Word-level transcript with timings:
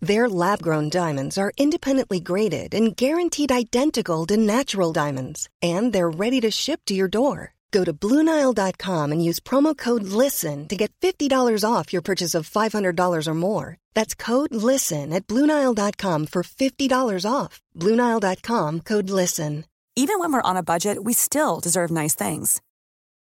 Their 0.00 0.28
lab 0.28 0.62
grown 0.62 0.88
diamonds 0.88 1.38
are 1.38 1.52
independently 1.56 2.20
graded 2.20 2.74
and 2.74 2.96
guaranteed 2.96 3.50
identical 3.50 4.26
to 4.26 4.36
natural 4.36 4.92
diamonds, 4.92 5.48
and 5.62 5.92
they're 5.92 6.10
ready 6.10 6.40
to 6.40 6.50
ship 6.50 6.80
to 6.86 6.94
your 6.94 7.08
door. 7.08 7.54
Go 7.72 7.82
to 7.84 7.92
BlueNile.com 7.92 9.10
and 9.10 9.24
use 9.24 9.40
promo 9.40 9.76
code 9.76 10.04
LISTEN 10.04 10.68
to 10.68 10.76
get 10.76 10.92
$50 11.00 11.28
off 11.68 11.92
your 11.92 12.02
purchase 12.02 12.34
of 12.34 12.48
$500 12.48 13.26
or 13.26 13.34
more. 13.34 13.78
That's 13.94 14.14
code 14.14 14.54
LISTEN 14.54 15.12
at 15.12 15.26
BlueNile.com 15.26 16.26
for 16.26 16.42
$50 16.44 17.30
off. 17.30 17.60
BlueNile.com 17.76 18.80
code 18.80 19.10
LISTEN. 19.10 19.64
Even 19.96 20.18
when 20.18 20.32
we're 20.32 20.50
on 20.50 20.56
a 20.56 20.62
budget, 20.62 21.04
we 21.04 21.12
still 21.12 21.60
deserve 21.60 21.90
nice 21.90 22.14
things. 22.14 22.60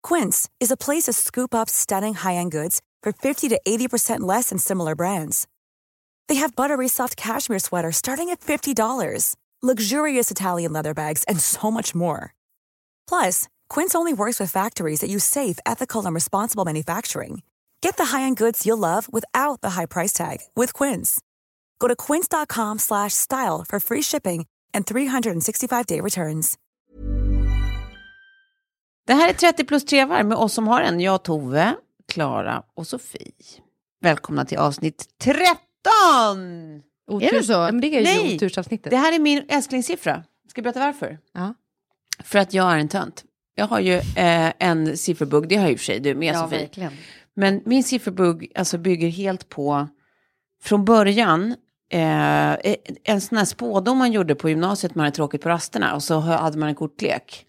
Quince 0.03 0.49
is 0.59 0.71
a 0.71 0.77
place 0.77 1.03
to 1.03 1.13
scoop 1.13 1.55
up 1.55 1.69
stunning 1.69 2.13
high 2.13 2.35
end 2.35 2.51
goods 2.51 2.81
for 3.01 3.11
50 3.11 3.49
to 3.49 3.59
80% 3.67 4.21
less 4.21 4.49
than 4.49 4.57
similar 4.59 4.95
brands. 4.95 5.47
They 6.27 6.35
have 6.35 6.55
buttery 6.55 6.87
soft 6.87 7.15
cashmere 7.15 7.59
sweaters 7.59 7.97
starting 7.97 8.29
at 8.29 8.41
$50, 8.41 9.35
luxurious 9.61 10.31
Italian 10.31 10.73
leather 10.73 10.93
bags, 10.93 11.23
and 11.27 11.39
so 11.39 11.69
much 11.69 11.93
more. 11.93 12.33
Plus, 13.07 13.47
Quince 13.69 13.95
only 13.95 14.13
works 14.13 14.39
with 14.39 14.51
factories 14.51 15.01
that 15.01 15.09
use 15.09 15.23
safe, 15.23 15.59
ethical, 15.65 16.05
and 16.05 16.15
responsible 16.15 16.65
manufacturing. 16.65 17.43
Get 17.81 17.97
the 17.97 18.05
high-end 18.05 18.37
goods 18.37 18.65
you'll 18.65 18.77
love 18.77 19.07
without 19.11 19.61
the 19.61 19.71
high 19.71 19.85
price 19.85 20.13
tag 20.13 20.37
with 20.55 20.73
Quince. 20.73 21.21
Go 21.79 21.87
to 21.87 21.95
quince.com/style 21.95 23.65
for 23.69 23.79
free 23.79 24.01
shipping 24.01 24.45
and 24.73 24.85
365-day 24.85 26.01
returns. 26.01 26.57
Det 29.07 29.13
här 29.13 29.29
är 29.29 29.33
30 29.33 29.63
plus 29.63 29.85
trevar 29.85 30.23
med 30.23 30.37
oss 30.37 30.53
som 30.53 30.67
har 30.67 30.81
en. 30.81 30.99
Jag, 30.99 31.23
Tove, 31.23 31.75
Klara 32.07 32.63
och 32.75 32.87
Sofie. 32.87 33.33
Välkomna 34.01 34.45
till 34.45 34.57
avsnitt 34.57 35.05
13! 35.21 35.55
Otur, 37.07 37.27
är 37.27 37.31
det 37.37 37.43
så? 37.43 37.59
Men 37.59 37.81
det 37.81 37.87
är 37.87 37.97
ju 37.99 38.03
Nej, 38.03 38.35
otursavsnittet. 38.35 38.89
det 38.91 38.97
här 38.97 39.15
är 39.15 39.19
min 39.19 39.43
älsklingssiffra. 39.49 40.23
Ska 40.49 40.59
jag 40.59 40.63
berätta 40.63 40.79
varför? 40.79 41.19
Ja. 41.33 41.53
För 42.23 42.39
att 42.39 42.53
jag 42.53 42.71
är 42.73 42.77
en 42.77 42.87
tönt. 42.87 43.23
Jag 43.55 43.67
har 43.67 43.79
ju 43.79 43.93
eh, 43.93 44.53
en 44.59 44.97
sifferbugg, 44.97 45.47
det 45.49 45.55
har 45.55 45.69
ju 45.69 45.77
för 45.77 45.83
sig 45.85 45.99
du 45.99 46.15
med 46.15 46.35
Ja, 46.35 46.41
Sofie. 46.43 46.59
verkligen. 46.59 46.91
Men 47.35 47.61
min 47.65 47.83
sifferbugg 47.83 48.51
alltså, 48.55 48.77
bygger 48.77 49.09
helt 49.09 49.49
på, 49.49 49.87
från 50.63 50.85
början, 50.85 51.55
eh, 51.89 52.53
en 53.03 53.21
sån 53.21 53.37
här 53.37 53.45
spådom 53.45 53.97
man 53.97 54.11
gjorde 54.11 54.35
på 54.35 54.49
gymnasiet, 54.49 54.95
man 54.95 55.03
hade 55.05 55.15
tråkigt 55.15 55.41
på 55.41 55.49
rasterna 55.49 55.95
och 55.95 56.03
så 56.03 56.19
hade 56.19 56.57
man 56.57 56.69
en 56.69 56.75
kortlek. 56.75 57.45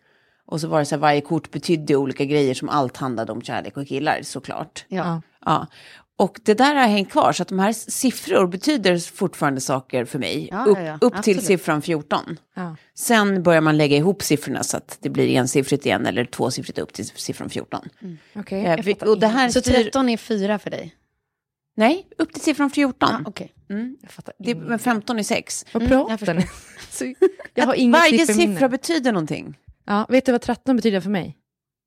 Och 0.46 0.60
så 0.60 0.68
var 0.68 0.78
det 0.78 0.84
så 0.84 0.94
här, 0.94 1.00
varje 1.00 1.20
kort 1.20 1.50
betydde 1.50 1.96
olika 1.96 2.24
grejer 2.24 2.54
som 2.54 2.68
allt 2.68 2.96
handlade 2.96 3.32
om 3.32 3.42
kärlek 3.42 3.76
och 3.76 3.86
killar 3.88 4.18
såklart. 4.22 4.84
Ja. 4.88 5.22
Ja. 5.44 5.66
Och 6.16 6.40
det 6.42 6.54
där 6.54 6.74
har 6.74 6.86
hängt 6.86 7.10
kvar, 7.10 7.32
så 7.32 7.42
att 7.42 7.48
de 7.48 7.58
här 7.58 7.72
siffror 7.72 8.46
betyder 8.46 8.98
fortfarande 8.98 9.60
saker 9.60 10.04
för 10.04 10.18
mig. 10.18 10.48
Ja, 10.52 10.64
upp 10.64 10.78
ja, 10.78 10.98
upp 11.00 11.22
till 11.22 11.44
siffran 11.46 11.82
14. 11.82 12.38
Ja. 12.54 12.76
Sen 12.94 13.42
börjar 13.42 13.60
man 13.60 13.76
lägga 13.76 13.96
ihop 13.96 14.22
siffrorna 14.22 14.62
så 14.62 14.76
att 14.76 14.98
det 15.00 15.10
blir 15.10 15.28
ensiffrigt 15.36 15.86
igen 15.86 16.06
eller 16.06 16.24
tvåsiffrigt 16.24 16.78
upp 16.78 16.92
till 16.92 17.06
siffran 17.08 17.50
14. 17.50 17.88
Okej. 18.36 18.64
Eh, 18.66 18.80
vi- 18.84 18.94
och 18.94 19.18
det 19.18 19.26
här 19.26 19.48
Så 19.48 19.60
styr... 19.60 19.72
13 19.72 20.08
är 20.08 20.16
fyra 20.16 20.58
för 20.58 20.70
dig? 20.70 20.94
Nej, 21.76 22.06
upp 22.18 22.32
till 22.32 22.42
siffran 22.42 22.70
14. 22.70 23.08
Ah, 23.14 23.20
Okej. 23.28 23.52
Jag 24.02 24.10
fattar 24.10 24.34
det, 24.38 24.54
men 24.54 24.78
15 24.78 25.18
är 25.18 25.22
6. 25.22 25.66
Vad 25.72 25.82
Mm, 25.82 25.92
jag 26.08 26.18
pratar 26.18 26.34
ni? 26.34 26.46
Jag 27.54 27.66
har 27.66 27.74
inget 27.74 28.00
Varje 28.00 28.26
siffra 28.26 28.68
betyder 28.68 29.12
någonting. 29.12 29.58
Ja, 29.86 30.06
vet 30.08 30.26
du 30.26 30.32
vad 30.32 30.40
13 30.42 30.76
betyder 30.76 31.00
för 31.00 31.10
mig? 31.10 31.36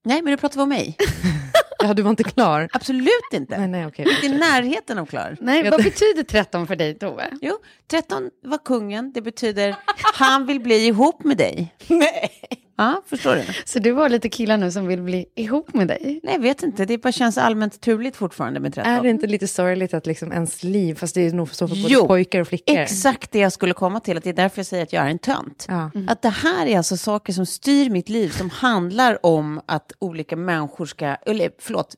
Nej, 0.05 0.21
men 0.21 0.31
du 0.31 0.37
pratar 0.37 0.55
vi 0.55 0.61
om 0.63 0.69
mig. 0.69 0.95
Ja, 1.79 1.93
du 1.93 2.01
var 2.01 2.09
inte 2.09 2.23
klar. 2.23 2.69
Absolut 2.73 3.09
inte. 3.33 3.57
Nej, 3.57 3.67
nej, 3.67 3.85
okej. 3.85 4.05
Inte 4.09 4.25
i 4.25 4.39
närheten 4.39 4.97
av 4.97 5.05
klar. 5.05 5.37
Nej, 5.41 5.69
vad 5.69 5.83
betyder 5.83 6.23
13 6.23 6.67
för 6.67 6.75
dig, 6.75 6.99
Tove? 6.99 7.29
Jo, 7.41 7.57
13 7.91 8.29
var 8.43 8.57
kungen. 8.57 9.11
Det 9.13 9.21
betyder 9.21 9.75
han 10.13 10.45
vill 10.45 10.59
bli 10.59 10.87
ihop 10.87 11.23
med 11.23 11.37
dig. 11.37 11.75
Nej. 11.87 12.31
Ja, 12.77 13.01
förstår 13.05 13.35
du? 13.35 13.43
Så 13.65 13.79
du 13.79 13.91
har 13.93 14.09
lite 14.09 14.29
killar 14.29 14.57
nu 14.57 14.71
som 14.71 14.87
vill 14.87 15.01
bli 15.01 15.25
ihop 15.35 15.73
med 15.73 15.87
dig? 15.87 16.19
Nej, 16.23 16.33
jag 16.33 16.41
vet 16.41 16.63
inte. 16.63 16.85
Det 16.85 16.97
bara 16.97 17.11
känns 17.11 17.37
allmänt 17.37 17.81
turligt 17.81 18.15
fortfarande 18.17 18.59
med 18.59 18.73
13. 18.73 18.93
Är 18.93 19.03
det 19.03 19.09
inte 19.09 19.27
lite 19.27 19.47
sorgligt 19.47 19.93
att 19.93 20.05
liksom 20.05 20.31
ens 20.31 20.63
liv, 20.63 20.95
fast 20.95 21.15
det 21.15 21.21
är 21.21 21.33
nog 21.33 21.49
så 21.55 21.67
för 21.67 21.75
både 21.75 21.93
Jo, 21.93 22.07
pojkar 22.07 22.39
och 22.41 22.47
flickor. 22.47 22.77
Exakt 22.77 23.31
det 23.31 23.39
jag 23.39 23.51
skulle 23.53 23.73
komma 23.73 23.99
till, 23.99 24.17
att 24.17 24.23
det 24.23 24.29
är 24.29 24.33
därför 24.33 24.59
jag 24.59 24.65
säger 24.65 24.83
att 24.83 24.93
jag 24.93 25.05
är 25.05 25.09
en 25.09 25.19
tönt. 25.19 25.65
Ja. 25.69 25.91
Att 26.07 26.21
det 26.21 26.29
här 26.29 26.65
är 26.65 26.77
alltså 26.77 26.97
saker 26.97 27.33
som 27.33 27.45
styr 27.45 27.89
mitt 27.89 28.09
liv, 28.09 28.29
som 28.29 28.49
handlar 28.49 29.25
om 29.25 29.61
att 29.65 29.91
olika 29.99 30.35
människor 30.35 30.85
ska, 30.85 31.05
eller 31.05 31.49
förlåt, 31.59 31.95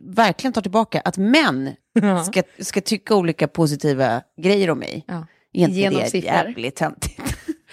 verkligen 0.00 0.52
ta 0.52 0.60
tillbaka, 0.60 1.00
att 1.04 1.16
män 1.16 1.70
Ja. 1.92 2.24
ska, 2.24 2.42
ska 2.58 2.80
tycka 2.80 3.14
olika 3.14 3.48
positiva 3.48 4.22
grejer 4.42 4.70
om 4.70 4.78
mig. 4.78 5.04
Ja. 5.08 5.26
Är 5.52 5.60
inte 5.60 5.72
Genom 5.72 6.00
det 6.00 6.10
siffror. 6.10 6.32
jävligt 6.32 6.76
töntigt? 6.76 7.20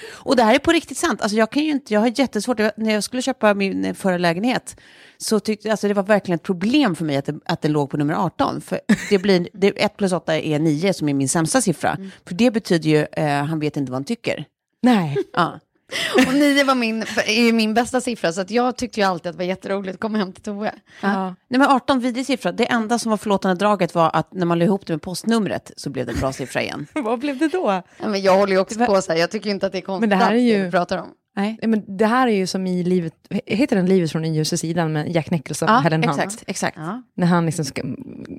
Och 0.10 0.36
det 0.36 0.44
här 0.44 0.56
är 0.56 0.60
på 0.60 0.72
riktigt 0.72 0.98
sant. 0.98 1.22
Alltså 1.22 1.38
jag, 1.38 1.52
kan 1.52 1.64
ju 1.64 1.72
inte, 1.72 1.94
jag 1.94 2.02
har 2.02 2.20
jättesvårt, 2.20 2.60
när 2.78 2.94
jag 2.94 3.04
skulle 3.04 3.22
köpa 3.22 3.54
min 3.54 3.86
eh, 3.86 3.94
förra 3.94 4.18
lägenhet, 4.18 4.80
så 5.18 5.40
tyckte 5.40 5.72
alltså 5.72 5.88
det 5.88 5.94
var 5.94 6.04
verkligen 6.04 6.36
ett 6.36 6.44
problem 6.44 6.96
för 6.96 7.06
mig 7.06 7.18
att 7.18 7.26
det, 7.26 7.40
att 7.46 7.62
det 7.62 7.68
låg 7.68 7.90
på 7.90 7.98
nummer 7.98 8.14
18. 8.14 8.62
För 8.62 8.80
det 9.10 9.18
blir, 9.18 9.50
det, 9.54 9.68
1 9.68 9.98
plus 9.98 10.14
8 10.14 10.40
är 10.40 10.60
9 10.60 10.94
som 10.94 11.10
är 11.10 11.14
min 11.14 11.30
sämsta 11.30 11.62
siffra. 11.62 11.92
Mm. 11.92 12.12
För 12.28 12.36
det 12.36 12.52
betyder 12.52 12.90
ju, 12.90 13.06
eh, 13.12 13.44
han 13.44 13.60
vet 13.60 13.78
inte 13.78 13.92
vad 13.92 13.98
han 13.98 14.06
tycker. 14.06 14.46
Nej. 14.82 15.16
Ja. 15.34 15.60
Och 16.28 16.34
9 16.34 16.64
var 16.64 16.76
min, 16.76 17.02
är 17.26 17.44
ju 17.46 17.54
min 17.54 17.74
bästa 17.74 18.02
siffra, 18.02 18.34
så 18.34 18.42
att 18.42 18.52
jag 18.52 18.78
tyckte 18.78 19.00
ju 19.00 19.06
alltid 19.06 19.30
att 19.30 19.34
det 19.34 19.38
var 19.38 19.46
jätteroligt 19.48 19.94
att 19.94 20.00
komma 20.00 20.18
hem 20.18 20.34
till 20.34 20.44
Tove. 20.44 20.74
Ja. 21.02 21.26
Nej 21.48 21.60
men 21.60 21.64
18, 21.70 22.00
vidrig 22.00 22.26
siffra. 22.26 22.52
Det 22.52 22.66
enda 22.66 23.00
som 23.00 23.10
var 23.10 23.18
förlåtande 23.18 23.56
draget 23.66 23.96
var 23.96 24.10
att 24.14 24.34
när 24.34 24.46
man 24.46 24.60
la 24.60 24.66
ihop 24.66 24.86
det 24.86 24.94
med 24.94 25.02
postnumret 25.02 25.72
så 25.78 25.90
blev 25.90 26.06
det 26.06 26.12
en 26.12 26.20
bra 26.20 26.34
siffra 26.34 26.62
igen. 26.62 26.88
Vad 26.94 27.20
blev 27.20 27.38
det 27.38 27.48
då? 27.48 27.82
Ja, 28.00 28.08
men 28.08 28.22
jag 28.22 28.38
håller 28.38 28.54
ju 28.54 28.60
också 28.60 28.86
på 28.86 29.02
så 29.02 29.12
här, 29.12 29.20
jag 29.20 29.32
tycker 29.32 29.50
inte 29.50 29.66
att 29.66 29.72
det 29.72 29.78
är 29.78 29.82
konstigt 29.82 30.10
Men 30.10 30.20
det 30.20 30.26
här 30.26 30.34
är 30.34 30.38
ju- 30.38 30.66
du 30.66 30.72
pratar 30.72 30.98
om. 30.98 31.08
Nej. 31.38 31.60
Men 31.62 31.98
det 31.98 32.06
här 32.06 32.28
är 32.28 32.32
ju 32.32 32.48
som 32.48 32.68
i 32.68 32.84
livet, 32.84 33.14
heter 33.46 33.76
den 33.76 33.86
Livet 33.86 34.12
från 34.12 34.22
den 34.22 34.34
ljusa 34.34 34.58
sidan 34.58 34.94
med 34.94 35.16
Jack 35.16 35.32
Nicholson 35.32 35.70
ja, 35.70 35.78
Helen 35.78 36.04
exakt, 36.04 36.44
exakt. 36.48 36.78
Ja. 36.78 37.04
När 37.16 37.28
han 37.28 37.46
liksom 37.46 37.66
ska, 37.66 37.82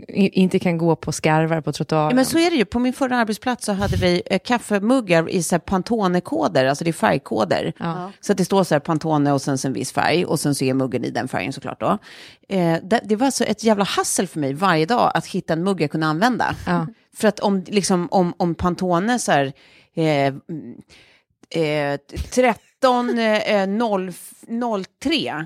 inte 0.09 0.59
kan 0.59 0.79
gå 0.79 0.97
på 0.97 1.13
skarvar 1.13 1.61
på 1.61 1.73
trottoaren. 1.73 2.09
Ja, 2.09 2.15
men 2.15 2.25
så 2.25 2.39
är 2.39 2.51
det 2.51 2.57
ju. 2.57 2.65
På 2.65 2.79
min 2.79 2.93
förra 2.93 3.17
arbetsplats 3.17 3.65
så 3.65 3.73
hade 3.73 3.97
vi 3.97 4.23
eh, 4.27 4.39
kaffemuggar 4.45 5.31
i 5.31 5.43
så 5.43 5.55
här 5.55 5.61
Pantone-koder, 5.61 6.67
alltså 6.67 6.85
det 6.85 6.91
är 6.91 6.93
färgkoder. 6.93 7.73
Ja. 7.79 8.13
Så 8.21 8.33
att 8.33 8.39
det 8.39 8.45
står 8.45 8.65
så 8.65 8.75
här 8.75 8.81
Pantone 8.81 9.33
och 9.33 9.43
sen 9.43 9.59
en 9.65 9.73
viss 9.73 9.93
färg 9.93 10.25
och 10.25 10.41
sen 10.41 10.55
så 10.55 10.65
är 10.65 10.75
muggen 10.75 11.05
i 11.05 11.11
den 11.11 11.29
färgen 11.29 11.53
såklart 11.53 11.81
då. 11.81 11.99
Eh, 12.49 12.77
det, 12.83 13.01
det, 13.05 13.17
var 13.17 13.31
så 13.31 13.45
ett 13.45 13.65
jävla 13.65 13.85
hassel 13.85 14.27
för 14.27 14.41
mig 14.41 14.55
varje 14.55 14.87
dag 14.87 15.11
att 15.15 15.27
hitta 15.27 15.53
en 15.53 15.65
mugg 15.65 15.81
jag 15.81 15.91
kunde 15.91 16.07
använda. 16.07 16.55
För 17.17 17.29
att 17.29 17.41
om, 17.41 17.65
liksom, 17.67 18.09
om, 18.11 18.35
om 18.37 18.55
Pantone 18.55 19.19
så 19.19 19.33
här, 19.33 19.53
eh, 19.95 20.35
eh, 21.51 21.99
30 22.31 22.68
19.03, 22.83 25.27
eh, 25.27 25.39
eh, 25.39 25.45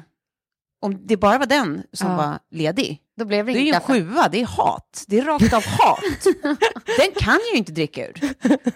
om 0.81 1.07
det 1.07 1.17
bara 1.17 1.39
var 1.39 1.47
den 1.47 1.83
som 1.93 2.11
ja. 2.11 2.17
var 2.17 2.39
ledig, 2.51 3.03
då 3.17 3.25
blev 3.25 3.47
det, 3.47 3.53
det 3.53 3.59
är 3.59 3.63
ju 3.63 3.73
en 3.73 3.81
sjua, 3.81 4.29
det 4.29 4.41
är 4.41 4.47
hat. 4.47 5.05
Det 5.09 5.19
är 5.19 5.25
rakt 5.25 5.53
av 5.53 5.65
hat. 5.67 6.27
den 6.99 7.13
kan 7.17 7.39
jag 7.47 7.53
ju 7.53 7.59
inte 7.59 7.73
dricka 7.73 8.09
ur. 8.09 8.21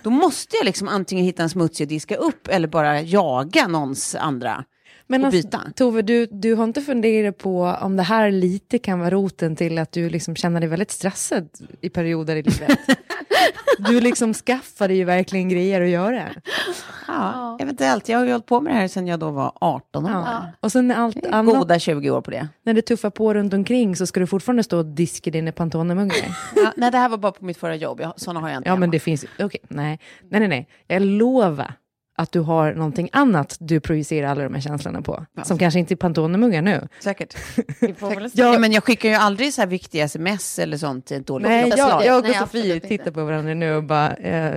Då 0.02 0.10
måste 0.10 0.56
jag 0.56 0.64
liksom 0.64 0.88
antingen 0.88 1.24
hitta 1.24 1.42
en 1.42 1.50
smutsig 1.50 1.84
och 1.84 1.88
diska 1.88 2.16
upp 2.16 2.48
eller 2.48 2.68
bara 2.68 3.00
jaga 3.00 3.68
någons 3.68 4.14
andra. 4.14 4.64
Men 5.08 5.20
och 5.20 5.26
alltså, 5.26 5.42
byta. 5.42 5.60
Tove, 5.76 6.02
du, 6.02 6.26
du 6.26 6.54
har 6.54 6.64
inte 6.64 6.80
funderat 6.82 7.38
på 7.38 7.76
om 7.80 7.96
det 7.96 8.02
här 8.02 8.30
lite 8.30 8.78
kan 8.78 8.98
vara 8.98 9.10
roten 9.10 9.56
till 9.56 9.78
att 9.78 9.92
du 9.92 10.10
liksom 10.10 10.36
känner 10.36 10.60
dig 10.60 10.68
väldigt 10.68 10.90
stressad 10.90 11.48
i 11.80 11.88
perioder 11.88 12.36
i 12.36 12.42
livet? 12.42 12.78
du 13.78 14.00
liksom 14.00 14.34
skaffade 14.34 14.94
ju 14.94 15.04
verkligen 15.04 15.48
grejer 15.48 15.80
att 15.80 15.88
göra. 15.88 16.22
Ja, 17.08 17.56
eventuellt. 17.60 18.08
Jag 18.08 18.18
har 18.18 18.24
ju 18.26 18.32
hållit 18.32 18.46
på 18.46 18.60
med 18.60 18.72
det 18.74 18.78
här 18.78 18.88
sedan 18.88 19.06
jag 19.06 19.20
då 19.20 19.30
var 19.30 19.52
18 19.60 20.04
år. 20.06 20.10
Ja. 20.10 20.46
Och 20.60 20.72
sen 20.72 20.88
när 20.88 20.94
allt 20.94 21.26
annat, 21.26 21.54
Goda 21.58 21.78
20 21.78 22.10
år 22.10 22.20
på 22.20 22.30
det. 22.30 22.48
när 22.62 22.74
det 22.74 22.82
tuffar 22.82 23.10
på 23.10 23.34
runt 23.34 23.54
omkring 23.54 23.96
så 23.96 24.06
ska 24.06 24.20
du 24.20 24.26
fortfarande 24.26 24.62
stå 24.62 24.78
och 24.78 24.86
diska 24.86 25.30
dina 25.30 25.50
Pantone-muggar. 25.52 26.36
Ja, 26.56 26.72
nej, 26.76 26.90
det 26.90 26.98
här 26.98 27.08
var 27.08 27.18
bara 27.18 27.32
på 27.32 27.44
mitt 27.44 27.56
förra 27.56 27.76
jobb. 27.76 28.00
Jag, 28.00 28.12
sådana 28.16 28.40
har 28.40 28.48
jag 28.48 28.56
inte 28.58 28.68
Ja, 28.68 28.72
hemma. 28.72 28.80
men 28.80 28.90
det 28.90 28.98
finns. 29.00 29.24
Okej, 29.38 29.60
nej. 29.68 30.00
nej, 30.30 30.40
nej, 30.40 30.48
nej. 30.48 30.68
Jag 30.86 31.02
lovar 31.02 31.74
att 32.18 32.32
du 32.32 32.40
har 32.40 32.74
någonting 32.74 33.08
annat 33.12 33.56
du 33.60 33.80
projicerar 33.80 34.28
alla 34.28 34.42
de 34.44 34.54
här 34.54 34.60
känslorna 34.60 35.02
på. 35.02 35.26
Som 35.44 35.58
kanske 35.58 35.80
inte 35.80 35.94
är 35.94 35.96
Pantone-muggar 35.96 36.62
nu. 36.62 36.88
Säkert. 37.00 37.36
Ja, 38.32 38.58
men 38.58 38.72
jag 38.72 38.84
skickar 38.84 39.08
ju 39.08 39.14
aldrig 39.14 39.54
så 39.54 39.60
här 39.60 39.68
viktiga 39.68 40.04
sms 40.04 40.58
eller 40.58 40.76
sånt 40.76 41.06
till 41.06 41.16
ett 41.16 41.26
dåligt 41.26 41.48
Nej, 41.48 41.72
jag, 41.76 42.04
jag 42.06 42.18
och 42.18 42.24
Nej, 42.24 42.34
Sofie 42.34 42.80
tittar 42.80 43.10
på 43.10 43.24
varandra 43.24 43.54
nu 43.54 43.74
och 43.74 43.84
bara, 43.84 44.14
eh, 44.14 44.54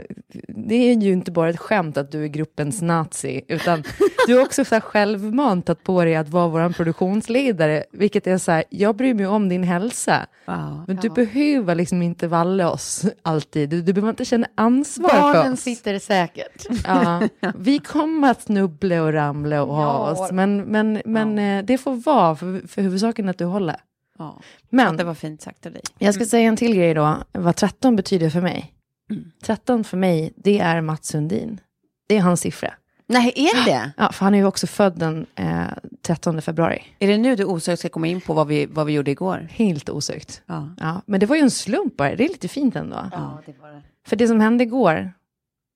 det 0.47 0.75
är 0.75 0.93
ju 0.93 1.11
inte 1.13 1.31
bara 1.31 1.49
ett 1.49 1.59
skämt 1.59 1.97
att 1.97 2.11
du 2.11 2.23
är 2.23 2.27
gruppens 2.27 2.81
nazi, 2.81 3.41
utan 3.47 3.83
du 4.27 4.35
har 4.35 4.41
också 4.45 4.65
så 4.65 4.75
här 4.75 4.81
självmant 4.81 5.65
tagit 5.65 5.83
på 5.83 6.03
dig 6.03 6.15
att 6.15 6.29
vara 6.29 6.47
vår 6.47 6.69
produktionsledare, 6.73 7.83
vilket 7.91 8.27
är 8.27 8.37
så 8.37 8.51
här, 8.51 8.63
jag 8.69 8.95
bryr 8.95 9.13
mig 9.13 9.27
om 9.27 9.49
din 9.49 9.63
hälsa, 9.63 10.25
Ja. 10.45 10.83
men 10.87 10.95
du 10.95 11.09
behöver 11.09 11.75
liksom 11.75 12.01
inte 12.01 12.27
valla 12.27 12.71
oss 12.71 13.05
alltid, 13.21 13.69
du, 13.69 13.81
du 13.81 13.93
behöver 13.93 14.09
inte 14.09 14.25
känna 14.25 14.47
ansvar 14.55 15.09
för 15.09 15.17
Barnen 15.19 15.53
oss. 15.53 15.59
sitter 15.61 15.99
säkert. 15.99 16.65
Ja, 16.87 17.21
vi 17.57 17.79
kommer 17.79 18.31
att 18.31 18.41
snubbla 18.41 19.03
och 19.03 19.13
ramla 19.13 19.63
och 19.63 19.75
ha 19.75 19.83
Ja. 19.83 20.11
oss, 20.25 20.31
men, 20.31 20.61
men, 20.61 21.01
men 21.05 21.39
eh, 21.39 21.65
det 21.65 21.77
får 21.77 21.95
vara, 21.95 22.35
för, 22.35 22.67
för 22.67 22.81
huvudsaken 22.81 23.25
är 23.25 23.29
att 23.29 23.37
du 23.37 23.45
håller. 23.45 23.75
Ja. 24.17 24.39
Men 24.69 24.97
Det 24.97 25.03
var 25.03 25.13
fint 25.13 25.41
sagt 25.41 25.65
av 25.65 25.71
dig. 25.71 25.81
jag 25.97 26.15
ska 26.15 26.25
säga 26.25 26.47
en 26.47 26.55
till 26.57 26.75
grej 26.75 26.93
då, 26.93 27.17
vad 27.31 27.55
13 27.55 27.95
betyder 27.95 28.29
för 28.29 28.41
mig. 28.41 28.73
Mm. 29.11 29.31
13 29.43 29.83
för 29.83 29.97
mig, 29.97 30.33
det 30.35 30.59
är 30.59 30.81
Mats 30.81 31.07
Sundin. 31.07 31.59
Det 32.07 32.17
är 32.17 32.21
hans 32.21 32.41
siffra. 32.41 32.73
Nej, 33.11 33.33
är 33.35 33.65
det? 33.65 33.91
Ja, 33.97 34.11
för 34.11 34.25
han 34.25 34.33
är 34.33 34.37
ju 34.39 34.45
också 34.45 34.67
född 34.67 34.99
den 34.99 35.25
eh, 35.35 35.63
13 36.01 36.41
februari. 36.41 36.81
Är 36.99 37.07
det 37.07 37.17
nu 37.17 37.35
du 37.35 37.45
osökt 37.45 37.79
ska 37.79 37.89
komma 37.89 38.07
in 38.07 38.21
på 38.21 38.33
vad 38.33 38.47
vi, 38.47 38.65
vad 38.65 38.85
vi 38.85 38.93
gjorde 38.93 39.11
igår? 39.11 39.47
Helt 39.51 39.89
osökt. 39.89 40.41
Ja. 40.45 40.69
Ja, 40.79 41.01
men 41.05 41.19
det 41.19 41.25
var 41.25 41.35
ju 41.35 41.41
en 41.41 41.51
slump 41.51 41.97
bara, 41.97 42.15
det 42.15 42.23
är 42.25 42.29
lite 42.29 42.47
fint 42.47 42.75
ändå. 42.75 42.95
Ja, 43.11 43.41
det 43.45 43.55
var 43.61 43.69
det. 43.69 43.81
För 44.07 44.15
det 44.15 44.27
som 44.27 44.39
hände 44.39 44.63
igår, 44.63 45.11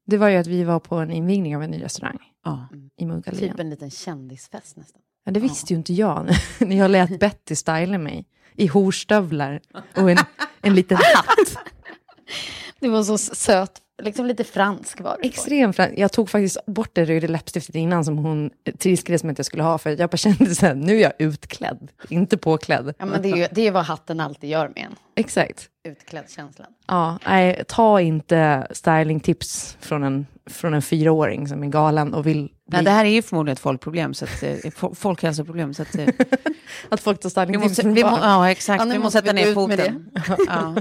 det 0.06 0.18
var 0.18 0.30
ju 0.30 0.38
att 0.38 0.48
vi 0.48 0.64
var 0.64 0.80
på 0.80 0.96
en 0.96 1.12
invigning 1.12 1.56
av 1.56 1.64
en 1.64 1.72
ny 1.72 1.84
restaurang 1.84 2.20
Ja. 2.46 2.68
i 2.98 3.06
Munkallén. 3.06 3.50
Typ 3.50 3.60
en 3.60 3.70
liten 3.70 3.92
kändisfest 3.92 4.76
nästan. 4.78 5.02
Ja, 5.26 5.32
det 5.32 5.40
visste 5.40 5.74
ju 5.74 5.78
inte 5.78 5.94
jag 5.94 6.30
när 6.60 6.76
jag 6.78 6.92
lät 6.92 7.20
Betty 7.20 7.56
styla 7.56 7.98
mig 7.98 8.26
i 8.56 8.68
horstövlar 8.68 9.62
och 9.98 10.12
en, 10.12 10.18
en 10.62 10.76
liten 10.76 10.98
hatt. 10.98 11.58
Det 12.80 12.90
var 12.90 13.04
så 13.04 13.18
söt, 13.18 13.82
liksom 14.02 14.26
lite 14.26 14.44
fransk 14.44 15.02
var 15.02 15.18
det. 15.22 15.28
Extremt 15.28 15.76
fram- 15.76 15.94
Jag 15.98 16.12
tog 16.12 16.30
faktiskt 16.30 16.66
bort 16.66 16.90
det 16.94 17.06
röda 17.06 17.28
läppstiftet 17.28 17.76
innan 17.76 18.06
som 18.06 18.18
hon 18.18 18.50
trilskade 18.80 19.20
som 19.20 19.30
att 19.30 19.40
jag 19.40 19.46
skulle 19.46 19.64
ha 19.64 19.78
för 19.78 20.00
jag 20.00 20.10
bara 20.10 20.18
kände 20.18 20.56
så 20.56 20.66
här, 20.66 20.74
nu 20.76 20.96
är 20.96 21.02
jag 21.02 21.14
utklädd, 21.20 21.92
inte 22.10 22.38
påklädd. 22.38 22.94
Ja, 23.00 23.06
men 23.06 23.22
det 23.22 23.30
är 23.32 23.36
ju 23.38 23.48
det 23.52 23.68
är 23.68 23.72
vad 23.72 23.84
hatten 23.86 24.20
alltid 24.20 24.50
gör 24.50 24.68
med 24.68 24.84
en. 24.86 24.96
Exakt. 25.16 25.70
Utklädd-känslan. 25.88 26.68
Ja, 26.88 27.18
nej, 27.26 27.64
ta 27.68 28.02
inte 28.02 28.68
stylingtips 28.72 29.78
från 29.82 30.04
en, 30.04 30.28
från 30.50 30.74
en 30.74 30.82
fyraåring 30.82 31.48
som 31.48 31.64
är 31.64 31.68
galen 31.68 32.14
och 32.14 32.28
vill 32.28 32.50
Nej, 32.74 32.84
det 32.84 32.92
här 32.92 33.06
är 33.06 33.10
ju 33.10 33.22
förmodligen 33.22 33.54
ett 33.54 33.60
folkproblem, 33.60 34.14
så 34.14 34.26
att, 34.26 34.44
eh, 34.44 34.50
fo- 34.50 34.94
folkhälsoproblem. 34.96 35.74
Så 35.74 35.82
att, 35.82 35.96
eh, 35.96 36.08
att 36.90 37.00
folk 37.00 37.20
tar 37.20 37.30
vi 37.30 37.32
stylingtips 37.32 37.64
måste, 37.70 37.88
vi 37.90 38.04
må, 38.04 38.10
ja, 38.22 38.50
exakt. 38.52 38.80
Ja, 38.82 38.86
nu 38.86 38.92
vi 38.94 39.00
måste 39.00 39.18
måste 39.18 39.20
sätta 39.30 39.34
vi 39.36 39.46
ner 39.46 39.54
gå 39.56 39.62
ut 39.64 39.68
med 39.68 40.26
foten. 40.26 40.46
Ja. 40.48 40.76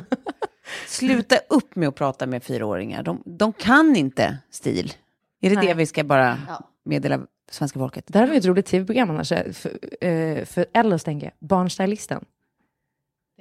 Sluta 0.87 1.37
upp 1.49 1.77
med 1.77 1.89
att 1.89 1.95
prata 1.95 2.27
med 2.27 2.45
fyraåringar. 2.45 3.03
De, 3.03 3.23
de 3.27 3.53
kan 3.53 3.97
inte 3.97 4.39
stil. 4.51 4.93
Är 5.41 5.51
det 5.51 5.57
Nej. 5.57 5.67
det 5.67 5.75
vi 5.75 5.87
ska 5.87 6.05
bara 6.05 6.39
Ja. 6.49 6.69
meddela 6.85 7.21
svenska 7.51 7.79
folket? 7.79 8.05
Det 8.09 8.19
här 8.19 8.27
var 8.27 8.33
ju 8.35 8.39
ett 8.39 8.47
roligt 8.47 8.67
tv-program 8.67 9.11
annars, 9.11 9.29
för, 9.29 10.05
eh, 10.07 10.45
för 10.45 10.67
Ellos 10.75 11.05
tänker 11.05 11.27
jag, 11.27 11.49
barnstylisten. 11.49 12.25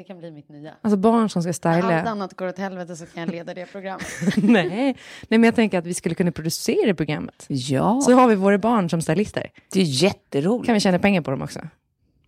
Det 0.01 0.05
kan 0.05 0.17
bli 0.17 0.31
mitt 0.31 0.49
nya. 0.49 0.73
Alltså 0.81 0.97
barn 0.97 1.29
som 1.29 1.41
ska 1.41 1.49
Allt 1.49 1.55
styla. 1.55 2.01
annat 2.01 2.33
går 2.33 2.47
åt 2.47 2.57
helvete 2.57 2.95
så 2.95 3.05
kan 3.05 3.23
jag 3.23 3.31
leda 3.31 3.53
det 3.53 3.65
programmet. 3.65 4.07
nej. 4.37 4.69
nej, 4.69 4.95
men 5.29 5.43
jag 5.43 5.55
tänker 5.55 5.77
att 5.77 5.85
vi 5.85 5.93
skulle 5.93 6.15
kunna 6.15 6.31
producera 6.31 6.93
programmet. 6.95 7.45
Ja, 7.47 8.01
Så 8.01 8.13
har 8.13 8.27
vi 8.27 8.35
våra 8.35 8.57
barn 8.57 8.89
som 8.89 9.01
stylister. 9.01 9.49
det 9.71 9.79
är 9.79 9.83
jätteroligt. 9.83 10.65
Kan 10.65 10.73
vi 10.73 10.79
tjäna 10.79 10.99
pengar 10.99 11.21
på 11.21 11.31
dem 11.31 11.41
också? 11.41 11.59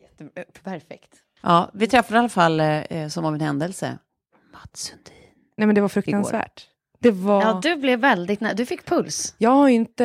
Jätte- 0.02 0.46
Perfekt. 0.64 1.10
Ja, 1.42 1.70
vi 1.74 1.88
träffade 1.88 2.16
i 2.16 2.20
alla 2.20 2.30
fall, 2.30 2.60
eh, 2.60 3.08
som 3.10 3.26
av 3.26 3.34
en 3.36 3.42
händelse, 3.42 3.98
Mats 4.54 4.80
Sundin. 4.82 5.14
Nej 5.58 5.66
men 5.68 5.76
det 5.76 5.82
var 5.82 5.90
fruktansvärt. 5.90 6.68
Det 7.00 7.12
var... 7.12 7.42
Ja, 7.42 7.60
du 7.64 7.76
blev 7.76 8.00
väldigt 8.00 8.40
nära. 8.42 8.54
Du 8.54 8.66
fick 8.66 8.86
puls. 8.86 9.36
Jag 9.38 9.50
har 9.50 9.70
inte... 9.70 10.04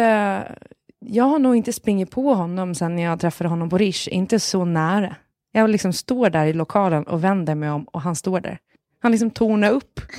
Jag 1.00 1.24
har 1.24 1.38
nog 1.38 1.56
inte 1.56 1.72
springit 1.72 2.10
på 2.10 2.34
honom 2.34 2.74
sen 2.74 2.98
jag 2.98 3.20
träffade 3.20 3.50
honom 3.50 3.70
på 3.70 3.78
Rish. 3.78 4.08
Inte 4.08 4.40
så 4.40 4.64
nära. 4.64 5.16
Jag 5.58 5.70
liksom 5.70 5.93
står 5.93 6.31
där 6.31 6.46
i 6.46 6.52
lokalen 6.52 7.05
och 7.05 7.25
vänder 7.25 7.55
mig 7.55 7.70
om 7.70 7.84
och 7.84 8.00
han 8.00 8.16
står 8.16 8.40
där. 8.40 8.58
Han 9.00 9.12
liksom 9.12 9.31
tornar 9.31 9.70
upp. 9.70 10.00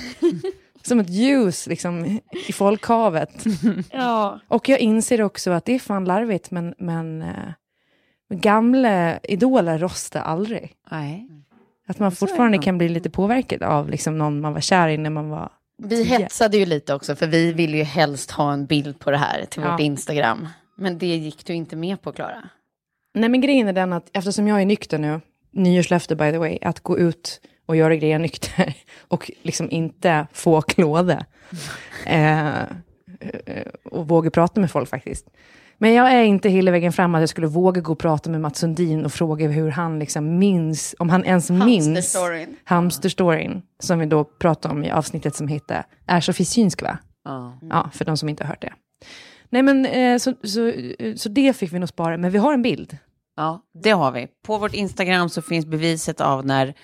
som 0.82 1.00
ett 1.00 1.10
ljus 1.10 1.66
liksom, 1.66 2.20
i 2.48 2.52
folkhavet. 2.52 3.44
Ja. 3.92 4.40
Och 4.48 4.68
jag 4.68 4.78
inser 4.78 5.22
också 5.22 5.50
att 5.50 5.64
det 5.64 5.74
är 5.74 5.78
fan 5.78 6.04
larvigt, 6.04 6.50
men, 6.50 6.74
men 6.78 7.22
eh, 7.22 7.52
gamla 8.34 9.18
idoler 9.18 9.78
rostar 9.78 10.20
aldrig. 10.20 10.72
Nej. 10.90 11.28
Att 11.86 11.98
man 11.98 12.12
fortfarande 12.12 12.58
kan 12.58 12.78
bli 12.78 12.88
lite 12.88 13.10
påverkad 13.10 13.62
av 13.62 13.90
liksom, 13.90 14.18
någon 14.18 14.40
man 14.40 14.52
var 14.52 14.60
kär 14.60 14.88
i 14.88 14.96
när 14.98 15.10
man 15.10 15.28
var... 15.28 15.52
Vi 15.82 16.04
hetsade 16.04 16.56
ju 16.56 16.66
lite 16.66 16.94
också, 16.94 17.16
för 17.16 17.26
vi 17.26 17.52
ville 17.52 17.76
ju 17.76 17.82
helst 17.82 18.30
ha 18.30 18.52
en 18.52 18.66
bild 18.66 18.98
på 18.98 19.10
det 19.10 19.16
här 19.16 19.44
till 19.44 19.62
Ja. 19.62 19.72
vårt 19.72 19.80
Instagram. 19.80 20.48
Men 20.76 20.98
det 20.98 21.16
gick 21.16 21.46
du 21.46 21.54
inte 21.54 21.76
med 21.76 22.02
på, 22.02 22.12
Klara. 22.12 22.48
Nej 23.14 23.28
men 23.28 23.40
grejen 23.40 23.68
är 23.68 23.72
den 23.72 23.92
att 23.92 24.10
eftersom 24.12 24.48
jag 24.48 24.60
är 24.60 24.66
nykter 24.66 24.98
nu, 24.98 25.20
nyårslöfte 25.52 26.16
by 26.16 26.30
the 26.30 26.38
way, 26.38 26.58
att 26.62 26.80
gå 26.80 26.98
ut 26.98 27.40
och 27.66 27.76
göra 27.76 27.96
grejer 27.96 28.18
nykter 28.18 28.74
och 29.08 29.30
liksom 29.42 29.70
inte 29.70 30.26
få 30.32 30.62
klåda. 30.62 31.24
Eh, 32.06 32.60
eh, 32.60 33.66
och 33.84 34.08
våga 34.08 34.30
prata 34.30 34.60
med 34.60 34.70
folk 34.70 34.88
faktiskt. 34.88 35.26
Men 35.78 35.94
jag 35.94 36.12
är 36.12 36.22
inte 36.22 36.48
hela 36.48 36.70
vägen 36.70 36.92
fram 36.92 37.14
att 37.14 37.20
jag 37.20 37.28
skulle 37.28 37.46
våga 37.46 37.80
gå 37.80 37.92
och 37.92 37.98
prata 37.98 38.30
med 38.30 38.40
Mats 38.40 38.58
Sundin 38.58 39.04
och 39.04 39.12
fråga 39.12 39.48
hur 39.48 39.70
han 39.70 39.98
liksom 39.98 40.38
minns, 40.38 40.94
om 40.98 41.10
han 41.10 41.24
ens 41.24 41.50
minns 41.50 41.86
Hamsterstoryn. 41.86 42.56
hamsterstoryn, 42.64 43.62
som 43.78 43.98
vi 43.98 44.06
då 44.06 44.24
pratade 44.24 44.74
om 44.74 44.84
i 44.84 44.90
avsnittet 44.90 45.34
som 45.34 45.48
heter 45.48 45.84
Är 46.06 46.20
Sofie 46.20 46.46
synsk 46.46 46.82
va? 46.82 46.98
Ja. 47.24 47.58
Ja, 47.70 47.90
för 47.92 48.04
de 48.04 48.16
som 48.16 48.28
inte 48.28 48.44
har 48.44 48.48
hört 48.48 48.62
det. 48.62 48.72
Nej 49.48 49.62
men 49.62 49.86
eh, 49.86 50.18
så, 50.18 50.34
så, 50.42 50.72
så 51.16 51.28
det 51.28 51.56
fick 51.56 51.72
vi 51.72 51.78
nog 51.78 51.88
spara, 51.88 52.16
men 52.16 52.30
vi 52.30 52.38
har 52.38 52.54
en 52.54 52.62
bild. 52.62 52.96
Ja, 53.36 53.62
det 53.74 53.90
har 53.90 54.12
vi. 54.12 54.28
På 54.42 54.58
vårt 54.58 54.74
Instagram 54.74 55.28
så 55.28 55.42
finns 55.42 55.66
beviset 55.66 56.20
av 56.20 56.46
när 56.46 56.74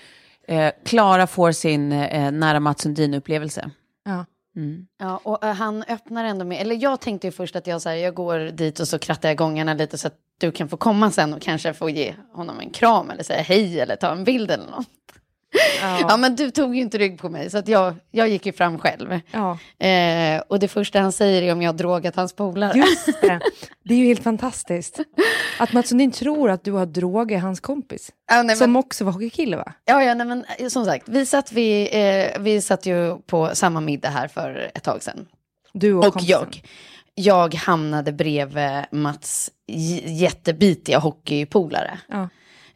eh, 0.48 0.72
Klara 0.84 1.26
får 1.26 1.52
sin 1.52 1.92
eh, 1.92 2.32
nära 2.32 2.60
Mats 2.60 2.82
Sundin-upplevelse. 2.82 3.70
Ja. 4.04 4.24
Mm. 4.56 4.86
Ja, 4.98 5.20
och 5.24 5.44
eh, 5.44 5.54
han 5.54 5.82
öppnar 5.82 6.24
ändå 6.24 6.44
med, 6.44 6.60
eller 6.60 6.82
jag 6.82 7.00
tänkte 7.00 7.26
ju 7.26 7.32
först 7.32 7.56
att 7.56 7.66
jag, 7.66 7.82
så 7.82 7.88
här, 7.88 7.96
jag 7.96 8.14
går 8.14 8.38
dit 8.38 8.80
och 8.80 8.88
så 8.88 8.98
krattar 8.98 9.28
jag 9.28 9.36
gångarna 9.36 9.74
lite 9.74 9.98
så 9.98 10.06
att 10.06 10.16
du 10.38 10.52
kan 10.52 10.68
få 10.68 10.76
komma 10.76 11.10
sen 11.10 11.34
och 11.34 11.42
kanske 11.42 11.74
få 11.74 11.90
ge 11.90 12.14
honom 12.32 12.60
en 12.60 12.70
kram 12.70 13.10
eller 13.10 13.22
säga 13.22 13.42
hej 13.42 13.80
eller 13.80 13.96
ta 13.96 14.12
en 14.12 14.24
bild 14.24 14.50
eller 14.50 14.70
något. 14.70 14.88
Ja, 15.80 16.16
men 16.16 16.36
du 16.36 16.50
tog 16.50 16.76
ju 16.76 16.82
inte 16.82 16.98
rygg 16.98 17.18
på 17.18 17.28
mig 17.28 17.50
så 17.50 17.58
att 17.58 17.68
jag, 17.68 17.94
jag 18.10 18.28
gick 18.28 18.46
ju 18.46 18.52
fram 18.52 18.78
själv. 18.78 19.20
Ja, 19.30 19.58
Eh, 19.86 20.42
och 20.48 20.58
det 20.58 20.68
första 20.68 21.00
han 21.00 21.12
säger 21.12 21.42
är 21.42 21.52
om 21.52 21.62
jag 21.62 21.72
har 21.72 21.78
drogat 21.78 22.16
hans 22.16 22.32
polare. 22.32 22.78
just 22.78 23.06
det. 23.20 23.40
Det 23.84 23.94
är 23.94 23.98
ju 23.98 24.06
helt 24.06 24.22
fantastiskt. 24.22 25.00
Att 25.58 25.72
Mats 25.72 25.88
Sundin 25.88 26.10
tror 26.12 26.50
att 26.50 26.64
du 26.64 26.72
har 26.72 26.86
drogat 26.86 27.42
hans 27.42 27.60
kompis. 27.60 28.12
Ja, 28.30 28.42
nej, 28.42 28.56
Som 28.56 28.72
men, 28.72 28.80
också 28.80 29.04
var 29.04 29.12
hockeykille 29.12 29.56
va? 29.56 29.72
ja, 29.84 30.02
ja, 30.02 30.14
nej, 30.14 30.26
men 30.26 30.44
eh, 30.58 30.68
som 30.68 30.84
sagt, 30.84 31.08
vi 31.08 31.26
satt, 31.26 31.52
vi, 31.52 31.88
eh, 32.32 32.40
vi 32.42 32.60
satt 32.62 32.86
ju 32.86 33.16
på 33.26 33.50
samma 33.54 33.80
middag 33.80 34.08
här 34.08 34.28
för 34.28 34.70
ett 34.74 34.82
tag 34.82 35.02
sedan. 35.02 35.26
Du 35.72 35.94
och, 35.94 36.06
Och 36.06 36.12
kompisen. 36.12 36.30
jag. 36.40 36.62
Jag 37.14 37.54
hamnade 37.54 38.12
bredvid 38.12 38.84
Mats 38.90 39.50
jättebitiga 40.06 40.98
hockeypolare. 40.98 41.98
Ja. 42.08 42.28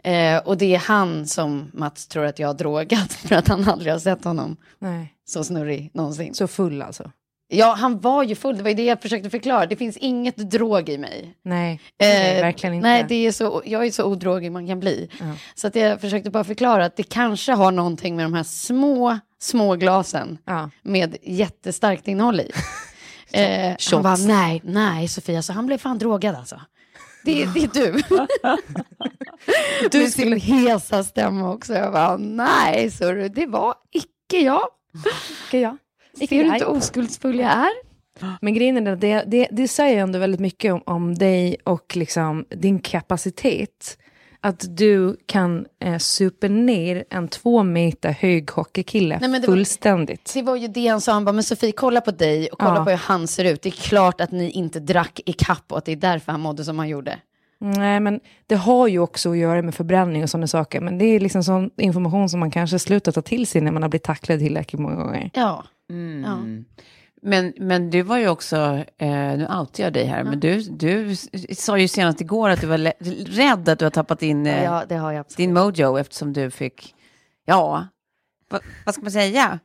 Eh, 0.05 0.39
och 0.39 0.57
det 0.59 0.75
är 0.75 0.79
han 0.79 1.27
som 1.27 1.71
Mats 1.75 2.07
tror 2.07 2.25
att 2.25 2.39
jag 2.39 2.49
har 2.49 2.55
drogat 2.55 3.13
för 3.29 3.35
att 3.35 3.49
han 3.49 3.69
aldrig 3.69 3.93
har 3.93 3.99
sett 3.99 4.25
honom 4.25 4.57
Nej, 4.79 5.15
så 5.29 5.45
snurrig 5.45 5.91
någonsin. 5.95 6.35
så 6.35 6.47
full 6.47 6.83
alltså. 6.83 7.11
Ja, 7.53 7.75
han 7.79 8.01
var 8.01 8.23
ju 8.23 8.35
full, 8.35 8.57
det 8.57 8.63
var 8.63 8.71
ju 8.71 8.77
det 8.77 8.85
jag 8.85 9.03
försökte 9.03 9.31
förklara. 9.31 9.67
Det 9.67 9.77
finns 9.77 9.97
inget 9.97 10.37
drog 10.37 10.89
i 10.89 10.99
mig. 10.99 11.35
Nej, 11.45 11.81
Eh, 11.99 12.41
verkligen 12.43 12.75
inte. 12.75 12.89
Nej, 12.89 13.05
det 13.09 13.15
är 13.27 13.33
så, 13.33 13.63
jag 13.65 13.87
är 13.87 13.91
så 13.91 14.05
odrogig 14.05 14.53
man 14.53 14.67
kan 14.67 14.81
bli. 14.81 15.09
Ja. 15.21 15.27
Så 15.55 15.67
att 15.67 15.75
jag 15.75 16.01
försökte 16.01 16.31
bara 16.31 16.45
förklara 16.45 16.85
att 16.85 16.97
det 16.97 17.03
kanske 17.03 17.53
har 17.53 17.71
någonting 17.73 18.17
med 18.17 18.25
de 18.25 18.35
här 18.35 18.43
små, 18.43 19.19
små 19.41 19.75
glasen 19.77 20.39
Ja. 20.47 20.71
med 20.83 21.17
jättestarkt 21.23 22.09
innehåll 22.09 22.41
i. 22.41 22.51
eh, 23.33 23.63
han 23.69 23.77
Shots. 23.79 24.03
bara, 24.03 24.17
nej, 24.17 24.61
nej 24.65 25.09
Sofia, 25.09 25.43
så 25.43 25.53
han 25.53 25.67
blev 25.67 25.79
fan 25.79 25.99
drogad 25.99 26.35
alltså. 26.35 26.61
Det, 27.25 27.45
det 27.55 27.61
är 27.65 27.71
du. 27.75 28.03
du 29.91 29.99
med 29.99 30.13
sin 30.13 30.41
hesa 30.41 31.05
stämma 31.05 31.53
också. 31.53 31.75
Jag 31.75 31.93
bara, 31.93 32.17
nej, 32.17 32.91
så 32.91 33.13
det 33.13 33.47
var 33.47 33.75
icke 33.93 34.45
jag. 34.45 34.63
Ska 35.49 35.59
jag? 35.59 35.77
Ser 36.19 36.45
du 36.45 36.55
inte 36.55 36.67
oskuldsfull 36.67 37.39
jag 37.41 37.51
är? 37.51 37.91
Men 38.41 38.55
grejen 38.55 38.87
är 38.87 38.93
att 38.93 39.01
det, 39.01 39.25
det, 39.27 39.49
det 39.51 39.69
säger 39.69 40.03
ändå 40.03 40.19
väldigt 40.19 40.41
mycket 40.41 40.73
om, 40.73 40.83
om 40.87 41.15
dig 41.15 41.57
och 41.65 41.97
liksom 41.97 42.45
din 42.49 42.79
kapacitet 42.79 43.99
att 44.43 44.65
du 44.77 45.17
kan 45.27 45.67
eh, 45.85 45.99
supa 45.99 46.49
ner 46.49 47.05
en 47.11 47.29
två 47.29 47.63
meter 47.63 48.11
hög 48.13 48.51
hockeykille 48.51 49.19
Nej, 49.21 49.31
det 49.31 49.39
var- 49.39 49.55
fullständigt. 49.55 50.31
Det 50.35 50.43
var 50.43 50.57
ju 50.57 50.69
det 50.69 50.87
han 50.89 51.01
sa, 51.01 51.13
han 51.13 51.25
bara, 51.25 51.33
men 51.33 51.45
Sofie 51.45 51.73
kolla 51.73 52.01
på 52.01 52.11
dig 52.11 52.49
och 52.49 52.59
kolla 52.59 52.75
Ja. 52.77 52.85
på 52.85 52.91
hur 52.91 52.97
han 52.99 53.29
ser 53.29 53.45
ut. 53.45 53.63
Det 53.63 53.69
är 53.69 53.71
klart 53.71 54.21
att 54.21 54.31
ni 54.31 54.51
inte 54.51 54.81
drack 54.81 55.21
i 55.27 55.33
kapp 55.33 55.73
och 55.73 55.79
att 55.79 55.85
det 55.85 55.93
är 55.93 55.97
därför 55.97 56.33
han 56.33 56.41
mådde 56.41 56.65
som 56.65 56.79
han 56.79 56.89
gjorde. 56.89 57.19
Nej, 57.61 58.01
men 58.01 58.21
det 58.47 58.55
har 58.55 58.89
ju 58.89 58.99
också 58.99 59.31
att 59.31 59.37
göra 59.37 59.63
med 59.63 59.75
förbränning 59.75 60.23
och 60.23 60.31
sådana 60.31 60.47
saker. 60.47 60.81
Men 60.81 60.99
det 60.99 61.05
är 61.05 61.21
liksom 61.21 61.45
sån 61.45 61.71
information 61.77 62.29
som 62.29 62.41
man 62.41 62.51
kanske 62.51 62.79
slutar 62.79 63.13
ta 63.13 63.23
till 63.23 63.47
sig 63.47 63.61
när 63.61 63.73
man 63.73 63.83
har 63.83 63.89
blivit 63.89 64.05
tacklad 64.05 64.39
tillräckligt 64.39 64.81
många 64.81 64.95
gånger. 64.95 65.31
Ja. 65.35 65.65
Mm. 65.91 66.25
Ja. 66.25 66.39
Men, 67.23 67.53
men 67.59 67.91
du 67.91 68.03
var 68.03 68.19
ju 68.19 68.29
också, 68.29 68.85
eh, 68.99 69.09
nu 69.09 69.49
outar 69.61 69.85
jag 69.85 69.93
dig 69.93 70.05
här, 70.05 70.25
men 70.25 70.41
du, 70.41 70.61
du 70.61 71.17
sa 71.57 71.79
ju 71.79 71.89
senast 71.89 72.21
igår 72.21 72.49
att 72.51 72.61
du 72.61 72.67
var 72.67 72.93
rädd 73.37 73.69
att 73.69 73.79
du 73.79 73.85
har 73.85 73.91
tappat 73.91 74.19
din, 74.21 74.47
eh, 74.47 74.65
ja, 74.65 74.85
det 74.89 74.95
har 74.95 75.37
din 75.37 75.53
mojo 75.53 75.97
eftersom 75.99 76.33
du 76.33 76.51
fick, 76.51 76.95
ja, 77.45 77.87
va, 78.51 78.61
vad 78.85 78.95
ska 78.95 79.03
man 79.03 79.13
säga? 79.13 79.59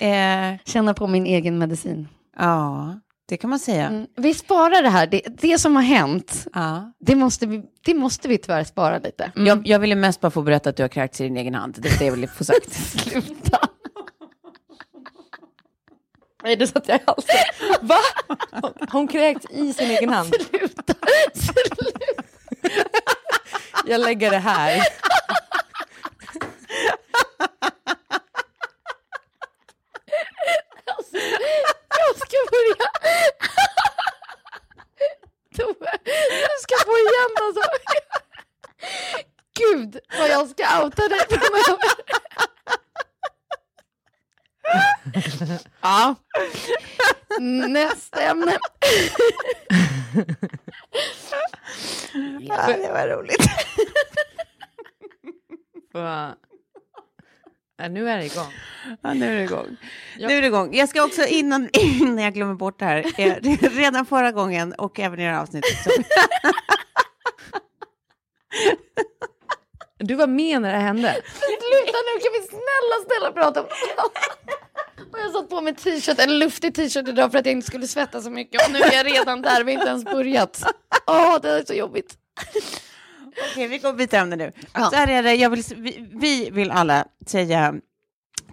Eh, 0.00 0.58
Känna 0.64 0.94
på 0.94 1.06
min 1.06 1.26
egen 1.26 1.58
medicin. 1.58 2.08
ja, 2.38 2.94
det 3.28 3.36
kan 3.36 3.50
man 3.50 3.58
säga. 3.58 3.86
Mm. 3.86 4.06
Vi 4.16 4.34
sparar 4.34 4.82
det 4.82 4.88
här, 4.88 5.06
det, 5.06 5.20
det 5.28 5.58
som 5.58 5.76
har 5.76 5.82
hänt, 5.82 6.46
Ja. 6.54 6.92
det 6.98 7.14
måste, 7.14 7.46
vi, 7.46 7.62
det 7.84 7.94
måste 7.94 8.28
vi 8.28 8.38
tyvärr 8.38 8.64
spara 8.64 8.98
lite. 8.98 9.32
Jag, 9.34 9.66
jag 9.66 9.78
ville 9.78 9.94
mest 9.94 10.20
bara 10.20 10.30
få 10.30 10.42
berätta 10.42 10.70
att 10.70 10.76
du 10.76 10.82
har 10.82 10.88
kräkts 10.88 11.20
i 11.20 11.24
din 11.24 11.36
egen 11.36 11.54
hand. 11.54 11.76
Det 11.78 11.88
är 11.88 11.98
det 11.98 12.04
jag 12.04 12.12
ville 12.12 12.26
få 12.28 12.44
sagt. 12.44 12.72
Sluta. 13.00 13.68
Nej, 16.42 16.56
det 16.56 16.66
satt 16.66 16.88
jag 16.88 16.96
i 16.96 17.02
halsen. 17.06 17.36
Va? 17.80 17.98
Har 18.50 18.92
hon 18.92 19.08
kräkt 19.08 19.50
i 19.50 19.72
sin 19.72 19.90
egen 19.90 20.08
hand? 20.08 20.34
Sluta. 20.50 20.94
Jag 23.86 24.00
lägger 24.00 24.30
det 24.30 24.38
här. 24.38 24.82
Jag 30.86 31.77
ska 32.18 32.36
börja. 32.50 32.90
Tove, 35.56 35.90
du 36.04 36.56
ska 36.60 36.74
få 36.84 36.98
igen 36.98 37.32
alltså. 37.42 37.62
Gud, 39.58 40.00
vad 40.18 40.28
jag 40.28 40.48
ska 40.48 40.84
outa 40.84 41.08
dig 41.08 41.20
framöver. 41.28 41.78
Ja. 45.80 46.14
Nästa 47.68 48.22
ämne. 48.22 48.58
Ja, 52.40 52.66
det 52.66 52.92
var 52.92 53.08
roligt. 53.08 53.46
Nu 57.78 58.08
är 58.10 58.18
det 58.18 58.24
igång. 58.24 58.52
Ja, 59.02 59.14
nu 59.14 59.26
är 59.32 59.36
det 59.36 59.42
igång. 59.42 59.76
Nu 60.18 60.36
är 60.36 60.40
det 60.40 60.46
igång. 60.46 60.74
Jag 60.74 60.88
ska 60.88 61.04
också 61.04 61.26
innan, 61.26 61.68
innan 61.72 62.18
jag 62.18 62.34
glömmer 62.34 62.54
bort 62.54 62.78
det 62.78 62.84
här, 62.84 63.20
eh, 63.20 63.34
redan 63.70 64.06
förra 64.06 64.32
gången 64.32 64.72
och 64.72 65.00
även 65.00 65.20
i 65.20 65.24
det 65.24 65.30
här 65.30 65.40
avsnittet. 65.40 65.84
Så, 65.84 65.90
Du 69.98 70.14
var 70.14 70.26
med 70.26 70.62
när 70.62 70.72
det 70.72 70.78
hände. 70.78 71.12
Sluta 71.12 71.98
nu, 72.06 72.20
kan 72.20 72.32
vi 72.32 72.48
snälla, 72.48 73.04
snälla 73.06 73.32
prata 73.32 73.60
om? 73.60 73.66
Och 75.12 75.18
jag 75.18 75.32
satt 75.32 75.48
på 75.50 75.60
mig 75.60 75.74
t-shirt, 75.74 76.18
en 76.18 76.38
luftig 76.38 76.74
t-shirt 76.74 77.08
idag 77.08 77.32
för 77.32 77.38
att 77.38 77.46
jag 77.46 77.52
inte 77.52 77.66
skulle 77.66 77.86
svettas 77.86 78.24
så 78.24 78.30
mycket. 78.30 78.66
Och 78.66 78.72
nu 78.72 78.78
är 78.78 78.92
jag 78.94 79.06
redan 79.06 79.42
där, 79.42 79.64
vi 79.64 79.74
har 79.74 79.80
inte 79.80 79.90
ens 79.90 80.04
börjat. 80.04 80.64
Åh, 81.06 81.38
det 81.42 81.50
är 81.50 81.64
så 81.64 81.74
jobbigt. 81.74 82.14
Okej, 83.52 83.68
vi 83.68 83.78
går 83.78 83.92
byta 83.92 84.18
ämne 84.18 84.36
nu. 84.36 84.52
Ja. 84.74 84.90
Så 84.90 84.96
här 84.96 85.08
är 85.08 85.22
det, 85.22 85.34
jag 85.34 85.50
vill, 85.50 85.64
vi, 85.76 86.08
vi 86.12 86.50
vill 86.50 86.70
alla 86.70 87.04
säga 87.26 87.74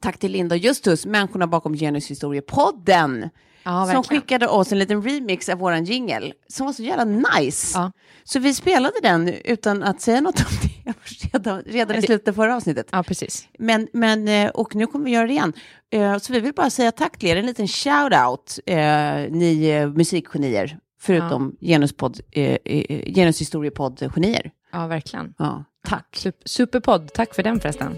tack 0.02 0.18
till 0.18 0.32
Linda 0.32 0.56
och 0.56 0.60
Justus, 0.60 1.06
människorna 1.06 1.48
bakom 1.48 1.74
Genushistoriepodden. 1.74 3.30
Ja, 3.68 3.92
som 3.94 4.04
skickade 4.04 4.48
oss 4.48 4.72
en 4.72 4.80
liten 4.80 5.02
remix 5.04 5.50
av 5.50 5.58
våran 5.58 5.86
jingle 5.86 6.34
som 6.48 6.66
var 6.66 6.74
så 6.74 6.84
jävla 6.84 7.06
nice. 7.06 7.78
Ja. 7.80 7.92
Så 8.24 8.40
vi 8.40 8.54
spelade 8.54 9.00
den 9.02 9.28
utan 9.28 9.84
att 9.84 10.02
säga 10.02 10.22
något 10.22 10.40
om 10.40 10.46
det 10.62 10.94
redan, 11.34 11.62
redan 11.62 11.98
i 11.98 12.02
slutet 12.02 12.28
av 12.28 12.34
förra 12.34 12.56
avsnittet. 12.56 12.88
Ja, 12.92 13.04
precis. 13.04 13.48
Men, 13.60 13.88
men, 13.94 14.28
eh, 14.28 14.50
och 14.50 14.76
nu 14.76 14.88
kommer 14.88 15.06
vi 15.06 15.12
göra 15.12 15.28
det 15.28 15.34
igen. 15.34 15.54
Eh, 15.92 16.18
Så 16.18 16.34
vi 16.34 16.40
vill 16.40 16.54
bara 16.54 16.70
säga 16.70 16.92
tack 16.92 17.20
till 17.20 17.30
er, 17.30 17.36
en 17.36 17.46
liten 17.46 17.68
shout-out, 17.68 18.60
eh, 18.66 19.32
ni 19.32 19.86
musikgenier, 19.96 20.78
förutom 21.02 21.56
genuspodd, 21.62 22.20
eh, 22.32 22.58
eh, 22.66 23.14
genushistoriepodd-genier. 23.14 24.52
Ja, 24.72 24.88
verkligen. 24.88 25.34
Ja, 25.38 25.64
tack. 25.88 26.16
Sup- 26.18 26.42
Superpodd, 26.46 27.14
tack 27.14 27.36
för 27.36 27.44
den 27.44 27.60
förresten. 27.60 27.98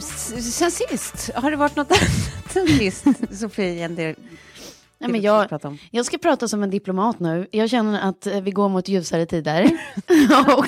S- 0.00 0.56
sen 0.56 0.70
sist, 0.70 1.30
har 1.34 1.50
det 1.50 1.56
varit 1.56 1.76
något 1.76 1.90
annat 1.90 2.52
sen 2.52 2.66
sist, 2.68 3.04
Sofie, 3.40 3.84
än 3.84 3.94
det 3.94 4.16
Nej, 5.02 5.10
men 5.10 5.20
jag, 5.20 5.60
jag 5.90 6.06
ska 6.06 6.18
prata 6.18 6.48
som 6.48 6.62
en 6.62 6.70
diplomat 6.70 7.20
nu. 7.20 7.46
Jag 7.50 7.70
känner 7.70 8.00
att 8.08 8.26
eh, 8.26 8.40
vi 8.40 8.50
går 8.50 8.68
mot 8.68 8.88
ljusare 8.88 9.26
tider. 9.26 9.62
och 10.56 10.66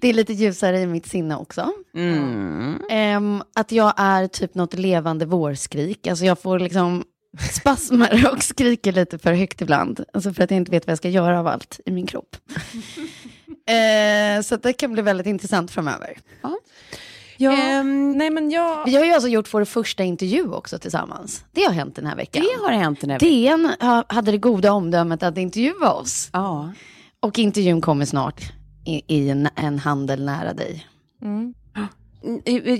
det 0.00 0.08
är 0.08 0.12
lite 0.12 0.32
ljusare 0.32 0.80
i 0.80 0.86
mitt 0.86 1.06
sinne 1.06 1.36
också. 1.36 1.72
Mm. 1.94 2.80
Ehm, 2.90 3.42
att 3.54 3.72
jag 3.72 3.94
är 3.96 4.26
typ 4.26 4.54
något 4.54 4.74
levande 4.74 5.26
vårskrik. 5.26 6.06
Alltså 6.06 6.24
jag 6.24 6.38
får 6.42 6.58
liksom 6.58 7.04
spasmer 7.52 8.30
och 8.32 8.42
skriker 8.42 8.92
lite 8.92 9.18
för 9.18 9.32
högt 9.32 9.60
ibland. 9.62 10.04
Alltså 10.12 10.32
för 10.32 10.44
att 10.44 10.50
jag 10.50 10.56
inte 10.56 10.70
vet 10.70 10.86
vad 10.86 10.90
jag 10.92 10.98
ska 10.98 11.08
göra 11.08 11.38
av 11.40 11.46
allt 11.46 11.80
i 11.86 11.90
min 11.90 12.06
kropp. 12.06 12.36
Eh, 13.70 14.42
så 14.42 14.56
det 14.56 14.72
kan 14.72 14.92
bli 14.92 15.02
väldigt 15.02 15.26
intressant 15.26 15.70
framöver. 15.70 16.18
Ja, 17.36 17.52
Ehm, 17.52 18.12
nej 18.12 18.30
men 18.30 18.50
jag... 18.50 18.84
Vi 18.84 18.96
har 18.96 19.04
ju 19.04 19.12
alltså 19.12 19.28
gjort 19.28 19.54
vår 19.54 19.64
första 19.64 20.02
intervju 20.04 20.52
också 20.52 20.78
tillsammans. 20.78 21.44
Det 21.52 21.62
har 21.64 21.72
hänt 21.72 21.96
den 21.96 22.06
här 22.06 22.16
veckan. 22.16 22.42
Det 22.44 22.62
har 22.64 22.72
hänt 22.72 23.00
den 23.00 23.10
här 23.10 23.18
veckan. 23.18 23.30
DN 23.62 23.70
ha- 23.80 24.04
hade 24.08 24.30
det 24.30 24.38
goda 24.38 24.72
omdömet 24.72 25.22
att 25.22 25.38
intervjua 25.38 25.90
oss. 25.92 26.30
Ja. 26.32 26.72
Och 27.20 27.38
intervjun 27.38 27.80
kommer 27.80 28.04
snart 28.04 28.40
i, 28.84 29.02
i 29.06 29.30
en, 29.30 29.48
en 29.56 29.78
handel 29.78 30.24
nära 30.24 30.52
dig. 30.52 30.86
Mm, 31.22 31.54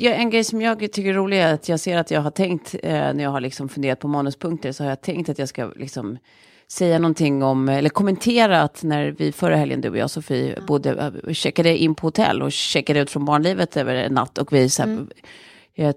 En 0.02 0.30
grej 0.30 0.44
som 0.44 0.62
jag 0.62 0.78
tycker 0.92 1.10
är 1.10 1.14
rolig 1.14 1.40
är 1.40 1.54
att 1.54 1.68
jag 1.68 1.80
ser 1.80 1.98
att 1.98 2.10
jag 2.10 2.20
har 2.20 2.30
tänkt, 2.30 2.74
eh, 2.82 2.92
när 2.92 3.22
jag 3.22 3.30
har 3.30 3.40
liksom 3.40 3.68
funderat 3.68 4.00
på 4.00 4.08
manuspunkter, 4.08 4.72
så 4.72 4.82
har 4.84 4.88
jag 4.88 5.00
tänkt 5.00 5.28
att 5.28 5.38
jag 5.38 5.48
ska 5.48 5.72
liksom 5.76 6.18
säga 6.68 6.98
någonting 6.98 7.42
om, 7.42 7.68
eller 7.68 7.90
kommentera 7.90 8.62
att 8.62 8.82
när 8.82 9.10
vi 9.18 9.32
förra 9.32 9.56
helgen, 9.56 9.80
du 9.80 9.88
och 9.90 9.96
jag 9.96 10.10
Sofie, 10.10 10.58
bodde, 10.66 11.12
eh, 11.26 11.32
checkade 11.32 11.78
in 11.78 11.94
på 11.94 12.06
hotell 12.06 12.42
och 12.42 12.52
checkade 12.52 13.00
ut 13.00 13.10
från 13.10 13.24
barnlivet 13.24 13.76
över 13.76 13.94
en 13.94 14.14
natt 14.14 14.38
och 14.38 14.52
vi 14.52 14.68
så 14.68 14.82
här, 14.82 15.06
eh, 15.74 15.94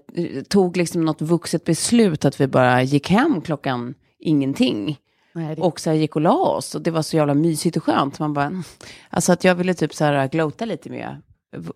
tog 0.48 0.76
liksom 0.76 1.04
något 1.04 1.22
vuxet 1.22 1.64
beslut 1.64 2.24
att 2.24 2.40
vi 2.40 2.46
bara 2.46 2.82
gick 2.82 3.10
hem 3.10 3.40
klockan 3.40 3.94
ingenting. 4.18 4.98
Nej, 5.34 5.56
det- 5.56 5.62
Och 5.62 5.80
så 5.80 5.90
här 5.90 5.96
gick 5.96 6.16
och 6.16 6.22
la 6.22 6.32
oss 6.36 6.74
och 6.74 6.82
det 6.82 6.90
var 6.90 7.02
så 7.02 7.16
jävla 7.16 7.34
mysigt 7.34 7.76
och 7.76 7.84
skönt. 7.84 8.18
Man 8.18 8.32
bara, 8.32 8.62
alltså 9.10 9.32
att 9.32 9.44
jag 9.44 9.54
ville 9.54 9.74
typ 9.74 9.94
så 9.94 10.04
här 10.04 10.28
glota 10.28 10.64
lite 10.64 10.90
med 10.90 11.22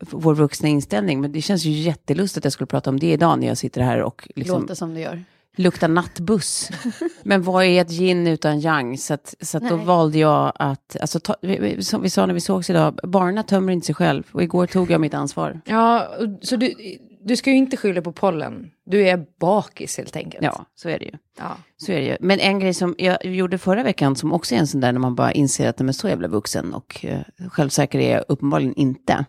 vår 0.01 0.35
vuxna 0.35 0.69
inställning. 0.69 1.21
Men 1.21 1.33
det 1.33 1.43
känns 1.43 1.65
ju 1.65 1.71
jättelustigt 1.71 2.39
att 2.39 2.45
jag 2.45 2.53
skulle 2.53 2.67
prata 2.67 2.91
om 2.91 3.01
det 3.01 3.13
idag 3.13 3.39
när 3.39 3.47
jag 3.47 3.59
sitter 3.59 3.81
här 3.81 4.03
och 4.03 4.29
liksom 4.37 4.61
Låter 4.63 4.75
som 4.75 4.95
du 4.95 5.01
gör. 5.01 5.25
luktar 5.57 5.89
nattbuss. 5.89 6.71
Men 7.23 7.43
vad 7.43 7.65
är 7.65 7.81
ett 7.83 7.91
gin 7.91 8.27
utan 8.27 8.61
yang? 8.61 8.99
Så, 8.99 9.15
att, 9.15 9.35
så 9.41 9.57
att 9.59 9.69
då 9.69 9.77
valde 9.77 10.19
jag 10.19 10.53
att, 10.55 10.97
alltså, 11.01 11.21
ta, 11.21 11.37
vi- 11.43 11.83
som 11.85 12.03
vi 12.03 12.11
sa 12.11 12.27
när 12.27 12.35
vi 12.35 12.41
sågs 12.41 12.71
idag, 12.71 12.99
barnen 13.03 13.45
tömmer 13.45 13.73
inte 13.73 13.87
sig 13.87 13.95
själv. 13.95 14.23
Och 14.33 14.43
igår 14.43 14.67
tog 14.67 14.91
jag 14.91 15.01
mitt 15.01 15.15
ansvar. 15.15 15.61
Ja, 15.65 16.09
så 16.43 16.57
du, 16.57 16.75
du 17.21 17.37
ska 17.37 17.51
ju 17.51 17.57
inte 17.57 17.77
skylla 17.77 18.03
på 18.03 18.13
pollen. 18.13 18.71
Du 18.87 19.09
är 19.09 19.27
bakis 19.41 19.97
helt 19.97 20.17
enkelt. 20.17 20.45
Ja, 20.45 20.65
så 20.75 20.89
är 20.89 20.99
det 20.99 21.05
ju. 21.05 21.13
ja. 21.39 21.57
Så 21.77 21.93
är 21.93 21.97
det 22.01 22.07
ju. 22.07 22.17
Men 22.21 22.41
en 22.41 22.59
grej 22.61 22.75
som 22.75 22.95
jag 22.99 23.25
gjorde 23.27 23.59
förra 23.59 23.83
veckan 23.83 24.17
som 24.17 24.33
också 24.33 24.55
är 24.55 24.59
en 24.59 24.67
sån 24.67 24.81
där 24.81 24.93
när 24.93 25.01
man 25.01 25.15
bara 25.15 25.33
inser 25.33 25.69
att 25.69 25.79
man 25.79 25.89
är 25.89 25.93
så 25.93 26.09
jävla 26.09 26.29
vuxen 26.29 26.75
och 26.75 27.05
eh, 27.05 27.21
självsäker 27.49 27.99
är 27.99 28.13
jag 28.15 28.25
uppenbarligen 28.29 28.75
inte. 28.75 29.25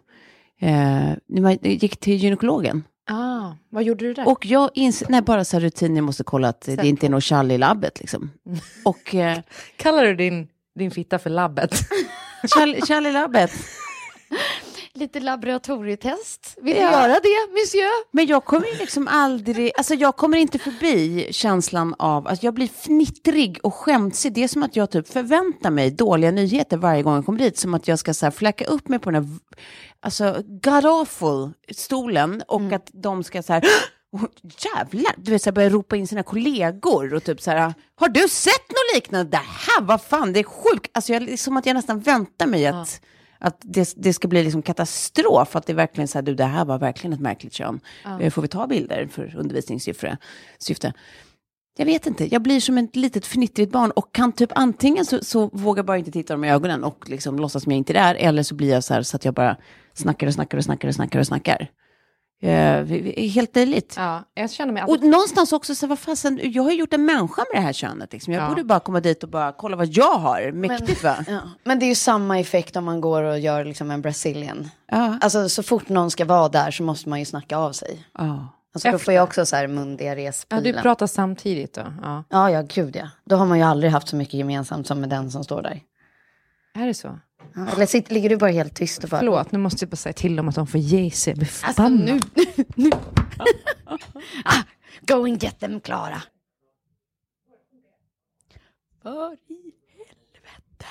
Eh, 0.62 1.41
man 1.41 1.58
gick 1.62 1.98
till 2.00 2.15
gynekologen. 2.15 2.84
Ah, 3.12 3.51
vad 3.69 3.84
gjorde 3.84 4.05
du 4.05 4.13
där? 4.13 4.27
Och 4.27 4.46
jag 4.46 4.69
inser, 4.74 5.08
nej 5.10 5.22
bara 5.22 5.46
så 5.46 5.55
här 5.58 5.62
rutin, 5.62 5.96
jag 5.96 6.03
måste 6.05 6.24
kolla 6.24 6.48
att 6.50 6.62
det 6.62 6.86
inte 6.88 7.05
är 7.05 7.10
något 7.10 7.24
tjall 7.24 7.51
i 7.51 7.58
labbet 7.58 8.00
liksom. 8.00 8.31
Och 8.86 9.15
eh, 9.15 9.38
Kallar 9.77 10.03
du 10.05 10.15
din, 10.15 10.48
din 10.75 10.91
fitta 10.91 11.19
för 11.19 11.29
labbet? 11.29 11.72
tjall, 12.55 12.75
tjall 12.88 13.05
i 13.05 13.12
labbet. 13.12 13.51
Lite 15.00 15.20
laboratorietest. 15.20 16.58
Vill 16.62 16.75
Ja. 16.77 16.82
du 16.88 16.91
göra 16.91 17.13
det, 17.13 17.51
monsieur? 17.53 17.89
Men 18.15 18.25
jag 18.27 18.46
kommer 18.46 18.79
liksom 18.79 19.08
aldrig, 19.08 19.72
alltså 19.77 19.94
jag 19.94 20.15
kommer 20.18 20.38
inte 20.38 20.60
förbi 20.60 21.27
känslan 21.32 21.96
av 22.00 22.27
att 22.27 22.44
jag 22.44 22.53
blir 22.53 22.68
fnittrig 22.68 23.60
och 23.63 23.74
skämtsig. 23.75 24.34
Det 24.34 24.44
är 24.44 24.48
som 24.48 24.63
att 24.63 24.75
jag 24.75 24.91
typ 24.91 25.08
förväntar 25.08 25.70
mig 25.72 25.91
dåliga 25.91 26.32
nyheter 26.32 26.77
varje 26.77 27.03
gång 27.03 27.15
jag 27.15 27.25
kommer 27.25 27.39
dit. 27.39 27.58
Som 27.58 27.74
att 27.74 27.88
jag 27.88 28.00
ska 28.00 28.13
så 28.13 28.25
här 28.25 28.32
fläcka 28.32 28.65
upp 28.65 28.88
mig 28.88 29.00
på 29.00 29.12
den 29.12 29.24
här, 29.25 29.38
alltså 30.01 30.44
god 30.63 31.53
stolen 31.75 32.44
och 32.48 32.72
att 32.74 32.89
de 32.94 33.24
ska 33.24 33.44
så 33.44 33.53
här, 33.53 33.63
"Åh, 34.13 34.24
jävlar, 34.44 35.13
du 35.18 35.32
vet 35.32 35.41
så 35.44 35.50
här, 35.50 35.56
börja 35.56 35.70
ropa 35.70 35.96
in 35.96 36.08
sina 36.08 36.24
kollegor 36.24 37.13
och 37.13 37.24
typ 37.24 37.41
så 37.41 37.51
här, 37.51 37.74
har 37.96 38.10
du 38.10 38.27
sett 38.29 38.70
något 38.70 38.96
liknande? 38.96 39.32
Det 39.32 39.38
här, 39.38 39.82
vad 39.82 40.01
fan, 40.01 40.34
det 40.34 40.39
är 40.39 40.44
sjukt. 40.44 40.91
Alltså 40.94 41.13
jag, 41.13 41.25
det 41.25 41.34
är 41.34 41.38
som 41.38 41.58
att 41.58 41.65
jag 41.65 41.74
nästan 41.74 42.00
väntar 42.00 42.48
mig 42.48 42.68
att 42.68 43.01
att 43.39 43.58
det, 43.62 43.93
det 43.98 44.13
ska 44.13 44.27
bli 44.27 44.43
liksom 44.43 44.62
katastrof, 44.62 45.55
att 45.55 45.65
det 45.65 45.74
är 45.74 45.75
verkligen 45.75 46.08
så 46.08 46.17
här, 46.17 46.24
du 46.24 46.36
det 46.36 46.46
här 46.46 46.65
var 46.65 46.79
verkligen 46.79 47.13
ett 47.13 47.19
märkligt 47.19 47.53
kön. 47.53 47.79
Eh, 48.22 48.31
Får 48.31 48.41
vi 48.41 48.48
ta 48.48 48.67
bilder 48.67 49.08
för 49.08 49.36
undervisningssyfte? 49.36 50.17
Syfte? 50.58 50.93
Jag 51.77 51.86
vet 51.86 52.08
inte, 52.08 52.34
jag 52.34 52.41
blir 52.41 52.60
som 52.60 52.77
ett 52.77 52.96
litet 52.96 53.25
fnittrigt 53.25 53.72
barn 53.72 53.91
och 53.91 54.13
kan 54.15 54.31
typ 54.31 54.51
antingen 54.55 55.05
så, 55.05 55.24
så 55.24 55.50
vågar 55.53 55.79
jag 55.79 55.86
bara 55.86 55.98
inte 55.98 56.12
titta 56.12 56.34
dem 56.34 56.43
i 56.43 56.51
ögonen 56.51 56.84
och 56.84 57.10
liksom 57.10 57.39
låtsas 57.39 57.63
som 57.63 57.72
jag 57.72 57.77
inte 57.77 57.93
är 57.93 58.03
där, 58.03 58.15
eller 58.15 58.43
så 58.43 58.55
blir 58.55 58.69
jag 58.69 58.84
så 58.84 58.93
här 58.93 59.01
så 59.01 59.15
att 59.15 59.25
jag 59.25 59.34
bara 59.34 59.58
snackar 59.93 60.27
och 60.27 60.34
snackar 60.34 60.58
och 60.58 60.63
snackar 60.63 60.88
och 60.88 60.96
snackar 60.96 61.19
och 61.19 61.27
snackar. 61.27 61.69
Eh, 62.41 62.86
helt 63.29 63.55
löjligt. 63.55 63.93
Ja, 63.98 64.24
jag 64.34 64.51
känner 64.51 64.74
mig 64.74 64.81
alltid... 64.81 64.98
Och 64.98 65.03
någonstans 65.10 65.53
också, 65.53 65.75
så 65.75 65.88
vad 65.88 66.00
fasen, 66.00 66.39
jag 66.43 66.63
har 66.63 66.72
ju 66.72 66.77
gjort 66.77 66.93
en 66.93 67.05
människa 67.05 67.43
med 67.53 67.62
det 67.62 67.65
här 67.65 67.74
könet. 67.74 68.13
Liksom. 68.13 68.34
Jag 68.34 68.43
Ja. 68.43 68.50
borde 68.50 68.63
bara 68.63 68.79
komma 68.79 69.00
dit 69.00 69.24
och 69.24 69.29
bara 69.29 69.51
kolla 69.51 69.75
vad 69.77 69.88
jag 69.88 70.13
har. 70.13 70.51
Mäktigt 70.51 71.03
va? 71.03 71.15
Ja. 71.27 71.39
Men 71.63 71.79
det 71.79 71.86
är 71.86 71.88
ju 71.88 71.96
samma 71.96 72.39
effekt 72.39 72.75
om 72.75 72.86
man 72.86 73.01
går 73.01 73.24
och 73.24 73.39
gör 73.39 73.65
liksom 73.65 73.91
en 73.91 74.01
Brazilian. 74.01 74.69
Ja. 74.91 75.17
Alltså 75.22 75.50
så 75.50 75.63
fort 75.63 75.89
någon 75.89 76.12
ska 76.12 76.25
vara 76.25 76.50
där 76.50 76.72
så 76.72 76.84
måste 76.84 77.10
man 77.10 77.19
ju 77.19 77.25
snacka 77.25 77.58
av 77.58 77.72
sig. 77.72 78.08
Ja. 78.17 78.48
Alltså 78.74 78.91
då 78.91 78.98
får 78.98 79.13
jag 79.13 79.24
också 79.24 79.46
så 79.46 79.55
här 79.55 79.67
mundiarrés 79.67 80.46
Ja, 80.50 80.62
du 80.62 80.74
pratar 80.74 81.08
samtidigt 81.08 81.74
då? 81.74 81.81
Ja. 82.01 82.24
Ja, 82.29 82.51
ja, 82.51 82.62
gud 82.62 82.96
ja. 82.96 83.10
Då 83.25 83.36
har 83.36 83.46
man 83.46 83.58
ju 83.58 83.63
aldrig 83.63 83.91
haft 83.91 84.08
så 84.08 84.15
mycket 84.15 84.34
gemensamt 84.34 84.88
som 84.88 85.00
med 85.00 85.10
den 85.10 85.31
som 85.31 85.43
står 85.43 85.62
där. 85.62 85.81
Är 86.75 86.88
det 86.88 86.93
så? 86.93 87.19
Eller 87.68 87.86
sitter, 87.86 88.13
ligger 88.13 88.30
du 88.30 88.38
bara 88.38 88.51
helt 88.51 88.75
tyst 88.75 89.04
och 89.04 89.10
bara... 89.10 89.18
Förlåt, 89.20 89.51
nu 89.51 89.60
måste 89.60 89.84
jag 89.86 89.89
bara 89.89 89.96
säga 89.96 90.13
till 90.13 90.36
dem 90.36 90.48
att 90.50 90.56
de 90.56 90.68
får 90.68 90.80
ge 90.80 91.12
sig. 91.12 91.32
Jag 91.32 91.38
blir 91.38 91.48
Alltså 91.48 91.68
förbannad. 91.84 92.06
nu, 92.36 92.63
nu. 92.75 92.89
ah, 94.46 94.63
go 95.01 95.24
and 95.25 95.44
get 95.44 95.60
them, 95.60 95.80
Klara. 95.80 96.22
För 99.01 99.34
i 99.34 99.74
helvete. 99.98 100.86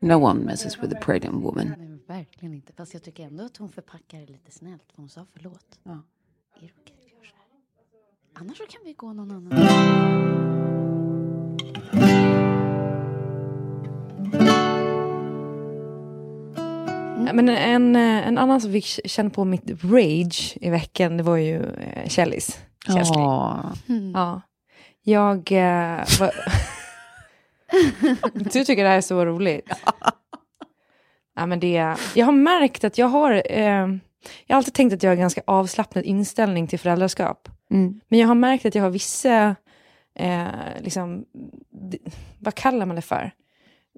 No 0.00 0.14
one 0.14 0.44
messes 0.44 0.78
with 0.82 0.94
a 0.96 0.98
pregnant 1.02 1.44
woman. 1.44 1.74
Nej, 1.78 1.98
verkligen 2.18 2.54
inte. 2.54 2.72
Fast 2.72 2.94
jag 2.94 3.02
tycker 3.02 3.24
ändå 3.26 3.44
att 3.44 3.56
hon 3.56 3.68
förpackar 3.68 4.18
det 4.20 4.26
lite 4.26 4.50
snällt. 4.50 4.82
För 4.94 4.96
hon 5.02 5.08
sa 5.08 5.26
förlåt. 5.32 5.78
Ja. 5.82 5.92
Är 6.56 6.60
det 6.60 6.70
okej 6.80 6.96
att 6.98 7.04
vi 7.04 7.10
gör 7.10 7.24
så 7.24 7.34
här? 7.36 7.44
Annars 8.42 8.58
så 8.58 8.64
kan 8.66 8.80
vi 8.84 8.92
gå 8.92 9.12
någon 9.12 9.30
annan. 9.30 10.73
Ja, 17.26 17.32
Men 17.32 17.48
en, 17.48 17.96
eh, 17.96 18.28
en 18.28 18.38
annan 18.38 18.60
som 18.60 18.72
fick 18.72 19.00
känna 19.04 19.30
på 19.30 19.44
mitt 19.44 19.84
rage 19.84 20.56
i 20.60 20.70
veckan, 20.70 21.16
det 21.16 21.22
var 21.22 21.36
ju 21.36 21.62
eh, 21.62 22.08
Kjellis. 22.08 22.60
Ja. 22.86 23.72
Ja. 24.14 24.40
Jag... 25.02 25.52
Eh, 25.52 26.04
var... 26.20 26.30
du 28.52 28.64
tycker 28.64 28.82
det 28.82 28.88
här 28.88 28.96
är 28.96 29.00
så 29.00 29.24
roligt. 29.24 29.70
Ja, 31.36 31.46
men 31.46 31.60
det, 31.60 31.96
jag 32.14 32.26
har 32.26 32.32
märkt 32.32 32.84
att 32.84 32.98
jag 32.98 33.06
har... 33.06 33.42
Eh, 33.50 33.88
jag 34.46 34.54
har 34.54 34.56
alltid 34.56 34.74
tänkt 34.74 34.92
att 34.92 35.02
jag 35.02 35.10
har 35.10 35.14
en 35.14 35.20
ganska 35.20 35.42
avslappnad 35.46 36.04
inställning 36.04 36.66
till 36.66 36.78
föräldraskap. 36.78 37.48
Mm. 37.70 38.00
Men 38.08 38.18
jag 38.18 38.28
har 38.28 38.34
märkt 38.34 38.66
att 38.66 38.74
jag 38.74 38.82
har 38.82 38.90
vissa... 38.90 39.56
Eh, 40.14 40.46
liksom, 40.80 41.24
vad 42.38 42.54
kallar 42.54 42.86
man 42.86 42.96
det 42.96 43.02
för? 43.02 43.32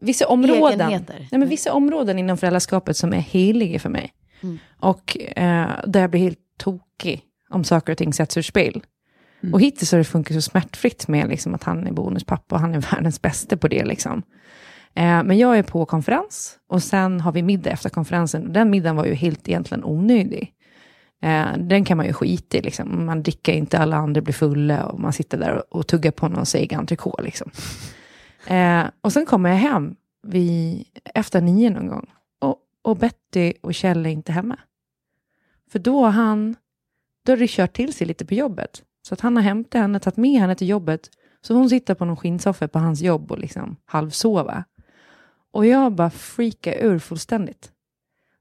Vissa 0.00 0.26
områden, 0.26 0.81
Egenheter. 0.81 1.29
nej, 1.31 1.38
men 1.38 1.49
vissa 1.49 1.73
områden 1.73 2.19
inom 2.19 2.37
föräldraskapet 2.37 2.97
som 2.97 3.12
är 3.12 3.19
heliga 3.19 3.79
för 3.79 3.88
mig. 3.88 4.12
Och 4.81 5.17
eh, 5.37 5.69
där 5.87 6.00
jag 6.00 6.11
blir 6.11 6.21
helt 6.21 6.38
tokig 6.59 7.23
om 7.50 7.65
saker 7.65 7.93
och 7.93 7.99
ting 7.99 8.12
sätts 8.12 8.37
ur 8.37 8.43
spel. 8.43 8.83
Och 9.53 9.61
hittills 9.61 9.93
har 9.93 9.99
det 9.99 10.05
funkat 10.05 10.35
så 10.35 10.41
smärtfritt 10.41 11.09
med 11.09 11.29
liksom, 11.29 11.55
att 11.55 11.65
han 11.65 11.87
är 11.87 11.93
bonuspappa 11.93 12.55
och 12.55 12.61
han 12.61 12.75
är 12.75 12.81
världens 12.93 13.23
bästa 13.23 13.57
på 13.57 13.69
det. 13.69 13.85
Liksom. 13.85 14.23
Eh, 14.95 15.23
men 15.23 15.38
jag 15.38 15.59
är 15.59 15.62
på 15.62 15.85
konferens 15.87 16.59
och 16.69 16.83
sen 16.83 17.21
har 17.21 17.33
vi 17.33 17.43
middag 17.43 17.71
efter 17.71 17.88
konferensen. 17.88 18.47
Och 18.47 18.53
den 18.53 18.71
middagen 18.71 18.97
var 18.97 19.05
ju 19.05 19.15
helt 19.15 19.49
egentligen 19.49 19.85
onödig. 19.85 20.53
Eh, 21.23 21.47
den 21.59 21.85
kan 21.85 21.97
man 21.97 22.07
ju 22.07 22.12
skita 22.12 22.59
i. 22.59 22.62
Liksom. 22.62 23.07
Man 23.07 23.23
dricker 23.23 23.53
inte, 23.53 23.79
alla 23.79 23.97
andra 23.97 24.21
blir 24.21 24.35
fulla 24.35 24.85
och 24.87 25.00
man 25.00 25.12
sitter 25.12 25.38
där 25.38 25.53
och, 25.55 25.79
och 25.79 25.87
tuggar 25.87 26.11
på 26.11 26.29
någon 26.29 26.47
seg 26.47 26.75
entrecote. 26.75 27.23
Liksom. 27.23 27.50
Eh, 28.47 28.85
och 29.00 29.12
sen 29.12 29.26
kommer 29.26 29.50
jag 29.50 29.57
hem 29.57 29.97
vid, 30.23 30.85
efter 31.15 31.41
nio 31.41 31.71
någon 31.71 31.88
gång. 31.88 32.11
Och, 32.38 32.57
och 32.83 32.97
Betty 32.97 33.53
och 33.61 33.75
Kjell 33.75 34.06
är 34.06 34.11
inte 34.11 34.32
hemma. 34.32 34.59
För 35.71 35.78
då 35.78 36.04
har 36.04 36.11
han, 36.11 36.56
då 37.25 37.32
har 37.32 37.37
det 37.37 37.50
kört 37.50 37.73
till 37.73 37.93
sig 37.93 38.06
lite 38.06 38.25
på 38.25 38.35
jobbet. 38.35 38.82
Så 39.02 39.15
att 39.15 39.21
han 39.21 39.37
har 39.37 39.43
hämtat 39.43 39.80
henne, 39.80 40.00
tagit 40.00 40.17
med 40.17 40.41
henne 40.41 40.54
till 40.54 40.69
jobbet. 40.69 41.11
Så 41.41 41.54
hon 41.54 41.69
sitter 41.71 41.95
på 41.95 42.04
någon 42.04 42.17
skinnsoffa 42.17 42.69
på 42.69 42.78
hans 42.78 43.00
jobb 43.00 43.32
och 43.32 43.39
liksom 43.39 43.76
halvsova. 43.85 44.65
Och 45.52 45.67
jag 45.67 45.93
bara 45.93 46.11
freakar 46.11 46.85
ur 46.85 46.99
fullständigt. 46.99 47.73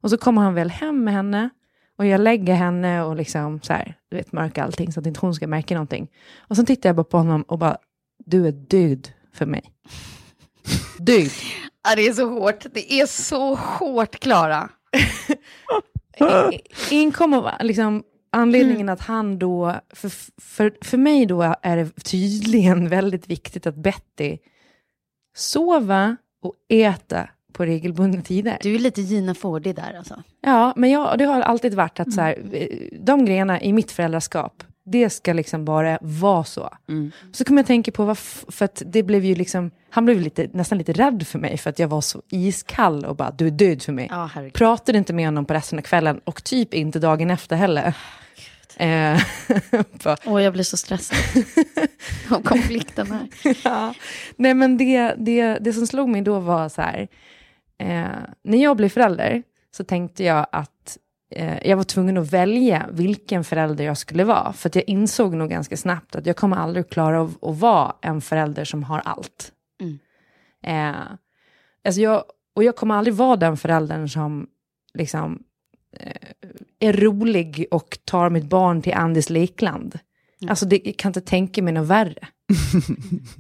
Och 0.02 0.10
så 0.10 0.18
kommer 0.18 0.42
han 0.42 0.54
väl 0.54 0.70
hem 0.70 1.04
med 1.04 1.14
henne. 1.14 1.50
Och 1.98 2.06
jag 2.06 2.22
lägger 2.22 2.54
henne 2.54 3.04
och 3.04 3.16
liksom 3.16 3.62
så 3.62 3.74
här, 3.74 3.98
du 4.10 4.18
vet, 4.18 4.32
mörkar 4.32 4.64
allting 4.64 4.92
så 4.92 5.00
att 5.00 5.06
inte 5.06 5.20
hon 5.20 5.36
ska 5.36 5.48
märka 5.48 5.76
någonting. 5.76 6.12
Och 6.38 6.56
sen 6.56 6.66
tittar 6.66 6.90
jag 6.90 6.96
bara 6.96 7.04
på 7.04 7.18
honom 7.18 7.42
och 7.42 7.60
bara, 7.60 7.78
du 8.26 8.48
är 8.48 8.52
död 8.52 9.10
för 9.34 9.46
mig. 9.46 9.75
Död. 10.98 11.32
Ja, 11.84 11.96
det 11.96 12.08
är 12.08 12.14
så 12.14 12.30
hårt. 12.30 12.66
Det 12.74 12.94
är 12.94 13.06
så 13.06 13.56
hårt, 13.56 14.20
Klara. 14.20 14.70
Inkom 16.92 17.32
var 17.32 17.64
liksom 17.64 18.04
anledningen 18.32 18.90
att 18.90 19.02
han 19.02 19.40
då, 19.40 19.76
för, 19.90 20.10
för, 20.42 20.78
för 20.82 20.98
mig 20.98 21.26
då 21.26 21.56
är 21.62 21.78
det 21.78 22.04
tydligen 22.04 22.90
väldigt 22.90 23.30
viktigt 23.30 23.68
att 23.68 23.76
Betty 23.76 24.38
sova 25.36 26.18
och 26.42 26.54
äta 26.70 27.30
på 27.54 27.66
regelbundna 27.66 28.22
tider. 28.22 28.58
Du 28.62 28.76
är 28.76 28.80
lite 28.80 29.02
Gina 29.02 29.36
Fordi 29.36 29.74
där 29.74 29.94
alltså. 29.98 30.24
Ja, 30.42 30.74
men 30.76 30.90
jag, 30.92 31.18
det 31.18 31.26
har 31.26 31.42
alltid 31.42 31.74
varit 31.74 32.00
att 32.00 32.14
så 32.14 32.22
här, 32.22 32.44
eh, 32.52 32.68
de 33.00 33.26
grejerna 33.26 33.62
i 33.62 33.74
mitt 33.74 33.92
föräldraskap, 33.92 34.64
det 34.86 35.10
ska 35.10 35.34
liksom 35.34 35.66
bara 35.66 35.98
vara 36.02 36.44
så. 36.44 36.70
Så 37.32 37.46
kommer 37.46 37.62
jag 37.62 37.68
tänka 37.68 37.92
på, 37.92 38.16
för 38.16 38.66
att 38.66 38.82
det 38.86 39.04
blev 39.04 39.26
ju 39.26 39.36
liksom, 39.36 39.72
han 39.90 40.06
blev 40.06 40.22
lite, 40.22 40.50
nästan 40.54 40.78
lite 40.78 40.94
rädd 40.94 41.28
för 41.28 41.40
mig 41.40 41.58
för 41.58 41.70
att 41.70 41.80
jag 41.80 41.88
var 41.88 42.02
så 42.02 42.22
iskall 42.30 43.06
och 43.06 43.16
bara, 43.16 43.32
du 43.32 43.48
är 43.48 43.52
död 43.52 43.82
för 43.82 43.92
mig. 43.92 44.08
Herregud. 44.12 44.54
Pratade 44.54 44.98
inte 44.98 45.14
med 45.14 45.26
honom 45.26 45.46
på 45.46 45.54
resten 45.54 45.80
av 45.80 45.84
kvällen 45.84 46.22
och 46.24 46.44
typ 46.44 46.74
inte 46.74 47.00
dagen 47.00 47.32
efter 47.32 47.56
heller. 47.56 47.94
Eh, 48.78 49.22
Åh, 50.26 50.44
jag 50.44 50.54
blir 50.54 50.64
så 50.64 50.78
stressad 50.78 51.18
av 52.30 52.42
konflikten 52.42 53.12
här. 53.12 53.54
ja. 53.64 53.94
Nej 54.36 54.54
men 54.54 54.78
det, 54.78 55.14
det, 55.18 55.58
det 55.62 55.74
som 55.74 55.88
slog 55.88 56.10
mig 56.10 56.22
då 56.22 56.40
var 56.40 56.70
så 56.70 56.82
här, 56.82 57.08
eh, 57.80 58.06
när 58.44 58.64
jag 58.64 58.78
blev 58.78 58.90
förälder 58.90 59.44
så 59.78 59.84
tänkte 59.84 60.24
jag 60.24 60.48
att 60.52 60.98
jag 61.62 61.78
var 61.78 61.84
tvungen 61.84 62.18
att 62.18 62.34
välja 62.34 62.90
vilken 62.92 63.44
förälder 63.44 63.84
jag 63.84 63.98
skulle 63.98 64.24
vara. 64.24 64.54
För 64.54 64.72
jag 64.74 64.84
insåg 64.88 65.34
nog 65.34 65.50
ganska 65.50 65.78
snabbt 65.78 66.16
att 66.16 66.26
jag 66.26 66.36
kommer 66.36 66.58
aldrig 66.58 66.90
klara 66.90 67.22
av 67.22 67.38
att 67.42 67.58
vara 67.60 67.96
en 68.02 68.22
förälder 68.22 68.66
som 68.66 68.84
har 68.84 69.00
allt. 69.00 69.52
Eh, 70.64 70.96
alltså 71.86 72.02
jag, 72.02 72.24
och 72.56 72.64
jag 72.64 72.76
kommer 72.76 72.96
aldrig 72.96 73.16
vara 73.16 73.36
den 73.36 73.58
föräldern 73.58 74.10
som 74.10 74.48
liksom 74.94 75.44
eh, 76.00 76.30
är 76.80 76.94
rolig 76.94 77.66
och 77.72 77.98
tar 78.06 78.30
mitt 78.30 78.46
barn 78.46 78.82
till 78.82 78.94
Andis 78.94 79.30
lekland. 79.30 80.00
Alltså 80.50 80.66
det, 80.66 80.82
jag 80.86 80.98
kan 80.98 81.10
inte 81.10 81.22
tänka 81.22 81.64
mig 81.64 81.74
något 81.74 81.88
värre. 81.88 82.28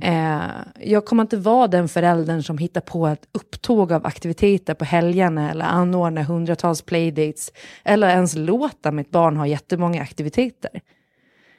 Eh, 0.02 0.50
jag 0.80 1.06
kommer 1.06 1.24
inte 1.24 1.38
vara 1.38 1.68
den 1.68 1.88
föräldern 1.88 2.44
som 2.44 2.58
hittar 2.58 2.82
på 2.82 3.08
ett 3.08 3.28
upptåg 3.32 3.92
av 3.92 4.06
aktiviteter 4.06 4.74
på 4.74 4.86
helgerna 4.86 5.52
eller 5.52 5.66
anordnar 5.66 6.24
hundratals 6.24 6.82
playdates 6.82 7.52
eller 7.84 8.10
ens 8.10 8.36
låta 8.36 8.92
mitt 8.92 9.12
barn 9.12 9.38
ha 9.38 9.48
jättemånga 9.48 10.02
aktiviteter. 10.02 10.82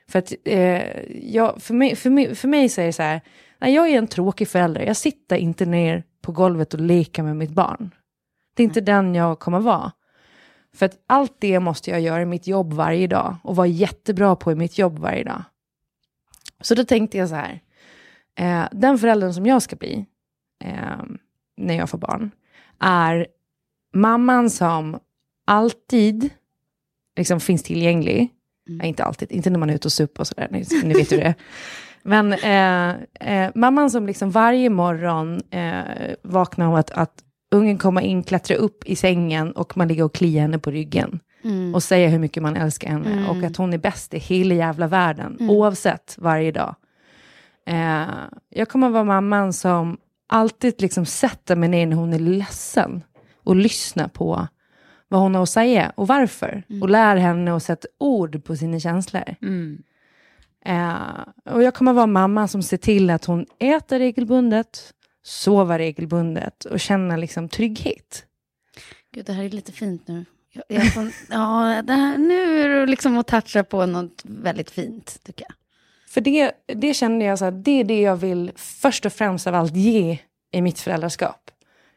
För, 0.09 0.18
att, 0.18 0.32
eh, 0.44 0.82
jag, 1.22 1.62
för, 1.62 1.74
mig, 1.74 1.96
för, 1.96 2.11
mig, 2.11 2.35
för 2.35 2.48
mig 2.48 2.68
så 2.68 2.80
är 2.80 2.87
det 2.87 2.92
så 2.92 3.02
här, 3.02 3.20
nej, 3.59 3.74
jag 3.74 3.88
är 3.88 3.98
en 3.98 4.06
tråkig 4.06 4.48
förälder, 4.48 4.80
jag 4.80 4.96
sitter 4.96 5.37
inte 5.37 5.66
ner 5.66 6.04
på 6.22 6.32
golvet 6.32 6.74
och 6.74 6.80
leker 6.80 7.22
med 7.22 7.37
mitt 7.37 7.50
barn. 7.50 7.94
Det 8.56 8.62
är 8.62 8.64
inte 8.64 8.80
den 8.80 9.14
jag 9.14 9.38
kommer 9.38 9.61
vara. 9.61 9.92
För 10.76 10.87
att 10.87 10.98
allt 11.06 11.37
det 11.38 11.61
måste 11.61 11.90
jag 11.90 12.00
göra 12.00 12.22
i 12.22 12.26
mitt 12.26 12.46
jobb 12.46 12.72
varje 12.72 13.06
dag 13.06 13.37
och 13.42 13.56
vara 13.56 13.66
jättebra 13.66 14.37
på 14.37 14.52
i 14.52 14.54
mitt 14.54 14.78
jobb 14.78 14.98
varje 14.98 15.24
dag. 15.24 15.42
Så 16.61 16.75
då 16.75 16.85
tänkte 16.85 17.19
jag 17.19 17.29
så 17.29 17.35
här, 17.35 17.61
eh, 18.38 18.69
den 18.73 18.99
föräldern 18.99 19.33
som 19.33 19.47
jag 19.47 19.62
ska 19.62 19.77
bli 19.77 20.07
eh, 20.64 21.03
när 21.57 21.75
jag 21.75 21.90
får 21.90 21.99
barn, 21.99 22.31
är 22.79 23.27
mamman 23.95 24.51
som 24.51 24.99
alltid 25.47 26.31
liksom 27.16 27.40
finns 27.40 27.62
tillgänglig. 27.62 28.33
Nej, 28.69 28.88
inte 28.88 29.05
alltid, 29.05 29.33
inte 29.33 29.51
när 29.51 29.59
man 29.59 29.71
är 29.71 29.75
ute 29.75 29.88
och 29.88 29.92
supar 29.92 30.21
och 30.21 30.27
sådär, 30.27 30.49
ni, 30.51 30.64
ni 30.85 30.95
vet 30.95 31.12
hur 31.12 31.19
det. 31.19 31.35
Men 32.03 32.33
eh, 32.33 32.88
eh, 33.21 33.51
mamman 33.55 33.90
som 33.90 34.07
liksom 34.07 34.31
varje 34.31 34.71
morgon 34.71 35.40
eh, 35.51 36.14
vaknar 36.23 36.66
av 36.66 36.75
att, 36.75 36.90
att 36.90 37.23
ungen 37.51 37.79
kommer 37.79 38.01
in, 38.01 38.23
klättrar 38.23 38.57
upp 38.57 38.85
i 38.85 38.97
sängen 38.97 39.53
och 39.53 39.77
man 39.77 39.88
ligger 39.88 40.05
och 40.05 40.14
kliar 40.14 40.42
henne 40.42 40.59
på 40.59 40.71
ryggen. 40.71 41.21
Och 41.74 41.82
säger 41.82 42.09
hur 42.09 42.18
mycket 42.18 42.42
man 42.42 42.56
älskar 42.56 42.88
henne 42.88 43.28
och 43.28 43.42
att 43.42 43.56
hon 43.56 43.72
är 43.72 43.78
bäst 43.78 44.14
i 44.14 44.18
hela 44.18 44.54
jävla 44.54 44.87
världen, 44.87 45.37
oavsett 45.50 46.14
varje 46.18 46.52
dag. 46.52 46.74
Eh, 47.66 48.06
jag 48.48 48.68
kommer 48.68 48.88
vara 48.88 49.04
mamman 49.04 49.52
som 49.52 49.98
alltid 50.28 50.82
liksom 50.82 51.06
sätter 51.06 51.56
mig 51.56 51.68
ner 51.68 51.87
när 51.87 51.96
hon 51.96 52.12
är 52.12 52.18
ledsen 52.18 53.02
och 53.44 53.56
lyssnar 53.56 54.09
på 54.09 54.48
vad 55.09 55.20
hon 55.20 55.35
har 55.35 55.42
att 55.42 55.48
säga 55.48 55.92
och 55.94 56.09
varför. 56.09 56.62
Och 56.82 56.90
lär 56.90 57.16
henne 57.16 57.56
att 57.56 57.62
sätta 57.62 57.88
ord 57.98 58.44
på 58.44 58.56
sina 58.56 58.80
känslor. 58.80 59.35
Eh, 60.64 61.54
och 61.54 61.62
jag 61.62 61.74
kommer 61.74 61.92
vara 61.92 62.06
mamma 62.06 62.48
som 62.48 62.62
ser 62.62 62.76
till 62.76 63.11
att 63.11 63.24
hon 63.24 63.46
äter 63.59 63.98
regelbundet, 63.98 64.92
sover 65.22 65.78
regelbundet 65.78 66.64
och 66.64 66.80
känner 66.80 67.16
liksom 67.16 67.48
trygghet. 67.48 68.24
Gud, 69.14 69.26
det 69.26 69.32
här 69.32 69.44
är 69.44 69.50
lite 69.50 69.72
fint 69.72 70.09
nu. 70.09 70.24
Jag, 70.69 70.95
får, 70.95 71.03
ja, 71.31 71.83
det 71.83 71.92
här, 71.92 72.19
nu 72.19 72.62
är 72.62 72.69
du 72.69 72.87
liksom 72.87 73.16
och 73.16 73.27
touchar 73.27 73.62
på 73.62 73.87
något 73.87 74.23
väldigt 74.25 74.71
fint, 74.71 75.21
tycker 75.25 75.45
jag. 75.49 75.55
För 76.09 76.21
det, 76.21 76.53
det 76.66 76.95
kände 76.95 77.25
jag 77.25 77.38
så 77.38 77.45
här, 77.45 77.53
det 77.53 77.81
är 77.81 77.85
det 77.85 78.01
jag 78.01 78.16
vill 78.16 78.53
först 78.57 79.07
och 79.07 79.12
främst 79.12 79.47
av 79.47 79.55
allt 79.55 79.77
ge 79.77 80.19
i 80.53 80.62
mitt 80.62 80.79
föräldraskap. 80.79 81.51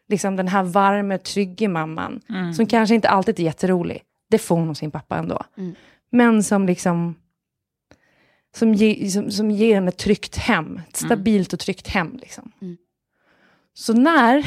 Liksom 0.08 0.36
den 0.36 0.48
här 0.48 0.63
varma, 0.63 1.17
trygga 1.17 1.69
mamman, 1.69 2.22
som 2.56 2.65
kanske 2.65 2.95
inte 2.95 3.10
alltid 3.10 3.39
är 3.39 3.43
jätterolig. 3.43 4.02
Det 4.30 4.38
får 4.38 4.56
hon 4.56 4.76
sin 4.76 4.91
pappa 4.91 5.17
ändå. 5.17 5.43
Men 6.12 6.43
som 6.43 6.65
liksom, 6.65 7.15
som, 8.56 8.74
ge, 8.74 9.10
som, 9.10 9.32
som 9.32 9.52
ger 9.52 9.76
henne 9.76 9.89
ett 9.89 9.98
tryggt 9.98 10.36
hem, 10.36 10.82
ett 10.89 10.95
stabilt 10.95 11.54
och 11.54 11.60
tryggt 11.60 11.88
hem. 11.88 12.17
Liksom. 12.22 12.52
Så 13.74 13.93
när 13.93 14.45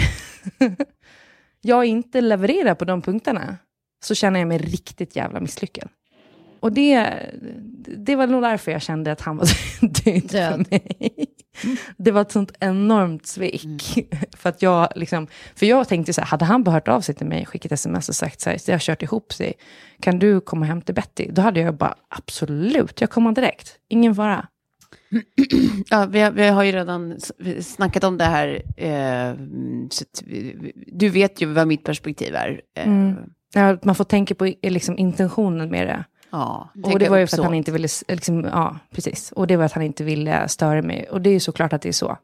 jag 1.61 1.85
inte 1.85 2.20
levererar 2.20 2.75
på 2.75 2.85
de 2.85 3.03
punkterna, 3.03 3.57
så 4.04 4.14
känner 4.14 4.38
jag 4.38 4.48
mig 4.48 4.58
riktigt 4.58 5.16
jävla 5.16 5.40
misslyckad. 5.40 5.88
Och 6.60 6.72
det, 6.72 7.16
det 7.96 8.16
var 8.16 8.26
nog 8.26 8.42
därför 8.42 8.72
jag 8.72 8.82
kände 8.82 9.12
att 9.12 9.20
han 9.20 9.36
var 9.36 9.48
död 9.80 10.30
för 10.30 10.70
mig. 10.70 11.26
Det 11.96 12.10
var 12.10 12.20
ett 12.20 12.32
sånt 12.32 12.52
enormt 12.60 13.26
svek. 13.26 14.08
För 14.36 14.48
att 14.48 14.62
jag 14.62 14.88
liksom, 14.96 15.26
för 15.54 15.66
jag 15.66 15.88
tänkte 15.88 16.12
så 16.12 16.20
här, 16.20 16.28
hade 16.28 16.44
han 16.44 16.62
bara 16.62 16.70
hört 16.70 16.88
av 16.88 17.00
sig 17.00 17.14
till 17.14 17.26
mig, 17.26 17.46
skickat 17.46 17.72
sms 17.72 18.08
och 18.08 18.14
sagt 18.14 18.40
så 18.40 18.50
här, 18.50 18.58
det 18.66 18.72
har 18.72 18.78
kört 18.78 19.02
ihop 19.02 19.32
sig, 19.32 19.52
kan 20.00 20.18
du 20.18 20.40
komma 20.40 20.66
hem 20.66 20.82
till 20.82 20.94
Betty? 20.94 21.28
Då 21.30 21.42
hade 21.42 21.60
jag 21.60 21.76
bara, 21.76 21.94
absolut, 22.08 23.00
jag 23.00 23.10
kommer 23.10 23.32
direkt, 23.32 23.78
ingen 23.88 24.14
fara. 24.14 24.46
Ja, 25.90 26.06
vi, 26.06 26.20
har, 26.20 26.30
vi 26.30 26.48
har 26.48 26.62
ju 26.62 26.72
redan 26.72 27.20
snackat 27.60 28.04
om 28.04 28.18
det 28.18 28.24
här. 28.24 28.62
Eh, 28.76 29.34
du 30.86 31.08
vet 31.08 31.42
ju 31.42 31.46
vad 31.46 31.68
mitt 31.68 31.84
perspektiv 31.84 32.34
är. 32.34 32.60
Eh, 32.76 32.86
Ja, 33.54 33.76
man 33.82 33.94
får 33.94 34.04
tänka 34.04 34.34
på 34.34 34.52
liksom, 34.62 34.98
intentionen 34.98 35.70
med 35.70 35.86
det. 35.86 36.04
Ja, 36.30 36.68
Och 36.82 36.98
det 36.98 37.08
var 37.08 37.16
ju 37.16 37.26
för 37.26 37.36
att 37.36 37.44
han 37.44 37.54
inte 37.54 37.72
ville, 37.72 37.88
liksom, 38.08 38.44
ja 38.44 38.76
precis. 38.90 39.32
Och 39.32 39.46
det 39.46 39.56
var 39.56 39.64
att 39.64 39.72
han 39.72 39.82
inte 39.82 40.04
ville 40.04 40.48
störa 40.48 40.82
mig. 40.82 41.06
Och 41.10 41.20
det 41.20 41.30
är 41.30 41.34
ju 41.34 41.40
såklart 41.40 41.72
att 41.72 41.82
det 41.82 41.88
är 41.88 41.92
så. 41.92 42.16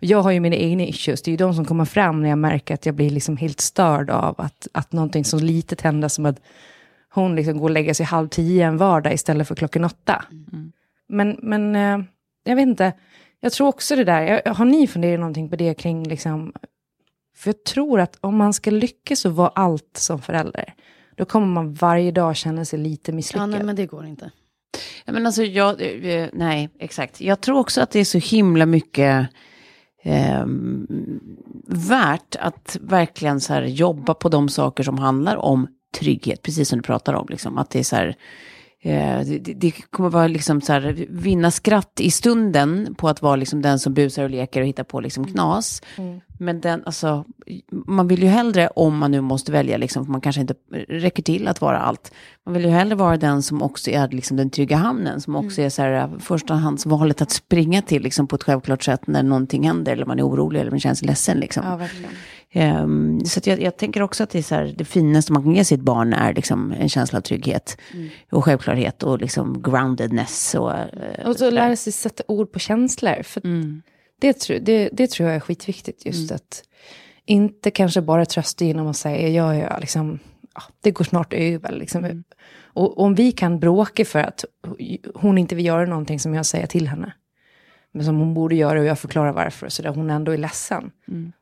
Jag 0.00 0.22
har 0.22 0.30
ju 0.30 0.40
mina 0.40 0.56
egna 0.56 0.82
issues, 0.82 1.22
det 1.22 1.28
är 1.28 1.32
ju 1.32 1.36
de 1.36 1.54
som 1.54 1.64
kommer 1.64 1.84
fram 1.84 2.22
när 2.22 2.28
jag 2.28 2.38
märker 2.38 2.74
att 2.74 2.86
jag 2.86 2.94
blir 2.94 3.10
liksom 3.10 3.36
helt 3.36 3.60
störd 3.60 4.10
av 4.10 4.34
att, 4.40 4.68
att 4.72 4.92
någonting 4.92 5.24
så 5.24 5.38
litet 5.38 5.80
händer 5.80 6.08
som 6.08 6.26
att 6.26 6.40
hon 7.10 7.36
liksom 7.36 7.58
går 7.58 7.64
och 7.64 7.70
lägger 7.70 7.94
sig 7.94 8.06
halv 8.06 8.28
tio 8.28 8.66
en 8.66 8.76
vardag 8.76 9.14
istället 9.14 9.48
för 9.48 9.54
klockan 9.54 9.84
åtta. 9.84 10.24
Men, 11.08 11.38
men 11.42 11.76
eh, 11.76 12.06
jag 12.44 12.56
vet 12.56 12.68
inte, 12.68 12.92
jag 13.40 13.52
tror 13.52 13.68
också 13.68 13.96
det 13.96 14.04
där, 14.04 14.42
har 14.54 14.64
ni 14.64 14.86
funderat 14.86 15.20
någonting 15.20 15.48
på 15.48 15.56
det 15.56 15.74
kring 15.74 16.04
liksom, 16.08 16.52
för 17.36 17.48
jag 17.48 17.64
tror 17.64 18.00
att 18.00 18.16
om 18.20 18.36
man 18.36 18.52
ska 18.52 18.70
lyckas 18.70 19.24
och 19.24 19.36
vara 19.36 19.48
allt 19.48 19.96
som 19.96 20.22
förälder, 20.22 20.74
då 21.16 21.24
kommer 21.24 21.46
man 21.46 21.74
varje 21.74 22.10
dag 22.10 22.36
känna 22.36 22.64
sig 22.64 22.78
lite 22.78 23.10
Ja, 23.10 23.14
misslyckad. 23.14 23.48
nej, 23.48 23.62
men 23.62 23.76
det 23.76 23.86
går 23.86 24.06
inte. 24.06 24.30
Ja, 25.04 25.12
men 25.12 25.26
alltså, 25.26 25.42
jag, 25.42 25.82
eh, 26.04 26.28
nej, 26.32 26.70
exakt. 26.78 27.20
Jag 27.20 27.40
tror 27.40 27.58
också 27.58 27.80
att 27.80 27.90
det 27.90 28.00
är 28.00 28.04
så 28.04 28.18
himla 28.18 28.66
mycket 28.66 29.28
ehm, 30.02 30.86
värt 31.66 32.36
att 32.40 32.76
verkligen 32.80 33.40
så 33.40 33.52
här, 33.52 33.62
jobba 33.62 34.14
på 34.14 34.28
de 34.28 34.48
saker 34.48 34.82
som 34.82 34.98
handlar 34.98 35.36
om 35.36 35.66
trygghet, 35.98 36.42
precis 36.42 36.68
som 36.68 36.78
du 36.78 36.82
pratar 36.82 37.14
om. 37.14 37.26
Liksom, 37.30 37.58
att 37.58 37.70
det 37.70 37.78
är 37.78 37.84
så 37.84 37.96
här, 37.96 38.16
eh, 38.82 39.20
det, 39.40 39.70
kommer 39.90 40.10
vara 40.10 40.26
liksom 40.26 40.60
så 40.60 40.72
här, 40.72 41.06
vinna 41.08 41.50
skratt 41.50 42.00
i 42.00 42.10
stunden 42.10 42.94
på 42.98 43.08
att 43.08 43.22
vara 43.22 43.36
liksom 43.36 43.62
den 43.62 43.78
som 43.78 43.94
busar 43.94 44.24
och 44.24 44.30
leker 44.30 44.60
och 44.60 44.66
hittar 44.66 44.84
på 44.84 45.00
liksom 45.00 45.24
knas. 45.24 45.82
Men 46.38 46.60
den, 46.60 46.82
alltså, 46.86 47.24
man 47.70 48.08
vill 48.08 48.22
ju 48.22 48.28
hellre, 48.28 48.68
om 48.68 48.98
man 48.98 49.10
nu 49.10 49.20
måste 49.20 49.52
välja, 49.52 49.76
liksom, 49.76 50.04
för 50.04 50.12
man 50.12 50.20
kanske 50.20 50.40
inte 50.40 50.54
räcker 50.88 51.22
till 51.22 51.48
att 51.48 51.60
vara 51.60 51.78
allt, 51.78 52.12
man 52.44 52.54
vill 52.54 52.64
ju 52.64 52.70
hellre 52.70 52.94
vara 52.94 53.16
den 53.16 53.42
som 53.42 53.62
också 53.62 53.90
är 53.90 54.08
liksom, 54.08 54.36
den 54.36 54.50
trygga 54.50 54.76
hamnen, 54.76 55.20
som 55.20 55.36
också 55.36 55.62
är 55.62 55.68
så 55.68 55.82
här, 55.82 56.10
förstahandsvalet 56.18 57.22
att 57.22 57.30
springa 57.30 57.82
till 57.82 58.02
liksom, 58.02 58.26
på 58.26 58.36
ett 58.36 58.42
självklart 58.42 58.82
sätt 58.82 59.06
när 59.06 59.22
någonting 59.22 59.66
händer, 59.66 59.92
eller 59.92 60.06
man 60.06 60.18
är 60.18 60.28
orolig, 60.28 60.60
eller 60.60 60.70
man 60.70 60.80
känner 60.80 60.94
sig 60.94 61.08
ledsen. 61.08 61.38
Liksom. 61.40 61.66
Ja, 61.66 61.76
verkligen. 61.76 62.10
Ehm, 62.56 63.24
så 63.24 63.40
jag, 63.44 63.62
jag 63.62 63.76
tänker 63.76 64.02
också 64.02 64.22
att 64.22 64.30
det, 64.30 64.38
är 64.38 64.42
så 64.42 64.54
här, 64.54 64.74
det 64.78 64.84
finaste 64.84 65.32
man 65.32 65.42
kan 65.42 65.54
ge 65.54 65.64
sitt 65.64 65.80
barn 65.80 66.12
är 66.12 66.34
liksom, 66.34 66.72
en 66.72 66.88
känsla 66.88 67.18
av 67.18 67.22
trygghet 67.22 67.78
och 68.30 68.44
självklarhet 68.44 69.02
och 69.02 69.18
liksom 69.18 69.62
groundedness. 69.62 70.54
Och, 70.54 70.72
eh, 70.72 71.26
Och 71.26 71.36
så 71.36 71.50
lära 71.50 71.76
sig 71.76 71.92
sätta 71.92 72.22
ord 72.28 72.52
på 72.52 72.58
känslor. 72.58 73.22
För 73.22 73.42
det, 74.20 74.32
tror- 74.32 74.58
det, 74.58 74.88
det 74.92 75.10
tror 75.10 75.28
jag 75.28 75.36
är 75.36 75.40
skitviktigt. 75.40 76.06
Just 76.06 76.32
att 76.32 76.62
inte 77.26 77.70
kanske 77.70 78.02
bara 78.02 78.26
trösta 78.26 78.64
genom 78.64 78.86
att 78.86 78.96
säga, 78.96 79.28
ja, 79.28 79.54
ja, 79.56 79.78
liksom, 79.78 80.18
ja, 80.54 80.62
det 80.80 80.90
går 80.90 81.04
snart 81.04 81.32
över. 81.32 81.72
Liksom. 81.72 82.24
Och 82.62 82.98
om 83.00 83.14
vi 83.14 83.32
kan 83.32 83.60
bråka 83.60 84.04
för 84.04 84.18
att 84.18 84.44
hon 85.14 85.38
inte 85.38 85.54
vill 85.54 85.66
göra 85.66 85.86
någonting 85.86 86.20
som 86.20 86.34
jag 86.34 86.46
säger 86.46 86.66
till 86.66 86.88
henne. 86.88 87.12
Men 87.96 88.04
som 88.04 88.18
hon 88.18 88.34
borde 88.34 88.54
göra 88.54 88.80
och 88.80 88.84
jag 88.84 88.98
förklarar 88.98 89.32
varför. 89.32 89.68
Så 89.68 89.82
där 89.82 89.90
hon 89.90 90.10
ändå 90.10 90.32
är 90.32 90.38
ledsen. 90.38 90.90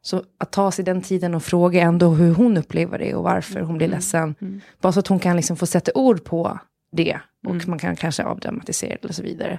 Så 0.03 0.23
att 0.39 0.53
ta 0.53 0.71
sig 0.73 0.85
den 0.85 1.03
tiden 1.03 1.35
och 1.35 1.43
fråga 1.43 1.83
ändå 1.83 2.09
hur 2.11 2.35
hon 2.35 2.57
upplever 2.57 2.99
det 2.99 3.15
och 3.15 3.23
varför 3.25 3.61
hon 3.61 3.77
blir 3.79 3.89
ledsen. 3.89 4.35
Bara 4.81 4.93
så 4.93 5.01
att 5.01 5.07
hon 5.07 5.19
kan 5.19 5.37
liksom 5.37 5.57
få 5.57 5.67
sätta 5.67 5.93
ord 5.95 6.25
på 6.25 6.59
det. 6.93 7.21
Och 7.47 7.69
man 7.69 7.79
kan 7.79 7.97
kanske 7.97 8.25
avdramatisera 8.25 8.99
det 9.03 9.09
och 9.09 9.15
så 9.15 9.23
vidare. 9.23 9.59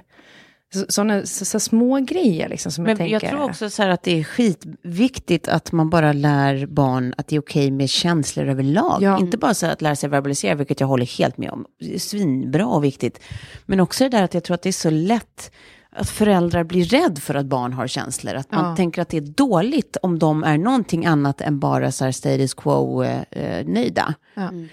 Så, 0.74 0.84
såna, 0.88 1.26
så, 1.26 1.44
så 1.44 1.60
små 1.60 1.98
grejer 2.00 2.48
liksom 2.48 2.72
som 2.72 2.84
jag 2.84 2.88
Men 2.90 2.96
tänker. 2.96 3.12
jag 3.26 3.30
tror 3.32 3.42
också 3.42 3.70
så 3.70 3.82
att 3.82 4.02
det 4.02 4.20
är 4.20 4.24
skitviktigt 4.24 5.48
att 5.48 5.72
man 5.72 5.90
bara 5.90 6.12
lär 6.12 6.66
barn 6.66 7.14
att 7.18 7.28
det 7.28 7.36
är 7.36 7.40
okej 7.40 7.70
med 7.70 7.90
känslor 7.90 8.48
överlag. 8.48 9.02
Ja. 9.02 9.18
Inte 9.18 9.36
bara 9.38 9.54
så 9.54 9.66
att 9.66 9.82
lära 9.82 9.96
sig 9.96 10.08
verbalisera, 10.08 10.54
vilket 10.54 10.80
jag 10.80 10.86
håller 10.86 11.18
helt 11.18 11.38
med 11.38 11.50
om. 11.50 11.64
Svinbra 11.98 12.66
och 12.66 12.84
viktigt. 12.84 13.20
Men 13.66 13.80
också 13.80 14.04
det 14.04 14.10
där 14.10 14.22
att 14.22 14.34
jag 14.34 14.44
tror 14.44 14.54
att 14.54 14.62
det 14.62 14.70
är 14.70 14.72
så 14.72 14.90
lätt 14.90 15.50
att 15.96 16.10
föräldrar 16.10 16.64
blir 16.64 16.84
rädd 16.84 17.18
för 17.18 17.34
att 17.34 17.46
barn 17.46 17.72
har 17.72 17.86
känslor. 17.86 18.34
Att 18.34 18.52
man 18.52 18.64
Ja. 18.70 18.76
tänker 18.76 19.02
att 19.02 19.08
det 19.08 19.16
är 19.16 19.20
dåligt 19.20 19.96
om 20.02 20.18
de 20.18 20.44
är 20.44 20.58
någonting 20.58 21.06
annat 21.06 21.40
än 21.40 21.58
bara 21.58 21.92
så 21.92 22.04
här 22.04 22.12
status 22.12 22.54
quo-nöjda. 22.54 24.14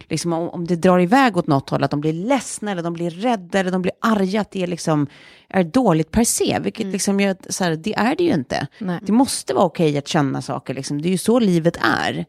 Liksom 0.09 0.33
om, 0.33 0.49
om 0.49 0.67
det 0.67 0.75
drar 0.75 0.99
iväg 0.99 1.37
åt 1.37 1.47
något 1.47 1.69
håll, 1.69 1.83
att 1.83 1.91
de 1.91 2.01
blir 2.01 2.13
ledsna 2.13 2.71
eller 2.71 2.83
de 2.83 2.93
blir 2.93 3.09
rädda 3.09 3.59
eller 3.59 3.71
de 3.71 3.81
blir 3.81 3.93
arga, 4.01 4.41
att 4.41 4.51
det 4.51 4.63
är, 4.63 4.67
liksom, 4.67 5.07
är 5.53 5.63
dåligt 5.63 6.11
per 6.11 6.23
se. 6.23 6.59
Vilket 6.61 6.85
liksom 6.85 7.19
gör 7.19 7.31
att, 7.31 7.45
så 7.49 7.63
här, 7.63 7.75
det 7.75 7.93
är 7.93 8.15
det 8.15 8.23
ju 8.23 8.33
inte. 8.33 8.67
Nej. 8.79 8.99
Det 9.01 9.11
måste 9.11 9.53
vara 9.53 9.65
okej 9.65 9.97
att 9.97 10.07
känna 10.07 10.41
saker, 10.41 10.73
liksom. 10.73 11.01
det 11.01 11.07
är 11.07 11.11
ju 11.11 11.17
så 11.17 11.39
livet 11.39 11.77
är. 11.81 12.25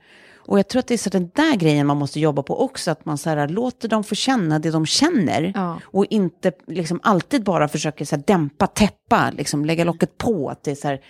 Och 0.46 0.58
jag 0.58 0.68
tror 0.68 0.80
att 0.80 0.86
det 0.86 0.94
är 0.94 0.98
så 0.98 1.10
den 1.10 1.30
där 1.34 1.56
grejen 1.56 1.86
man 1.86 1.96
måste 1.96 2.20
jobba 2.20 2.42
på 2.42 2.64
också, 2.64 2.90
att 2.90 3.04
man 3.04 3.18
så 3.18 3.30
här, 3.30 3.48
låter 3.48 3.88
dem 3.88 4.04
få 4.04 4.14
känna 4.14 4.58
det 4.58 4.70
de 4.70 4.86
känner. 4.86 5.52
Ja. 5.54 5.80
Och 5.84 6.06
inte 6.10 6.52
liksom, 6.66 7.00
alltid 7.02 7.44
bara 7.44 7.68
försöker 7.68 8.04
så 8.04 8.16
här, 8.16 8.22
dämpa, 8.26 8.66
täppa, 8.66 9.30
liksom, 9.30 9.64
lägga 9.64 9.84
locket 9.84 10.18
på. 10.18 10.50
Att 10.50 10.64
det 10.64 10.70
är 10.70 10.74
så 10.74 10.88
här, 10.88 11.00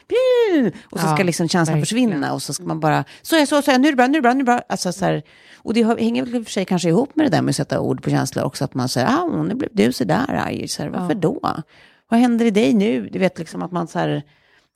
och 0.91 1.01
så 1.01 1.07
Ja, 1.07 1.15
ska 1.15 1.25
liksom 1.25 1.49
känslan 1.49 1.79
verkligen. 1.79 2.11
försvinna. 2.11 2.33
Och 2.33 2.43
så 2.43 2.53
ska 2.55 2.65
man 2.65 2.81
bara, 2.81 3.05
så 3.23 3.37
är 3.37 3.47
så, 3.47 3.63
så 3.63 3.71
är 3.71 3.79
nu 3.79 3.89
är 3.89 3.93
det 3.93 3.97
bra, 3.97 4.07
nu 4.07 4.19
är 4.19 4.23
det 4.23 4.23
bra, 4.23 4.33
nu 4.33 4.41
är 4.41 4.45
det 4.45 4.45
bra. 4.45 4.63
Alltså, 4.69 4.93
så 4.93 5.05
här, 5.05 5.23
och 5.57 5.75
det 5.75 6.01
hänger 6.01 6.25
väl 6.25 6.35
i 6.35 6.39
och 6.39 6.45
för 6.45 6.53
sig 6.53 6.65
kanske 6.65 6.89
ihop 6.89 7.17
med 7.17 7.27
det 7.27 7.31
där 7.31 7.43
med 7.43 7.51
att 7.51 7.57
sätta 7.57 7.81
ord 7.81 8.03
på 8.03 8.11
känslor 8.11 8.45
också. 8.45 8.65
Att 8.65 8.75
man 8.75 8.89
säger, 8.89 9.07
ah, 9.09 9.43
nu 9.43 9.55
blev 9.55 9.71
du 9.73 9.93
så 9.93 10.05
där 10.05 10.35
arg, 10.35 10.69
så 10.69 10.83
här, 10.83 10.89
varför 10.91 11.15
då? 11.15 11.41
Vad 12.13 12.21
händer 12.21 12.45
i 12.47 12.51
dig 12.51 12.75
nu? 12.75 13.09
Du 13.13 13.19
vet 13.19 13.39
liksom 13.39 13.63
att 13.63 13.73
man 13.73 13.89
så 13.89 13.99
här, 13.99 14.23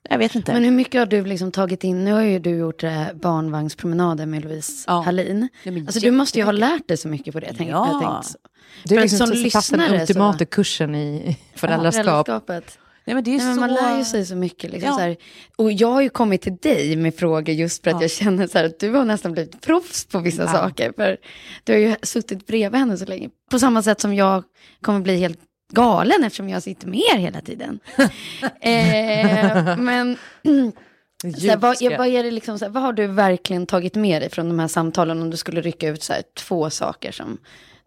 jag 0.09 0.17
vet 0.17 0.35
inte. 0.35 0.53
Men 0.53 0.63
hur 0.63 0.71
mycket 0.71 0.99
har 0.99 1.05
du 1.05 1.25
liksom 1.25 1.51
tagit 1.51 1.83
in? 1.83 2.05
Nu 2.05 2.11
har 2.13 2.21
ju 2.21 2.39
du 2.39 2.49
gjort 2.49 2.83
eh, 2.83 3.03
barnvagnspromenader 3.13 4.25
med 4.25 4.43
Louise 4.43 4.83
Ja. 4.87 5.01
Hallin. 5.01 5.47
Ja, 5.63 5.71
Alltså 5.79 5.99
du 5.99 6.11
måste 6.11 6.39
ju 6.39 6.45
ha 6.45 6.51
lärt 6.51 6.87
dig 6.87 6.97
så 6.97 7.07
mycket 7.07 7.33
på 7.33 7.39
det. 7.39 7.53
Tänk, 7.57 7.69
Ja. 7.71 7.89
jag 7.91 8.01
tänkt. 8.23 8.35
Du 8.83 8.95
är 8.95 9.01
liksom 9.01 9.27
som 9.27 9.37
lyssnare 9.37 9.91
den 9.91 10.01
ultimata 10.01 10.37
så- 10.37 10.45
kursen 10.45 10.95
i 10.95 11.37
föräldraskap. 11.55 12.03
Föräldraskapet. 12.05 12.79
Nej, 13.05 13.13
men 13.15 13.23
det 13.23 13.31
är 13.31 13.37
Nej, 13.37 13.45
men 13.45 13.55
så... 13.55 13.59
Man 13.61 13.73
lär 13.73 13.97
ju 13.97 14.05
sig 14.05 14.25
så 14.25 14.35
mycket. 14.35 14.71
Liksom, 14.71 14.89
Ja. 14.89 14.95
så 14.95 15.01
här. 15.01 15.17
Och 15.55 15.71
jag 15.71 15.87
har 15.91 16.01
ju 16.01 16.09
kommit 16.09 16.41
till 16.41 16.55
dig 16.57 16.95
med 16.95 17.15
frågor 17.15 17.55
just 17.55 17.83
för 17.83 17.91
att 17.91 17.95
Ja. 17.97 18.01
jag 18.01 18.11
känner 18.11 18.47
så 18.47 18.57
här, 18.57 18.65
att 18.65 18.79
du 18.79 18.89
har 18.93 19.05
nästan 19.05 19.31
blivit 19.31 19.61
proffs 19.61 20.05
på 20.05 20.19
vissa 20.19 20.41
Ja. 20.43 20.47
saker. 20.51 20.93
För 20.95 21.17
du 21.63 21.73
har 21.73 21.79
ju 21.79 21.95
suttit 22.03 22.47
bredvid 22.47 22.79
henne 22.79 22.97
så 22.97 23.05
länge. 23.05 23.29
På 23.51 23.59
samma 23.59 23.83
sätt 23.83 24.01
som 24.01 24.13
jag 24.13 24.43
kommer 24.81 24.99
bli 24.99 25.17
helt 25.17 25.39
galen 25.73 26.23
eftersom 26.23 26.49
jag 26.49 26.63
sitter 26.63 26.87
med 26.87 26.99
er 26.99 27.17
hela 27.17 27.41
tiden. 27.41 27.79
eh, 28.61 29.77
men 29.77 30.17
så 31.39 31.47
här, 31.47 31.57
vad, 31.57 31.97
vad, 31.97 32.07
är 32.07 32.23
det 32.23 32.31
liksom, 32.31 32.57
vad 32.69 32.83
har 32.83 32.93
du 32.93 33.07
verkligen 33.07 33.65
tagit 33.65 33.95
med 33.95 34.21
dig 34.21 34.29
från 34.29 34.49
de 34.49 34.59
här 34.59 34.67
samtalen 34.67 35.21
om 35.21 35.29
du 35.29 35.37
skulle 35.37 35.61
rycka 35.61 35.89
ut 35.89 36.03
så 36.03 36.13
här, 36.13 36.23
två 36.35 36.69
saker 36.69 37.11
som 37.11 37.37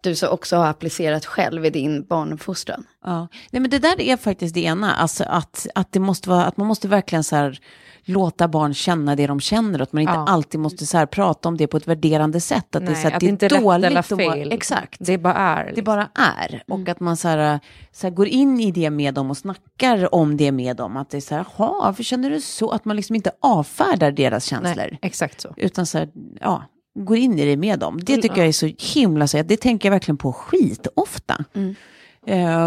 du 0.01 0.15
så 0.15 0.27
också 0.27 0.57
har 0.57 0.67
applicerat 0.67 1.25
själv 1.25 1.65
i 1.65 1.69
din 1.69 2.03
barnuppfostran? 2.03 2.87
Ja. 3.03 3.27
Nej, 3.51 3.59
men 3.61 3.69
det 3.69 3.79
där 3.79 4.01
är 4.01 4.17
faktiskt 4.17 4.53
det 4.53 4.63
ena, 4.63 4.95
alltså 4.95 5.23
att, 5.23 5.67
att, 5.75 5.91
det 5.91 5.99
måste 5.99 6.29
vara, 6.29 6.45
att 6.45 6.57
man 6.57 6.67
måste 6.67 6.87
verkligen 6.87 7.23
så 7.23 7.35
här, 7.35 7.59
låta 8.05 8.47
barn 8.47 8.73
känna 8.73 9.15
det 9.15 9.27
de 9.27 9.39
känner 9.39 9.81
att 9.81 9.93
man 9.93 10.01
inte 10.01 10.13
Ja. 10.13 10.25
alltid 10.27 10.59
måste 10.59 10.85
så 10.85 10.97
här, 10.97 11.05
prata 11.05 11.49
om 11.49 11.57
det 11.57 11.67
på 11.67 11.77
ett 11.77 11.87
värderande 11.87 12.39
sätt. 12.41 12.75
Att 12.75 12.85
det, 12.85 12.91
är, 12.91 12.95
så 12.95 13.03
Nej, 13.03 13.13
att 13.13 13.19
det 13.19 13.25
det 13.25 13.29
inte 13.29 13.45
är 13.45 13.49
rätt 13.49 13.61
dåligt 13.61 13.85
eller 13.85 13.99
att 13.99 14.11
vara- 14.11 14.33
fel. 14.33 14.51
Exakt. 14.51 14.95
Det 14.99 15.17
bara 15.17 15.33
är. 15.33 15.63
Det 15.63 15.69
liksom. 15.69 15.83
bara 15.83 16.09
är. 16.15 16.63
Och 16.67 16.89
att 16.89 16.99
man 16.99 17.17
så 17.17 17.27
här, 17.27 17.59
så 17.91 18.07
här 18.07 18.11
går 18.13 18.27
in 18.27 18.59
i 18.59 18.71
det 18.71 18.89
med 18.89 19.13
dem 19.13 19.29
och 19.29 19.37
snackar 19.37 20.15
om 20.15 20.37
det 20.37 20.51
med 20.51 20.75
dem. 20.77 20.97
Att 20.97 21.09
det 21.09 21.17
är 21.17 21.21
så 21.21 21.35
här, 21.35 21.45
jaha, 21.57 21.73
varför 21.81 22.03
känner 22.03 22.29
du 22.29 22.41
så? 22.41 22.69
Att 22.71 22.85
man 22.85 22.95
liksom 22.95 23.15
inte 23.15 23.31
avfärdar 23.39 24.11
deras 24.11 24.45
känslor. 24.45 24.75
Nej, 24.75 24.99
exakt 25.01 25.41
så. 25.41 25.53
Utan 25.57 25.85
så 25.85 25.97
här, 25.97 26.09
ja, 26.39 26.63
går 26.99 27.17
in 27.17 27.39
i 27.39 27.45
det 27.45 27.57
med 27.57 27.79
dem. 27.79 27.99
Det 28.03 28.17
tycker 28.21 28.37
jag 28.37 28.47
är 28.47 28.51
så 28.51 28.69
himla 28.99 29.27
så, 29.27 29.41
det 29.43 29.57
tänker 29.57 29.89
jag 29.89 29.91
verkligen 29.91 30.17
på 30.17 30.33
skitofta. 30.33 31.45
Eh, 31.53 31.61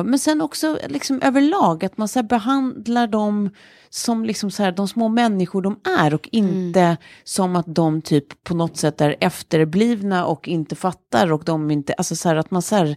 men 0.05 0.19
sen 0.19 0.41
också 0.41 0.79
liksom 0.89 1.23
överlag 1.23 1.85
att 1.85 1.99
man 1.99 2.09
så 2.09 2.23
behandlar 2.23 3.07
dem 3.07 3.51
som 3.91 4.25
liksom 4.25 4.51
så 4.51 4.63
här, 4.63 4.73
de 4.73 4.89
små 4.89 5.09
människor 5.09 5.63
de 5.63 5.81
är 6.01 6.15
och 6.15 6.29
inte 6.33 6.97
som 7.25 7.57
att 7.57 7.75
de 7.75 8.03
typ 8.03 8.45
på 8.45 8.55
något 8.55 8.77
sätt 8.77 9.01
är 9.01 9.17
efterblivna 9.21 10.27
och 10.27 10.49
inte 10.49 10.77
fattar 10.77 11.33
och 11.33 11.45
de 11.45 11.71
inte, 11.71 11.93
alltså 11.93 12.17
så 12.17 12.29
här 12.29 12.37
att 12.37 12.51
man 12.51 12.63
så 12.63 12.77
här 12.77 12.97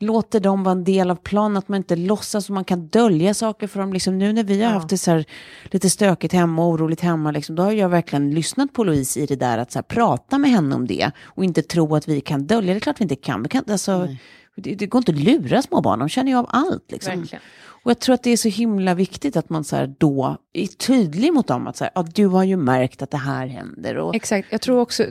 låter 0.00 0.40
dem 0.40 0.64
vara 0.64 0.72
en 0.72 0.84
del 0.84 1.10
av 1.10 1.16
planen, 1.16 1.56
att 1.56 1.68
man 1.68 1.76
inte 1.76 1.96
låtsas 1.96 2.48
och 2.48 2.54
man 2.54 2.64
kan 2.64 2.88
dölja 2.88 3.34
saker 3.34 3.66
för 3.66 3.80
dem. 3.80 3.92
Liksom 3.92 4.18
nu 4.18 4.32
när 4.32 4.44
vi 4.44 4.62
har 4.62 4.72
haft 4.72 4.88
det 4.88 4.98
så 4.98 5.10
här 5.10 5.24
lite 5.64 5.90
stökigt 5.90 6.34
hemma 6.34 6.62
och 6.64 6.68
oroligt 6.68 7.00
hemma, 7.00 7.30
liksom, 7.30 7.56
då 7.56 7.62
har 7.62 7.72
jag 7.72 7.88
verkligen 7.88 8.30
lyssnat 8.30 8.72
på 8.72 8.84
Louise 8.84 9.20
i 9.20 9.26
det 9.26 9.36
där 9.36 9.58
att 9.58 9.72
så 9.72 9.78
här, 9.78 9.82
prata 9.84 10.38
med 10.38 10.50
henne 10.50 10.74
om 10.74 10.86
det 10.86 11.10
och 11.24 11.44
inte 11.44 11.62
tro 11.62 11.96
att 11.96 12.08
vi 12.08 12.20
kan 12.20 12.46
dölja. 12.46 12.74
Det 12.74 12.78
är 12.78 12.80
klart 12.80 13.00
vi 13.00 13.02
inte 13.02 13.16
kan. 13.16 13.42
Vi 13.42 13.48
kan 13.48 13.64
alltså, 13.70 14.08
det, 14.56 14.74
det 14.74 14.86
går 14.86 14.98
inte 14.98 15.12
att 15.12 15.18
lura 15.18 15.62
små 15.62 15.80
barn, 15.80 15.98
de 15.98 16.08
känner 16.08 16.30
ju 16.32 16.38
av 16.38 16.46
allt. 16.48 16.92
Liksom. 16.92 17.20
Verkligen. 17.20 17.42
Och 17.84 17.90
jag 17.90 17.98
tror 17.98 18.14
att 18.14 18.22
det 18.22 18.30
är 18.30 18.36
så 18.36 18.48
himla 18.48 18.94
viktigt 18.94 19.36
att 19.36 19.50
man 19.50 19.64
så 19.64 19.94
då 19.98 20.36
är 20.52 20.66
tydlig 20.66 21.32
mot 21.32 21.46
dem. 21.46 21.66
Att 21.66 21.76
så 21.76 21.84
här, 21.84 21.90
ja, 21.94 22.02
du 22.14 22.26
har 22.26 22.44
ju 22.44 22.56
märkt 22.56 23.02
att 23.02 23.10
det 23.10 23.16
här 23.16 23.46
händer 23.46 23.96
och 23.96 24.14
Exakt, 24.14 24.48
jag 24.50 24.60
tror 24.60 24.80
också, 24.80 25.04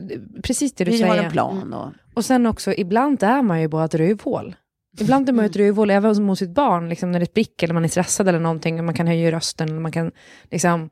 precis 0.43 0.73
det 0.73 0.83
du 0.83 0.91
vi 0.91 0.97
säger. 0.97 1.15
har 1.17 1.23
en 1.23 1.31
plan. 1.31 1.73
Och, 1.73 1.91
Och 2.13 2.25
sen 2.25 2.45
också, 2.45 2.73
ibland 2.73 3.23
är 3.23 3.41
man 3.41 3.61
ju 3.61 3.67
bara 3.67 3.85
ett 3.85 3.95
rövhål. 3.95 4.55
Ibland 4.99 5.29
är 5.29 5.33
man 5.33 5.45
ju 5.45 5.49
ett 5.49 5.55
rövhål, 5.55 5.89
även 5.89 6.23
mot 6.23 6.39
sitt 6.39 6.49
barn, 6.49 6.89
liksom 6.89 7.11
när 7.11 7.19
det 7.19 7.25
spricker 7.25 7.67
eller 7.67 7.73
man 7.73 7.83
är 7.83 7.87
stressad 7.87 8.27
eller 8.27 8.39
någonting, 8.39 8.79
och 8.79 8.85
man 8.85 8.93
kan 8.95 9.07
höja 9.07 9.31
rösten, 9.31 9.69
eller 9.69 9.79
man 9.79 9.91
kan 9.91 10.11
liksom... 10.51 10.89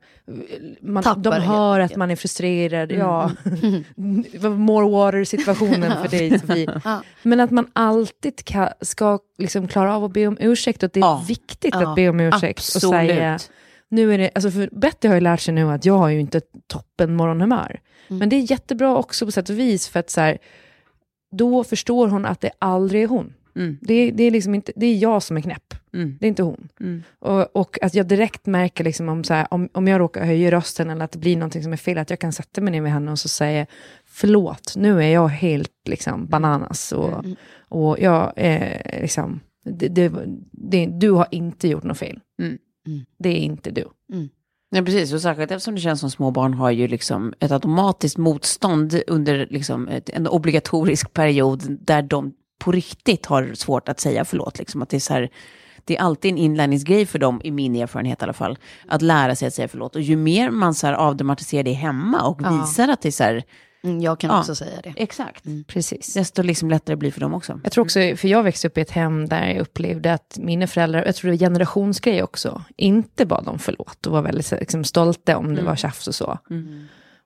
Man, 0.80 1.02
Tappar 1.02 1.20
de 1.22 1.30
helt 1.32 1.44
hör 1.46 1.80
att 1.80 1.82
enkelt. 1.84 1.98
man 1.98 2.10
är 2.10 2.16
frustrerad, 2.16 2.92
ja. 2.92 3.30
More 4.50 4.88
water-situationen 4.90 5.92
för 6.02 6.08
dig, 6.08 6.38
Sofie. 6.38 6.80
Men 7.22 7.40
att 7.40 7.50
man 7.50 7.66
alltid 7.72 8.44
ka, 8.44 8.72
ska 8.80 9.18
liksom 9.38 9.68
klara 9.68 9.96
av 9.96 10.04
att 10.04 10.12
be 10.12 10.26
om 10.26 10.36
ursäkt, 10.40 10.82
och 10.82 10.86
att 10.86 10.92
det 10.92 11.00
är 11.00 11.04
Ja. 11.04 11.24
viktigt 11.28 11.74
Ja, 11.74 11.88
att 11.90 11.96
be 11.96 12.08
om 12.08 12.20
ursäkt. 12.20 12.58
Och 12.58 12.76
absolut. 12.76 13.10
säga, 13.10 13.38
nu 13.88 14.14
är 14.14 14.18
det, 14.18 14.30
alltså 14.34 14.50
för 14.50 14.68
Betty 14.72 15.08
har 15.08 15.14
ju 15.14 15.20
lärt 15.20 15.40
sig 15.40 15.54
nu 15.54 15.70
att 15.70 15.84
jag 15.84 15.98
har 15.98 16.08
ju 16.08 16.20
inte 16.20 16.40
toppen 16.66 17.14
morgonhumör. 17.16 17.80
Men 18.08 18.28
det 18.28 18.36
är 18.36 18.50
jättebra 18.50 18.96
också 18.96 19.24
på 19.26 19.32
sätt 19.32 19.48
och 19.50 19.58
vis, 19.58 19.88
för 19.88 20.00
att 20.00 20.10
så 20.10 20.20
här, 20.20 20.38
då 21.36 21.64
förstår 21.64 22.08
hon 22.08 22.26
att 22.26 22.40
det 22.40 22.50
aldrig 22.58 23.02
är 23.02 23.06
hon. 23.08 23.34
Mm. 23.56 23.78
Det, 23.80 24.10
det, 24.10 24.24
är 24.24 24.30
liksom 24.30 24.54
inte, 24.54 24.72
det 24.76 24.86
är 24.86 24.96
jag 24.96 25.22
som 25.22 25.36
är 25.36 25.40
knäpp, 25.40 25.74
Mm. 25.94 26.16
det 26.20 26.26
är 26.26 26.28
inte 26.28 26.42
hon. 26.42 26.68
Mm. 26.80 27.02
Och, 27.18 27.56
och 27.56 27.78
att 27.82 27.94
jag 27.94 28.06
direkt 28.06 28.46
märker 28.46 28.84
liksom 28.84 29.08
om, 29.08 29.24
så 29.24 29.34
här, 29.34 29.46
om, 29.50 29.68
om 29.72 29.88
jag 29.88 30.00
råkar 30.00 30.24
höja 30.24 30.50
rösten 30.50 30.90
eller 30.90 31.04
att 31.04 31.12
det 31.12 31.18
blir 31.18 31.36
någonting 31.36 31.62
som 31.62 31.72
är 31.72 31.76
fel, 31.76 31.98
att 31.98 32.10
jag 32.10 32.18
kan 32.18 32.32
sätta 32.32 32.60
mig 32.60 32.70
ner 32.70 32.80
med 32.80 32.92
henne 32.92 33.10
och 33.10 33.18
så 33.18 33.28
säga 33.28 33.66
förlåt, 34.04 34.74
nu 34.76 35.02
är 35.02 35.08
jag 35.08 35.28
helt 35.28 35.88
liksom 35.88 36.26
bananas. 36.26 36.92
Och, 36.92 37.24
och 37.68 38.00
jag 38.00 38.32
är 38.36 38.98
liksom, 39.02 39.40
det, 39.64 39.88
det, 39.88 40.12
det, 40.50 40.86
du 40.86 41.10
har 41.10 41.26
inte 41.30 41.68
gjort 41.68 41.84
något 41.84 41.98
fel. 41.98 42.20
Mm. 42.42 42.58
Det 43.18 43.28
är 43.28 43.40
inte 43.40 43.70
du. 43.70 43.84
Ja, 44.74 44.82
precis. 44.82 45.12
Och 45.12 45.20
särskilt 45.20 45.50
eftersom 45.50 45.74
det 45.74 45.80
känns 45.80 46.00
som 46.00 46.10
små 46.10 46.30
barn 46.30 46.54
har 46.54 46.70
ju 46.70 46.88
liksom 46.88 47.34
ett 47.40 47.50
automatiskt 47.50 48.18
motstånd 48.18 49.02
under 49.06 49.46
liksom 49.50 49.88
ett, 49.88 50.10
en 50.10 50.28
obligatorisk 50.28 51.12
period 51.12 51.78
där 51.80 52.02
de 52.02 52.32
på 52.62 52.72
riktigt 52.72 53.26
har 53.26 53.54
svårt 53.54 53.88
att 53.88 54.00
säga 54.00 54.24
förlåt. 54.24 54.58
Liksom. 54.58 54.82
Att 54.82 54.88
det, 54.88 54.96
är 54.96 55.00
så 55.00 55.12
här, 55.12 55.30
det 55.84 55.96
är 55.96 56.00
alltid 56.02 56.30
en 56.32 56.38
inlärningsgrej 56.38 57.06
för 57.06 57.18
dem, 57.18 57.40
i 57.44 57.50
min 57.50 57.76
erfarenhet 57.76 58.20
i 58.20 58.24
alla 58.24 58.32
fall, 58.32 58.58
att 58.88 59.02
lära 59.02 59.36
sig 59.36 59.48
att 59.48 59.54
säga 59.54 59.68
förlåt. 59.68 59.96
Och 59.96 60.02
ju 60.02 60.16
mer 60.16 60.50
man 60.50 60.74
så 60.74 60.86
här 60.86 60.94
avdramatiserar 60.94 61.62
det 61.62 61.72
hemma 61.72 62.22
och 62.22 62.40
Ja. 62.44 62.50
visar 62.60 62.88
att 62.88 63.00
det 63.02 63.08
är 63.08 63.10
så 63.12 63.24
här, 63.24 63.42
Mm, 63.84 64.00
jag 64.00 64.20
kan 64.20 64.30
Ja. 64.30 64.40
också 64.40 64.54
säga 64.54 64.80
det. 64.82 64.94
exakt, 64.96 65.44
Precis. 65.66 66.14
desto 66.14 66.42
liksom 66.42 66.70
lättare 66.70 66.96
blir 66.96 67.08
det 67.10 67.14
för 67.14 67.20
dem 67.20 67.34
också. 67.34 67.60
Jag 67.62 67.72
tror 67.72 67.84
också, 67.84 67.98
för 68.16 68.26
jag 68.28 68.42
växte 68.42 68.68
upp 68.68 68.78
i 68.78 68.80
ett 68.80 68.90
hem 68.90 69.28
där 69.28 69.46
jag 69.48 69.58
upplevde 69.58 70.12
att 70.14 70.38
mina 70.40 70.66
föräldrar, 70.66 71.04
jag 71.06 71.14
tror 71.16 71.30
det 71.30 71.36
var 71.36 71.38
generationsgrej 71.38 72.22
också, 72.22 72.64
inte 72.76 73.26
bad 73.26 73.48
om 73.48 73.58
förlåt 73.58 74.06
och 74.06 74.12
var 74.12 74.22
väldigt 74.22 74.50
liksom, 74.50 74.84
stolta 74.84 75.36
om 75.36 75.54
det 75.54 75.62
var 75.62 75.76
tjafs 75.76 76.08
och 76.08 76.14
så. 76.14 76.38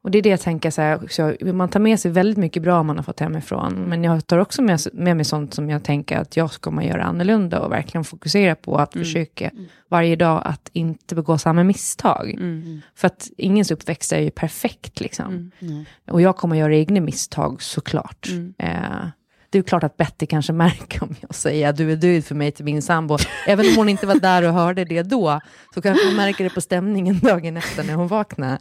Och 0.07 0.13
det 0.13 0.19
är 0.19 0.23
det 0.23 0.29
jag 0.29 0.41
tänker, 0.41 0.71
så 0.71 0.83
här, 0.83 1.01
så 1.09 1.53
man 1.53 1.69
tar 1.69 1.81
med 1.81 2.01
sig 2.01 2.11
väldigt 2.11 2.37
mycket 2.37 2.63
bra 2.63 2.83
man 2.83 2.97
har 2.97 3.03
fått 3.03 3.21
hemifrån, 3.21 3.75
men 3.75 4.05
jag 4.05 4.27
tar 4.27 4.39
också 4.39 4.63
med, 4.63 4.81
med 4.93 5.17
mig 5.17 5.25
sånt 5.25 5.55
som 5.55 5.71
jag 5.71 5.85
tänker 5.85 6.19
att 6.19 6.37
jag 6.37 6.53
ska 6.53 6.71
man 6.71 6.87
göra 6.87 7.05
annorlunda 7.05 7.61
och 7.61 7.73
verkligen 7.73 8.05
fokusera 8.05 8.55
på 8.55 8.77
att 8.77 8.93
försöka 8.93 9.51
varje 9.89 10.17
dag 10.17 10.43
att 10.45 10.71
inte 10.73 11.15
begå 11.15 11.39
samma 11.39 11.65
misstag. 11.65 12.39
För 12.95 13.07
att 13.07 13.31
ingens 13.37 13.71
uppväxt 13.71 14.13
är 14.13 14.21
ju 14.21 14.31
perfekt 14.31 15.01
liksom. 15.01 15.51
Och 16.11 16.21
jag 16.21 16.37
kommer 16.37 16.57
göra 16.57 16.77
egna 16.77 17.01
misstag 17.01 17.63
såklart. 17.63 18.29
Eh, 18.59 19.07
det 19.51 19.59
är 19.59 19.63
klart 19.63 19.85
att 19.85 19.97
Betty 19.97 20.27
kanske 20.27 20.53
märker 20.53 21.03
om 21.03 21.15
jag 21.21 21.35
säger 21.35 21.69
att 21.69 21.77
du 21.77 21.93
är 21.93 21.97
död 21.97 22.25
för 22.25 22.35
mig 22.35 22.53
till 22.53 22.65
min 22.65 22.83
sambo. 22.83 23.19
Även 23.47 23.67
om 23.67 23.77
hon 23.77 23.89
inte 23.89 24.07
var 24.07 24.15
där 24.21 24.43
och 24.43 24.53
hörde 24.55 24.85
det 24.85 25.03
då, 25.03 25.41
så 25.75 25.83
kanske 25.83 26.07
hon 26.07 26.17
märker 26.17 26.45
det 26.45 26.51
på 26.51 26.61
stämningen 26.61 27.19
dagen 27.23 27.57
efter 27.57 27.85
när 27.85 27.95
hon 27.95 28.09
vaknar. 28.09 28.59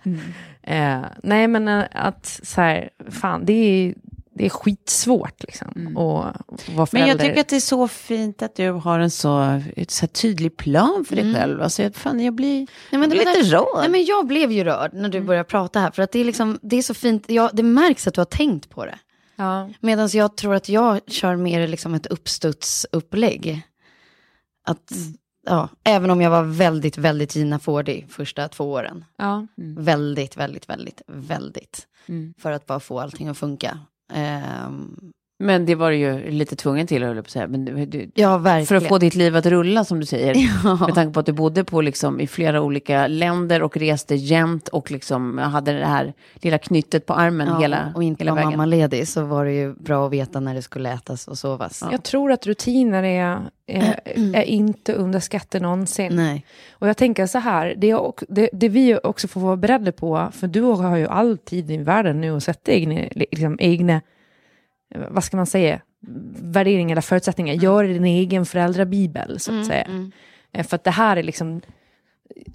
Eh, 0.64 1.00
nej 1.24 1.48
men 1.48 1.68
eh, 1.68 1.84
att 1.92 2.40
så 2.44 2.62
här, 2.62 2.90
fan 3.10 3.46
det 3.46 3.54
är, 3.54 3.94
det 4.38 4.46
är 4.46 4.50
skitsvårt 4.50 5.44
liksom. 5.44 5.68
att 5.98 6.70
vara 6.76 6.86
förälder. 6.86 6.92
Men 6.92 7.08
jag 7.08 7.20
tycker 7.20 7.42
att 7.42 7.48
det 7.48 7.56
är 7.56 7.60
så 7.60 7.88
fint 7.88 8.42
att 8.42 8.56
du 8.56 8.72
har 8.72 9.00
en 9.00 9.12
så, 9.12 9.62
ett 9.76 9.92
så 9.92 10.02
här 10.02 10.08
tydlig 10.08 10.58
plan 10.58 11.06
för 11.10 11.16
dig 11.16 11.34
själv. 11.34 11.62
Alltså, 11.62 11.84
jag- 11.84 11.96
fan, 11.96 12.20
jag 12.20 12.34
blir, 12.34 12.58
Nej, 12.58 12.68
men 12.92 13.02
jag 13.02 13.10
blir 13.10 13.20
lite 13.20 13.32
där- 13.42 13.50
rörd. 13.58 13.66
Nej, 13.80 13.90
men 13.90 14.06
jag 14.06 14.28
blev 14.28 14.52
ju 14.52 14.64
rörd 14.64 14.94
när 14.94 15.10
du 15.10 15.22
började 15.22 15.44
prata 15.50 15.80
här. 15.80 15.92
För 15.92 16.04
att 16.04 16.12
det 16.12 16.20
är, 16.20 16.26
liksom, 16.26 16.60
det 16.62 16.76
är 16.78 16.82
så 16.82 16.94
fint. 16.94 17.24
Ja, 17.28 17.50
det 17.54 17.64
märks 17.64 18.08
att 18.08 18.14
du 18.14 18.20
har 18.22 18.26
tänkt 18.26 18.70
på 18.70 18.86
det. 18.86 18.96
Ja. 19.36 19.70
Medan 19.80 20.10
jag 20.14 20.38
tror 20.38 20.56
att 20.56 20.70
jag 20.70 21.00
kör 21.08 21.36
mer 21.36 21.68
liksom 21.68 21.94
ett 21.94 22.06
uppstudsupplägg. 22.06 23.62
Att, 24.68 24.92
ja, 25.46 25.70
även 25.84 26.10
om 26.10 26.22
jag 26.22 26.30
var 26.30 26.44
väldigt, 26.44 26.98
väldigt 26.98 27.36
Gina 27.36 27.60
Fordi 27.60 28.06
första 28.10 28.48
två 28.48 28.72
åren. 28.72 29.06
Ja. 29.18 29.48
Väldigt, 29.78 30.38
väldigt, 30.38 30.70
väldigt, 30.70 31.02
väldigt. 31.08 31.88
Mm. 32.06 32.34
För 32.38 32.52
att 32.52 32.66
bara 32.66 32.80
få 32.80 33.00
allting 33.00 33.28
att 33.28 33.38
funka. 33.38 33.80
Ehm, 34.14 35.14
Men 35.38 35.66
det 35.66 35.76
var 35.76 35.92
du 35.92 35.98
ju 35.98 36.32
lite 36.32 36.56
tvungen 36.56 36.88
till, 36.88 37.04
höll 37.04 37.16
jag 37.16 37.26
på 37.26 37.28
att 37.28 37.32
säga. 37.32 37.48
Men 37.48 37.66
du, 37.66 38.10
ja, 38.14 38.38
verkligen. 38.38 38.66
för 38.66 38.76
att 38.76 38.88
få 38.88 38.98
ditt 38.98 39.16
liv 39.16 39.36
att 39.36 39.46
rulla, 39.46 39.86
som 39.86 40.00
du 40.00 40.06
säger. 40.06 40.36
Ja. 40.64 40.86
Med 40.86 40.96
tanke 40.96 41.14
på 41.14 41.20
att 41.20 41.26
du 41.26 41.32
bodde 41.32 41.64
på, 41.64 41.82
liksom, 41.82 42.20
i 42.20 42.28
flera 42.28 42.62
olika 42.62 43.08
länder 43.08 43.62
och 43.62 43.78
reste 43.78 44.16
jämt 44.16 44.68
och 44.68 44.92
liksom, 44.92 45.38
hade 45.38 45.74
det 45.80 45.86
här 45.86 46.14
lilla 46.34 46.58
knyttet 46.58 47.06
på 47.06 47.14
armen 47.14 47.48
Ja, 47.48 47.60
hela, 47.60 47.94
och 47.96 48.04
inte 48.04 48.24
hela 48.24 48.32
var 48.32 48.36
vägen. 48.36 48.52
mammaledig 48.52 49.08
så 49.08 49.26
var 49.26 49.46
det 49.46 49.54
ju 49.54 49.74
bra 49.74 50.06
att 50.06 50.12
veta 50.14 50.40
när 50.40 50.56
det 50.56 50.62
skulle 50.62 50.94
ätas 50.94 51.28
och 51.28 51.38
sovas. 51.38 51.84
Jag 51.92 52.04
tror 52.04 52.32
att 52.32 52.48
rutiner 52.48 53.04
är, 53.04 53.40
är, 53.68 54.00
är 54.36 54.44
inte 54.44 54.94
underskattade 54.94 55.64
någonsin. 55.64 56.16
Nej. 56.16 56.46
Och 56.72 56.90
jag 56.90 56.98
tänker 56.98 57.28
så 57.28 57.40
här, 57.40 57.76
det, 57.78 57.92
är 57.92 58.14
det, 58.28 58.50
det 58.54 58.70
vi 58.70 59.00
också 59.04 59.28
får 59.28 59.42
vara 59.42 59.58
beredda 59.58 59.92
på, 59.92 60.30
för 60.34 60.48
du 60.48 60.62
har 60.62 60.98
ju 60.98 61.08
all 61.08 61.38
tid 61.38 61.72
i 61.72 61.78
världen 61.78 62.22
nu 62.22 62.38
att 62.38 62.44
sätta 62.44 62.72
egna, 62.72 63.02
liksom, 63.12 63.58
egna 63.60 64.02
vad 65.10 65.24
ska 65.24 65.38
man 65.38 65.46
säga, 65.46 65.82
värderingar 66.42 66.92
eller 66.94 67.02
förutsättningar. 67.02 67.54
Gör 67.56 67.84
din 67.84 68.06
egen 68.06 68.46
föräldrabibel, 68.46 69.40
så 69.40 69.52
att 69.60 69.66
säga. 69.66 69.88
Eh, 70.52 70.66
För 70.66 70.76
att 70.76 70.84
det 70.84 70.92
här 70.92 71.18
är 71.18 71.24
liksom, 71.24 71.62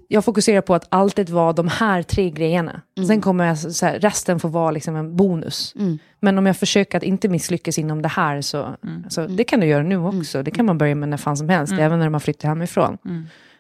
jag 0.09 0.25
fokuserar 0.25 0.61
på 0.61 0.75
att 0.75 0.87
alltid 0.89 1.31
vara 1.31 1.53
de 1.53 1.69
här 1.69 2.03
tre 2.03 2.31
grejerna. 2.31 2.83
Sen 3.07 3.21
kommer 3.21 3.45
jag, 3.47 3.59
så 3.59 3.87
här, 3.87 3.99
resten 3.99 4.41
får 4.41 4.49
vara 4.49 4.71
liksom 4.71 4.97
en 4.97 5.17
bonus. 5.17 5.75
Men 6.21 6.39
om 6.39 6.47
jag 6.47 6.57
försöker 6.57 6.99
att 6.99 7.05
inte 7.05 7.29
misslyckas 7.29 7.79
inom 7.79 8.03
det 8.03 8.09
här 8.09 8.41
så, 8.41 8.77
så 9.09 9.27
det 9.27 9.45
kan 9.45 9.61
du 9.61 9.67
göra 9.67 9.83
nu 9.83 9.97
också. 9.97 10.43
Det 10.43 10.51
kan 10.51 10.67
man 10.67 10.79
börja 10.79 10.95
med 10.95 11.09
när 11.09 11.17
fan 11.17 11.37
som 11.37 11.49
helst, 11.49 11.73
även 11.73 11.99
när 11.99 12.09
man 12.09 12.21
flyttar 12.21 12.49
hemifrån. 12.49 12.99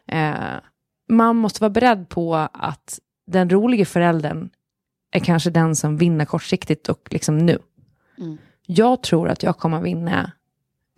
Eh, 0.08 0.34
man 1.08 1.36
måste 1.36 1.60
vara 1.62 1.70
beredd 1.70 2.08
på 2.08 2.34
att 2.52 2.98
den 3.26 3.50
roliga 3.50 3.84
föräldern 3.84 4.50
är 5.12 5.20
kanske 5.20 5.50
den 5.50 5.76
som 5.76 5.96
vinner 5.96 6.24
kortsiktigt 6.24 6.88
och 6.88 7.08
liksom 7.10 7.38
nu. 7.38 7.58
Mm. 8.70 8.76
Jag 8.76 9.02
tror 9.02 9.28
att 9.28 9.42
jag 9.42 9.58
kommer 9.58 9.80
vinna 9.80 10.32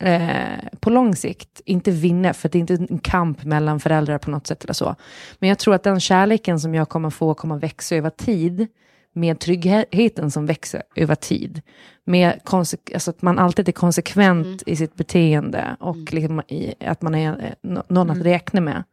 eh, 0.02 0.68
på 0.80 0.90
lång 0.90 1.16
sikt. 1.16 1.60
Inte 1.64 1.90
vinna, 1.90 2.32
för 2.34 2.48
det 2.48 2.58
är 2.58 2.60
inte 2.60 2.74
en 2.90 2.98
kamp 2.98 3.44
mellan 3.44 3.80
föräldrar 3.80 4.18
på 4.18 4.30
något 4.30 4.46
sätt 4.46 4.64
eller 4.64 4.74
så. 4.74 4.96
Men 5.38 5.48
jag 5.48 5.58
tror 5.58 5.74
att 5.74 5.82
den 5.82 6.00
kärleken 6.00 6.60
som 6.60 6.74
jag 6.74 6.88
kommer 6.88 7.10
få 7.10 7.34
kommer 7.34 7.58
växa 7.58 7.96
över 7.96 8.10
tid 8.10 8.66
med 9.14 9.38
tryggheten 9.40 10.30
som 10.30 10.46
växer 10.46 10.82
över 10.96 11.14
tid. 11.14 11.62
Med 12.04 12.40
alltså 12.50 13.10
att 13.10 13.22
man 13.22 13.38
alltid 13.38 13.68
är 13.68 13.72
konsekvent 13.72 14.46
Mm. 14.46 14.58
i 14.66 14.76
sitt 14.76 14.94
beteende 14.94 15.76
och 15.80 16.12
liksom 16.12 16.40
i, 16.48 16.74
att 16.80 17.02
man 17.02 17.14
är 17.14 17.28
eh, 17.44 17.52
nå- 17.62 17.82
någon 17.88 18.06
Mm. 18.10 18.20
att 18.20 18.26
räkna 18.26 18.60
med. 18.60 18.84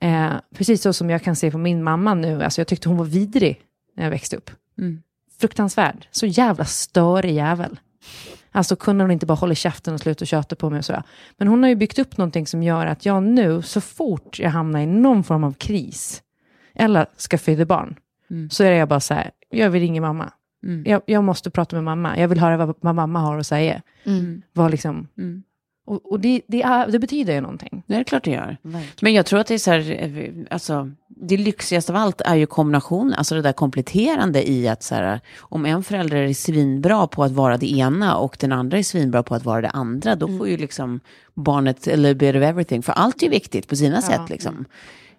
Eh, 0.00 0.32
precis 0.56 0.82
så 0.82 0.92
som 0.92 1.10
jag 1.10 1.22
kan 1.22 1.36
se 1.36 1.50
på 1.50 1.58
min 1.58 1.82
mamma 1.82 2.14
nu, 2.14 2.42
alltså 2.42 2.60
jag 2.60 2.68
tyckte 2.68 2.88
hon 2.88 2.98
var 2.98 3.04
vidrig 3.04 3.60
när 3.96 4.04
jag 4.04 4.10
växte 4.10 4.36
upp. 4.36 4.50
Mm. 4.78 5.02
Fruktansvärd, 5.38 6.08
så 6.10 6.26
jävla 6.26 6.64
störig 6.64 7.34
jävel. 7.34 7.80
Alltså 8.52 8.76
kunde 8.76 9.04
hon 9.04 9.10
inte 9.10 9.26
bara 9.26 9.34
hålla 9.34 9.54
käften 9.54 9.94
och 9.94 10.00
sluta 10.00 10.24
tjata 10.24 10.56
på 10.56 10.70
mig 10.70 10.78
och 10.78 10.84
sådär. 10.84 11.02
Men 11.36 11.48
hon 11.48 11.62
har 11.62 11.70
ju 11.70 11.76
byggt 11.76 11.98
upp 11.98 12.16
någonting 12.16 12.46
som 12.46 12.62
gör 12.62 12.86
att 12.86 13.06
jag 13.06 13.22
nu, 13.22 13.62
så 13.62 13.80
fort 13.80 14.38
jag 14.38 14.50
hamnar 14.50 14.80
i 14.80 14.86
någon 14.86 15.24
form 15.24 15.44
av 15.44 15.52
kris, 15.52 16.22
eller 16.74 17.06
ska 17.16 17.38
föda 17.38 17.64
barn, 17.64 17.96
så 18.50 18.64
är 18.64 18.70
jag 18.72 18.88
bara 18.88 19.00
så 19.00 19.14
här, 19.14 19.30
jag 19.50 19.70
vill 19.70 19.80
ringa 19.82 20.00
mamma. 20.00 20.32
Jag, 20.86 21.02
jag 21.06 21.24
måste 21.24 21.50
prata 21.50 21.76
med 21.76 21.84
mamma, 21.84 22.18
jag 22.18 22.28
vill 22.28 22.40
höra 22.40 22.56
vad, 22.66 22.76
vad 22.80 22.94
mamma 22.94 23.20
har 23.20 23.38
att 23.38 23.46
säga. 23.46 23.82
Vad 24.52 24.70
liksom, 24.70 25.08
och, 25.86 26.12
och 26.12 26.20
det, 26.20 26.42
det, 26.46 26.62
är, 26.62 26.88
det 26.88 26.98
betyder 26.98 27.34
ju 27.34 27.40
någonting. 27.40 27.82
Det 27.86 27.94
är 27.94 28.04
klart 28.04 28.24
det 28.24 28.30
gör. 28.30 28.56
Men 29.00 29.14
jag 29.14 29.26
tror 29.26 29.40
att 29.40 29.46
det 29.46 29.54
är 29.54 29.58
så 29.58 29.70
här, 29.70 30.02
eh, 30.02 30.30
alltså, 30.50 30.90
det 31.08 31.36
lyxigaste 31.36 31.92
av 31.92 31.96
allt 31.96 32.20
är 32.20 32.34
ju 32.34 32.46
kombinationen, 32.46 33.14
alltså 33.14 33.34
det 33.34 33.42
där 33.42 33.52
kompletterande 33.52 34.50
i 34.50 34.68
att 34.68 34.82
så 34.82 34.94
här, 34.94 35.20
om 35.38 35.66
en 35.66 35.84
förälder 35.84 36.16
är 36.16 36.34
svinbra 36.34 37.06
på 37.06 37.24
att 37.24 37.32
vara 37.32 37.56
det 37.56 37.70
ena 37.70 38.16
och 38.16 38.36
den 38.40 38.52
andra 38.52 38.78
är 38.78 38.82
svinbra 38.82 39.22
på 39.22 39.34
att 39.34 39.44
vara 39.44 39.60
det 39.60 39.70
andra, 39.70 40.14
då 40.14 40.28
får 40.38 40.48
ju 40.48 40.56
liksom 40.56 41.00
barnet 41.34 41.88
a 41.88 41.96
little 41.96 42.14
bit 42.14 42.36
of 42.36 42.42
everything, 42.42 42.82
för 42.82 42.92
allt 42.92 43.22
är 43.22 43.26
ju 43.26 43.30
viktigt 43.30 43.68
på 43.68 43.76
sina 43.76 44.02
sätt 44.02 44.30
liksom. 44.30 44.64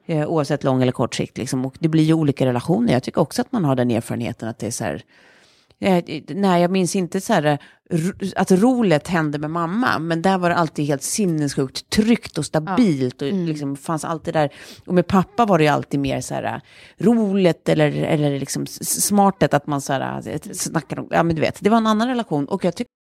Eh, 0.06 0.28
oavsett 0.28 0.63
lång 0.63 0.82
eller 0.82 0.91
kort 0.91 1.15
sikt 1.15 1.38
liksom. 1.38 1.65
Och 1.65 1.75
det 1.80 1.88
blir 1.88 2.04
ju 2.04 2.13
olika 2.13 2.45
relationer. 2.45 2.93
Jag 2.93 3.04
tycker 3.04 3.21
också 3.21 3.41
att 3.41 3.51
man 3.51 3.65
har 3.65 3.75
den 3.75 3.91
erfarenheten 3.91 4.49
att 4.49 4.60
det 4.60 4.67
är 4.67 4.71
så 4.71 4.84
här, 4.84 5.04
nej, 5.80 6.62
jag 6.62 6.72
minns 6.72 6.96
inte 6.96 7.22
så 7.22 7.34
här, 7.34 7.46
eh, 7.46 8.00
att 8.36 8.52
rolet 8.52 9.08
hände 9.08 9.40
med 9.40 9.52
mamma, 9.52 10.00
men 10.00 10.22
där 10.22 10.38
var 10.38 10.50
det 10.50 10.56
alltid 10.56 10.86
helt 10.86 11.04
sinnessjukt 11.04 11.90
tryggt 11.90 12.38
och 12.38 12.46
stabilt 12.46 13.22
och 13.22 13.28
liksom 13.28 13.76
fanns 13.76 14.06
alltid 14.06 14.34
där. 14.34 14.54
Och 14.86 14.94
med 14.94 15.08
pappa 15.08 15.46
var 15.46 15.58
det 15.58 15.64
ju 15.64 15.70
alltid 15.70 16.00
mer 16.00 16.22
så 16.22 16.34
här 16.34 16.44
eh, 16.44 16.60
roligt 17.06 17.70
eller, 17.70 17.92
eller 17.92 18.40
liksom 18.40 18.68
smartet 18.68 19.54
att 19.54 19.68
man 19.68 19.82
så 19.82 19.94
här 19.94 20.28
eh, 20.28 20.40
snackade 20.54 21.02
om, 21.02 21.08
ja 21.12 21.24
men 21.24 21.36
du 21.36 21.42
vet, 21.42 21.58
det 21.60 21.70
var 21.70 21.78
en 21.78 21.88
annan 21.88 22.08
relation 22.08 22.46
och 22.46 22.66
jag 22.66 22.76
tycker 22.76 22.96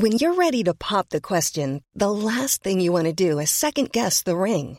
When 0.00 0.12
you're 0.12 0.36
ready 0.36 0.62
to 0.64 0.74
pop 0.74 1.08
the 1.08 1.20
question, 1.20 1.82
the 1.98 2.10
last 2.10 2.62
thing 2.62 2.80
you 2.80 2.92
want 2.92 3.06
to 3.06 3.12
do 3.12 3.40
is 3.40 3.50
second 3.50 3.90
guess 3.92 4.22
the 4.22 4.36
ring. 4.36 4.78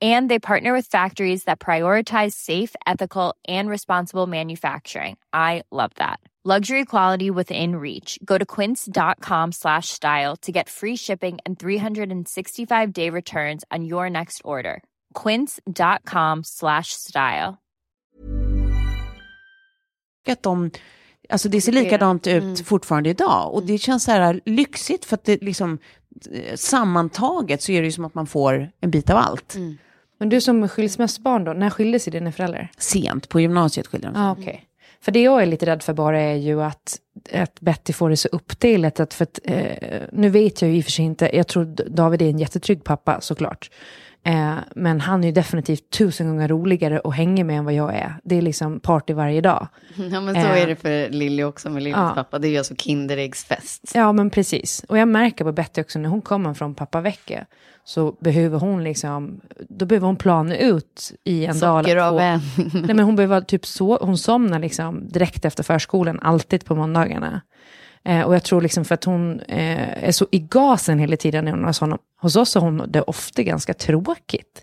And 0.00 0.30
they 0.30 0.38
partner 0.38 0.72
with 0.72 0.86
factories 0.86 1.44
that 1.44 1.58
prioritize 1.58 2.34
safe, 2.34 2.76
ethical, 2.86 3.34
and 3.48 3.68
responsible 3.68 4.28
manufacturing. 4.28 5.16
I 5.32 5.62
love 5.72 5.90
that. 5.96 6.20
Luxury 6.44 6.84
quality 6.84 7.30
within 7.30 7.74
reach. 7.76 8.18
Go 8.24 8.38
to 8.38 8.46
quince.com 8.46 9.52
slash 9.52 9.88
style 9.88 10.36
to 10.36 10.52
get 10.52 10.68
free 10.68 10.96
shipping 10.96 11.38
and 11.44 11.58
365 11.58 12.92
day 12.92 13.10
returns 13.10 13.64
on 13.70 13.84
your 13.84 14.08
next 14.08 14.40
order. 14.44 14.82
Quince.com 15.14 16.44
slash 16.44 16.92
style. 16.92 17.58
att 20.32 20.42
de, 20.42 20.70
alltså 21.28 21.48
det 21.48 21.60
ser 21.60 21.72
likadant 21.72 22.26
ut 22.26 22.66
fortfarande 22.66 23.10
idag. 23.10 23.54
Och 23.54 23.62
det 23.62 23.78
känns 23.78 24.04
så 24.04 24.10
här 24.10 24.40
lyxigt 24.44 25.04
för 25.04 25.14
att 25.14 25.24
det 25.24 25.42
liksom, 25.42 25.78
eh, 26.32 26.56
sammantaget 26.56 27.62
så 27.62 27.72
är 27.72 27.80
det 27.80 27.86
ju 27.86 27.92
som 27.92 28.04
att 28.04 28.14
man 28.14 28.26
får 28.26 28.70
en 28.80 28.90
bit 28.90 29.10
av 29.10 29.16
allt. 29.16 29.56
Men 30.18 30.28
du 30.28 30.40
som 30.40 30.68
skilsmässobarn 30.68 31.44
då, 31.44 31.52
när 31.52 31.70
skilde 31.70 31.98
sig 31.98 32.10
dina 32.10 32.32
föräldrar? 32.32 32.70
Sent, 32.78 33.28
på 33.28 33.40
gymnasiet 33.40 33.86
skiljer 33.86 34.08
de 34.08 34.14
sig. 34.14 34.22
Ja, 34.22 34.30
okej. 34.38 34.64
För 35.00 35.12
det 35.12 35.22
jag 35.22 35.42
är 35.42 35.46
lite 35.46 35.66
rädd 35.66 35.82
för 35.82 35.92
bara 35.92 36.20
är 36.20 36.34
ju 36.34 36.62
att, 36.62 36.98
att 37.32 37.60
Betty 37.60 37.92
får 37.92 38.10
det 38.10 38.16
så 38.16 38.28
uppdelat. 38.28 39.00
Att 39.00 39.14
för 39.14 39.22
att, 39.22 39.40
eh, 39.44 40.00
nu 40.12 40.28
vet 40.28 40.62
jag 40.62 40.70
ju 40.70 40.76
i 40.76 40.80
och 40.80 40.84
för 40.84 40.90
sig 40.90 41.04
inte, 41.04 41.36
jag 41.36 41.46
tror 41.46 41.64
David 41.88 42.22
är 42.22 42.30
en 42.30 42.38
jättetrygg 42.38 42.84
pappa 42.84 43.20
såklart. 43.20 43.70
Eh, 44.24 44.54
men 44.74 45.00
han 45.00 45.22
är 45.24 45.28
ju 45.28 45.32
definitivt 45.32 45.90
tusen 45.90 46.26
gånger 46.28 46.48
roligare 46.48 47.00
att 47.04 47.14
hänga 47.14 47.44
med 47.44 47.58
än 47.58 47.64
vad 47.64 47.74
jag 47.74 47.94
är. 47.94 48.14
Det 48.24 48.38
är 48.38 48.42
liksom 48.42 48.80
party 48.80 49.14
varje 49.14 49.40
dag. 49.40 49.68
Ja, 49.96 50.20
men 50.20 50.34
så 50.34 50.40
Eh. 50.40 50.62
är 50.62 50.66
det 50.66 50.76
för 50.76 51.08
Lilly 51.10 51.42
också 51.42 51.70
med 51.70 51.82
Lillys 51.82 51.96
Ja. 51.98 52.12
pappa. 52.14 52.38
Det 52.38 52.48
är 52.48 52.50
ju 52.50 52.58
alltså 52.58 52.74
Kinderäggsfest. 52.76 53.92
Ja, 53.94 54.12
men 54.12 54.30
precis. 54.30 54.84
Och 54.88 54.98
jag 54.98 55.08
märker 55.08 55.44
på 55.44 55.52
Betty 55.52 55.80
också 55.80 55.98
när 55.98 56.08
hon 56.08 56.22
kommer 56.22 56.54
från 56.54 56.74
pappavecka 56.74 57.46
så 57.84 58.12
behöver 58.20 58.58
hon 58.58 58.84
liksom, 58.84 59.40
då 59.68 59.86
behöver 59.86 60.06
hon 60.06 60.16
plana 60.16 60.56
ut 60.56 61.12
i 61.24 61.44
en 61.46 61.58
dag. 61.58 61.84
Sockeravvänjning. 61.84 62.70
Nej, 62.74 62.94
men 62.94 62.98
hon 63.00 63.16
behöver 63.16 63.40
typ 63.40 63.66
så, 63.66 63.98
hon 64.00 64.18
somnar 64.18 64.58
liksom 64.58 65.08
direkt 65.08 65.44
efter 65.44 65.62
förskolan, 65.62 66.18
alltid 66.22 66.64
på 66.64 66.74
måndagarna. 66.74 67.40
Eh, 68.08 68.22
och 68.22 68.34
jag 68.34 68.42
tror 68.44 68.60
liksom 68.60 68.84
för 68.84 68.94
att 68.94 69.04
hon 69.04 69.40
eh, 69.40 70.04
är 70.04 70.12
så 70.12 70.26
i 70.30 70.38
gasen 70.38 70.98
hela 70.98 71.16
tiden 71.16 71.44
när 71.44 71.52
hon 71.52 71.64
hos 71.64 71.80
honom. 71.80 71.98
Hos 72.20 72.36
oss 72.36 72.56
är 72.56 72.60
hon 72.60 72.82
det 72.88 73.02
ofta 73.02 73.42
ganska 73.42 73.74
tråkigt. 73.74 74.62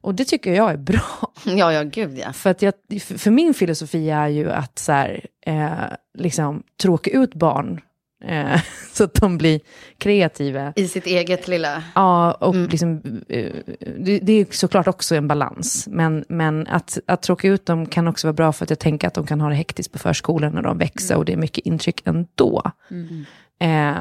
Och 0.00 0.14
det 0.14 0.24
tycker 0.24 0.52
jag 0.54 0.70
är 0.70 0.76
bra. 0.76 1.32
Ja, 1.44 1.72
ja, 1.72 1.82
gud 1.82 2.18
ja. 2.18 2.32
För, 2.32 2.50
att 2.50 2.62
jag, 2.62 2.74
för 3.00 3.18
för 3.18 3.30
min 3.30 3.54
filosofi 3.54 4.10
är 4.10 4.28
ju 4.28 4.50
att 4.50 4.78
så 4.78 4.92
här, 4.92 5.26
eh, 5.46 5.72
liksom, 6.18 6.62
tråka 6.82 7.10
ut 7.10 7.34
barn 7.34 7.80
eh, 8.26 8.60
så 8.92 9.04
att 9.04 9.14
de 9.14 9.38
blir 9.38 9.60
kreativa. 9.98 10.72
I 10.76 10.88
sitt 10.88 11.06
eget 11.06 11.48
lilla... 11.48 11.82
Ja, 11.94 12.32
och 12.32 12.54
liksom, 12.54 13.02
eh, 13.28 13.52
det, 13.98 14.18
det 14.18 14.32
är 14.32 14.46
såklart 14.50 14.88
också 14.88 15.14
en 15.14 15.28
balans. 15.28 15.88
Men, 15.90 16.24
men 16.28 16.66
att, 16.66 16.98
att 17.06 17.22
tråka 17.22 17.48
ut 17.48 17.66
dem 17.66 17.86
kan 17.86 18.08
också 18.08 18.26
vara 18.26 18.32
bra 18.32 18.52
för 18.52 18.64
att 18.64 18.70
jag 18.70 18.78
tänker 18.78 19.08
att 19.08 19.14
de 19.14 19.26
kan 19.26 19.40
ha 19.40 19.48
det 19.48 19.54
hektiskt 19.54 19.92
på 19.92 19.98
förskolan 19.98 20.52
när 20.52 20.62
de 20.62 20.78
växer 20.78 21.16
och 21.16 21.24
det 21.24 21.32
är 21.32 21.36
mycket 21.36 21.66
intryck 21.66 22.02
ändå. 22.04 22.62
Eh, 23.60 23.96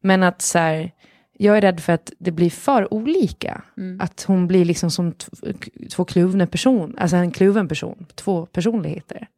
men 0.00 0.22
att 0.22 0.42
så 0.42 0.58
här, 0.58 0.90
jag 1.38 1.56
är 1.56 1.60
rädd 1.60 1.80
för 1.80 1.92
att 1.92 2.12
det 2.18 2.30
blir 2.30 2.50
för 2.50 2.94
olika. 2.94 3.62
Att 4.00 4.22
hon 4.22 4.46
blir 4.46 4.64
liksom 4.64 4.90
som 4.90 5.14
två 5.90 6.04
kluvna 6.04 6.46
person, 6.46 6.94
alltså 6.98 7.16
en 7.16 7.30
kluven 7.30 7.68
person, 7.68 8.06
två 8.14 8.46
personligheter. 8.46 9.28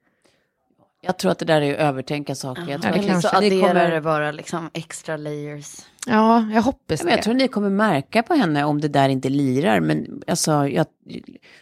Jag 1.07 1.19
tror 1.19 1.33
att 1.33 1.39
det 1.39 1.45
där 1.45 1.61
är 1.61 1.75
att 1.75 1.81
övertänka 1.81 2.35
saker. 2.35 2.65
Jag 2.69 2.83
tror, 2.83 2.93
det 2.93 2.99
att, 2.99 3.07
kanske. 3.07 3.29
så 3.29 3.41
ni 3.41 3.47
adderar 3.47 3.69
kommer, 3.69 3.91
det 3.91 4.01
bara 4.01 4.33
liksom 4.33 4.71
extra 4.73 5.17
layers. 5.17 5.77
Ja, 6.07 6.47
jag 6.55 6.63
hoppas 6.63 7.03
men 7.03 7.11
jag 7.11 7.19
det. 7.19 7.23
tror 7.23 7.35
ni 7.35 7.49
kommer 7.49 7.71
märka 7.71 8.23
på 8.23 8.35
henne 8.35 8.65
om 8.65 8.81
det 8.81 8.89
där 8.89 9.09
inte 9.09 9.29
lirar. 9.29 9.81
Men 9.81 10.23
alltså, 10.27 10.69
jag, 10.69 10.87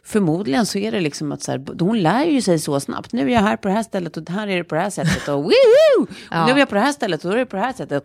förmodligen 0.05 0.67
så 0.67 0.79
är 0.79 0.93
det 0.93 1.01
liksom 1.01 1.33
att 1.33 1.43
så 1.43 1.51
här, 1.51 1.81
hon 1.81 2.03
lär 2.03 2.25
ju 2.25 2.43
sig 2.43 2.59
så 2.59 2.81
snabbt. 2.81 3.13
Nu 3.13 3.23
är 3.23 3.35
jag 3.35 3.41
här 3.41 3.57
på 3.57 3.69
det 3.69 3.75
här 3.75 3.83
stället 3.83 4.17
och 4.17 4.31
här 4.31 4.49
är 4.49 4.57
det 4.57 4.65
på 4.65 4.75
det 4.75 4.81
här 4.81 4.91
sättet. 4.91 5.29
Och, 5.29 5.35
woohoo! 5.45 6.07
Ja. 6.31 6.47
Nu 6.47 6.53
är 6.53 6.59
jag 6.59 6.69
på 6.69 6.75
det 6.75 6.81
här 6.81 6.93
stället 6.93 7.25
och 7.25 7.31
då 7.31 7.37
är 7.37 7.39
det 7.39 7.47
på 7.47 7.57
det 7.57 7.63
här 7.63 7.73
sättet. 7.73 8.03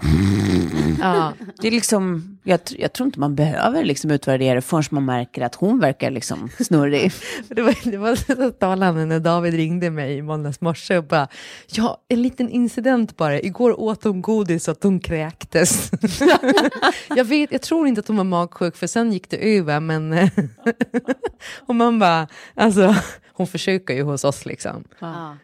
Ja. 0.99 1.33
Det 1.61 1.67
är 1.67 1.71
liksom, 1.71 2.37
jag, 2.43 2.59
jag 2.77 2.93
tror 2.93 3.05
inte 3.05 3.19
man 3.19 3.35
behöver 3.35 3.83
liksom 3.83 4.11
utvärdera 4.11 4.55
det 4.55 4.61
förrän 4.61 4.83
man 4.89 5.05
märker 5.05 5.41
att 5.41 5.55
hon 5.55 5.79
verkar 5.79 6.11
liksom 6.11 6.49
snurrig. 6.59 7.11
Det 7.49 7.61
var, 7.61 7.91
det 7.91 7.97
var 7.97 8.15
så 8.15 8.51
talande 8.51 9.05
när 9.05 9.19
David 9.19 9.53
ringde 9.53 9.89
mig 9.89 10.17
i 10.17 10.21
måndags 10.21 10.61
morse 10.61 10.97
och 10.97 11.03
bara, 11.03 11.27
ja, 11.67 12.01
en 12.07 12.21
liten 12.21 12.49
incident 12.49 13.17
bara. 13.17 13.41
Igår 13.41 13.79
åt 13.79 14.03
hon 14.03 14.21
godis 14.21 14.63
så 14.63 14.71
att 14.71 14.83
hon 14.83 14.99
kräktes. 14.99 15.91
jag, 17.15 17.25
vet, 17.25 17.51
jag 17.51 17.61
tror 17.61 17.87
inte 17.87 17.99
att 17.99 18.07
hon 18.07 18.17
var 18.17 18.23
magsjuk 18.23 18.75
för 18.75 18.87
sen 18.87 19.13
gick 19.13 19.29
det 19.29 19.57
över, 19.57 19.79
men... 19.79 20.13
och 21.67 21.75
man 21.75 21.99
bara, 21.99 22.27
alltså, 22.55 22.95
hon 23.39 23.47
försöker 23.47 23.93
ju 23.93 24.03
hos 24.03 24.23
oss 24.23 24.45
liksom. 24.45 24.83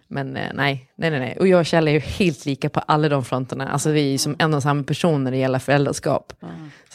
Men 0.08 0.38
eh, 0.38 0.52
nej, 0.54 0.90
nej, 0.96 1.10
nej, 1.10 1.20
nej. 1.20 1.38
Och 1.40 1.48
jag 1.48 1.60
och 1.60 1.66
Kjell 1.66 1.88
är 1.88 1.92
ju 1.92 2.00
helt 2.00 2.46
lika 2.46 2.70
på 2.70 2.80
alla 2.80 3.10
de 3.10 3.26
fronterna. 3.26 3.70
Alltså 3.70 3.92
vi 3.92 4.08
är 4.08 4.12
ju 4.12 4.18
som 4.18 4.36
en 4.40 4.54
och 4.54 4.64
samma 4.64 4.84
person 4.84 5.24
när 5.24 5.32
det 5.32 5.38
gäller 5.38 5.60
föräldraskap. 5.60 6.34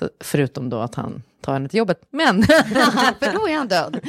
Så, 0.00 0.08
förutom 0.20 0.70
då 0.70 0.80
att 0.80 0.94
han 0.94 1.22
tar 1.40 1.52
henne 1.52 1.68
till 1.68 1.78
jobbet. 1.78 2.00
Men 2.10 2.42
För 3.20 3.32
då 3.32 3.48
är 3.48 3.56
han 3.56 3.68
död. 3.68 4.00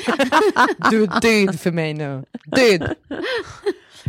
du 0.92 1.04
är 1.04 1.22
död 1.22 1.60
för 1.60 1.72
mig 1.72 1.94
nu. 1.94 2.26
Död! 2.46 2.96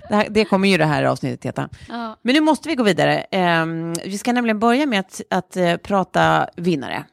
Det, 0.09 0.15
här, 0.15 0.27
det 0.31 0.45
kommer 0.45 0.69
ju 0.69 0.79
det 0.79 0.85
här 0.85 1.05
avsnittet 1.05 1.45
heta. 1.45 1.69
Ja. 1.89 2.17
Men 2.23 2.35
nu 2.35 2.41
måste 2.41 2.69
vi 2.69 2.75
gå 2.75 2.83
vidare. 2.83 3.19
Ehm, 3.31 3.95
vi 4.05 4.19
ska 4.19 4.33
nämligen 4.33 4.59
börja 4.59 4.87
med 4.87 5.01
att, 5.01 5.21
att 5.31 5.57
eh, 5.57 5.77
prata 5.77 6.49
vinnare. 6.57 7.05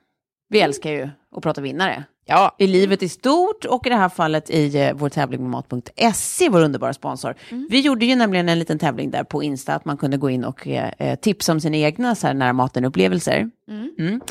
Vi 0.50 0.62
älskar 0.62 0.92
ju 0.92 1.10
att 1.36 1.44
prata 1.44 1.62
vinnare. 1.62 2.04
Ja. 2.30 2.56
I 2.58 2.68
livet 2.68 3.04
i 3.04 3.10
stort 3.10 3.66
och 3.66 3.88
i 3.88 3.90
det 3.90 3.96
här 3.96 4.10
fallet 4.10 4.50
i 4.50 4.78
eh, 4.82 4.94
vår 4.94 5.10
tävling 5.10 5.42
med 5.42 5.50
mat.se, 5.50 6.50
vår 6.50 6.62
underbara 6.62 6.94
sponsor. 6.94 7.36
Vi 7.70 7.80
gjorde 7.80 8.06
ju 8.06 8.16
nämligen 8.16 8.50
en 8.50 8.60
liten 8.60 8.80
tävling 8.80 9.12
där 9.12 9.24
på 9.24 9.44
Insta 9.44 9.76
att 9.76 9.86
man 9.86 9.98
kunde 9.98 10.18
gå 10.18 10.30
in 10.30 10.46
och 10.46 10.68
eh, 10.68 10.92
eh, 10.98 11.20
tipsa 11.20 11.52
om 11.52 11.60
sina 11.60 11.78
egna 11.78 12.16
så 12.16 12.28
här, 12.28 12.34
nära 12.34 12.54
maten-upplevelser. 12.54 13.50
Mm. 13.70 14.22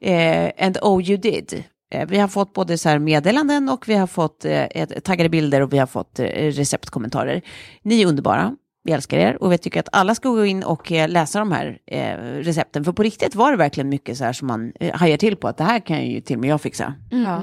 Eh, 0.00 0.66
and 0.66 0.78
oh 0.82 1.02
you 1.02 1.16
did. 1.16 1.64
Eh, 1.90 2.08
vi 2.08 2.18
har 2.18 2.28
fått 2.28 2.52
både 2.52 2.78
så 2.78 2.88
här 2.88 2.98
meddelanden 2.98 3.68
och 3.68 3.88
vi 3.88 3.94
har 3.94 4.06
fått 4.06 4.44
eh, 4.44 4.86
taggade 4.86 5.28
bilder 5.28 5.60
och 5.60 5.72
vi 5.72 5.78
har 5.78 5.86
fått 5.86 6.18
receptkommentarer. 6.18 7.42
Ni 7.82 8.02
är 8.02 8.06
underbara. 8.06 8.56
Vi 8.86 8.92
älskar 8.92 9.18
er 9.18 9.42
och 9.42 9.52
vi 9.52 9.58
tycker 9.58 9.80
att 9.80 9.88
alla 9.92 10.14
ska 10.14 10.28
gå 10.28 10.44
in 10.44 10.62
och 10.62 10.92
eh, 10.92 11.08
läsa 11.08 11.38
de 11.38 11.52
här 11.52 11.78
eh, 11.86 12.16
recepten. 12.18 12.84
För 12.84 12.92
på 12.92 13.02
riktigt 13.02 13.34
var 13.34 13.50
det 13.50 13.56
verkligen 13.56 13.88
mycket 13.88 14.18
så 14.18 14.24
här 14.24 14.32
som 14.32 14.48
man 14.48 14.72
eh, 14.80 14.96
hajar 14.96 15.16
till 15.16 15.36
på 15.36 15.48
att 15.48 15.56
det 15.56 15.64
här 15.64 15.80
kan 15.80 16.06
ju 16.06 16.20
till 16.20 16.36
och 16.36 16.40
med 16.40 16.50
jag 16.50 16.60
fixa. 16.60 16.94
Ja. 17.10 17.42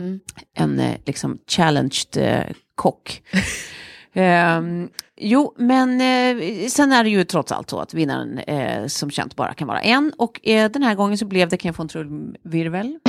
En 0.53 0.79
eh, 0.79 0.95
liksom 1.05 1.37
challenged 1.47 2.17
eh, 2.17 2.55
kock. 2.75 3.21
Ehm, 4.13 4.89
jo, 5.17 5.55
men 5.57 6.01
eh, 6.01 6.67
sen 6.67 6.91
är 6.91 7.03
det 7.03 7.09
ju 7.09 7.23
trots 7.23 7.51
allt 7.51 7.69
så 7.69 7.79
att 7.79 7.93
vinnaren 7.93 8.37
eh, 8.37 8.87
som 8.87 9.11
känt 9.11 9.35
bara 9.35 9.53
kan 9.53 9.67
vara 9.67 9.81
en. 9.81 10.13
Och 10.17 10.47
eh, 10.47 10.71
den 10.71 10.83
här 10.83 10.95
gången 10.95 11.17
så 11.17 11.25
blev 11.25 11.49
det, 11.49 11.57
kan 11.57 11.69
jag 11.69 11.75
få 11.75 11.81
en 11.81 11.87
trumvirvel? 11.87 12.99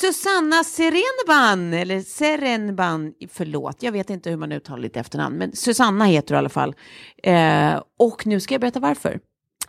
Susanna 0.00 0.64
Serenban, 0.64 1.74
eller 1.74 2.00
Serenban, 2.00 3.12
förlåt, 3.28 3.82
jag 3.82 3.92
vet 3.92 4.10
inte 4.10 4.30
hur 4.30 4.36
man 4.36 4.52
uttalar 4.52 4.82
ditt 4.82 4.96
efternamn, 4.96 5.36
men 5.36 5.56
Susanna 5.56 6.04
heter 6.04 6.28
du 6.28 6.34
i 6.34 6.38
alla 6.38 6.48
fall. 6.48 6.74
Eh, 7.22 7.82
och 7.98 8.26
nu 8.26 8.40
ska 8.40 8.54
jag 8.54 8.60
berätta 8.60 8.80
varför 8.80 9.20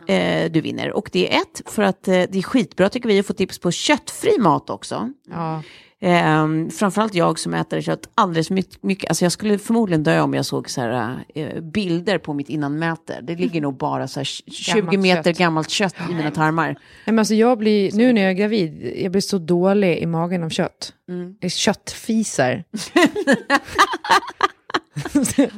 eh, 0.06 0.50
du 0.52 0.60
vinner. 0.60 0.92
Och 0.92 1.10
det 1.12 1.34
är 1.34 1.40
ett, 1.40 1.62
för 1.66 1.82
att 1.82 2.08
eh, 2.08 2.12
det 2.12 2.38
är 2.38 2.42
skitbra 2.42 2.88
tycker 2.88 3.08
vi 3.08 3.18
att 3.18 3.26
få 3.26 3.32
tips 3.32 3.58
på 3.58 3.70
köttfri 3.70 4.38
mat 4.38 4.70
också. 4.70 5.12
Ja. 5.30 5.62
Eh, 6.02 6.46
framförallt 6.72 7.14
jag 7.14 7.38
som 7.38 7.54
äter 7.54 7.80
kött 7.80 8.08
alldeles 8.14 8.50
mycket, 8.50 8.82
mycket. 8.82 9.08
Alltså 9.10 9.24
jag 9.24 9.32
skulle 9.32 9.58
förmodligen 9.58 10.02
dö 10.02 10.20
om 10.20 10.34
jag 10.34 10.46
såg 10.46 10.70
så 10.70 10.80
här, 10.80 11.24
eh, 11.34 11.60
bilder 11.60 12.18
på 12.18 12.34
mitt 12.34 12.48
innanmäte. 12.48 13.20
Det 13.22 13.36
ligger 13.36 13.60
nog 13.60 13.76
bara 13.76 14.08
så 14.08 14.20
här 14.20 14.24
20 14.24 14.80
Gammalt 14.80 14.98
meter 15.00 15.22
kött. 15.32 15.38
gammalt 15.38 15.70
kött 15.70 15.94
i 16.10 16.14
mina 16.14 16.30
tarmar. 16.30 16.66
Nej, 16.66 16.76
men 17.04 17.18
alltså 17.18 17.34
jag 17.34 17.58
blir, 17.58 17.92
nu 17.92 18.12
när 18.12 18.22
jag 18.22 18.30
är 18.30 18.34
gravid, 18.34 18.92
jag 18.96 19.12
blir 19.12 19.20
så 19.22 19.38
dålig 19.38 19.98
i 19.98 20.06
magen 20.06 20.42
av 20.44 20.48
kött. 20.50 20.92
Mm. 21.08 21.36
Köttfisar. 21.50 22.64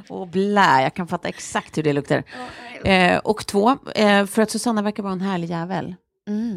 Och 0.09 0.29
blä, 0.29 0.83
jag 0.83 0.95
kan 0.95 1.09
fatta 1.09 1.29
exakt 1.29 1.79
hur 1.79 1.83
det 1.83 1.93
luktar. 1.93 2.23
Eh, 2.85 3.19
och 3.19 3.47
två, 3.47 3.77
eh, 3.95 4.27
för 4.27 4.43
att 4.43 4.51
Susanna 4.51 4.83
verkar 4.83 5.03
vara 5.03 5.13
en 5.13 5.21
härlig 5.21 5.51
jävel. 5.51 5.95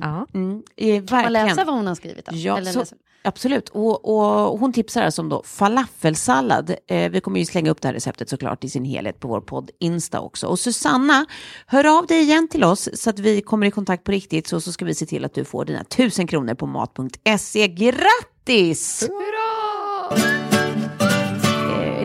Ja. 0.01 0.27
Mm, 0.33 0.63
eh, 0.77 1.05
Kan 1.05 1.21
man 1.21 1.33
läsa 1.33 1.45
verkligen. 1.45 1.67
vad 1.67 1.75
hon 1.75 1.87
har 1.87 1.95
skrivit? 1.95 2.25
Då? 2.25 2.31
Ja, 2.35 2.57
Eller 2.57 2.71
så, 2.71 2.85
absolut. 3.25 3.69
Och, 3.69 4.05
och 4.05 4.59
hon 4.59 4.73
tipsar 4.73 5.03
alltså 5.03 5.21
om 5.21 5.29
då 5.29 5.43
falafelsallad. 5.43 6.75
Eh, 6.87 7.09
vi 7.11 7.21
kommer 7.21 7.39
ju 7.39 7.45
slänga 7.45 7.71
upp 7.71 7.81
det 7.81 7.87
här 7.87 7.93
receptet 7.93 8.29
såklart 8.29 8.63
i 8.63 8.69
sin 8.69 8.85
helhet 8.85 9.19
på 9.19 9.27
vår 9.27 9.41
podd 9.41 9.71
Insta 9.79 10.19
också. 10.19 10.47
Och 10.47 10.59
Susanna, 10.59 11.25
hör 11.67 11.97
av 11.97 12.05
dig 12.05 12.21
igen 12.21 12.47
till 12.47 12.63
oss 12.63 12.89
så 12.93 13.09
att 13.09 13.19
vi 13.19 13.41
kommer 13.41 13.67
i 13.67 13.71
kontakt 13.71 14.03
på 14.03 14.11
riktigt 14.11 14.47
så, 14.47 14.61
så 14.61 14.71
ska 14.71 14.85
vi 14.85 14.95
se 14.95 15.05
till 15.05 15.25
att 15.25 15.33
du 15.33 15.45
får 15.45 15.65
dina 15.65 15.83
tusen 15.83 16.27
kronor 16.27 16.53
på 16.53 16.65
mat.se. 16.65 17.67
Grattis! 17.67 19.01
Hurra! 19.09 19.34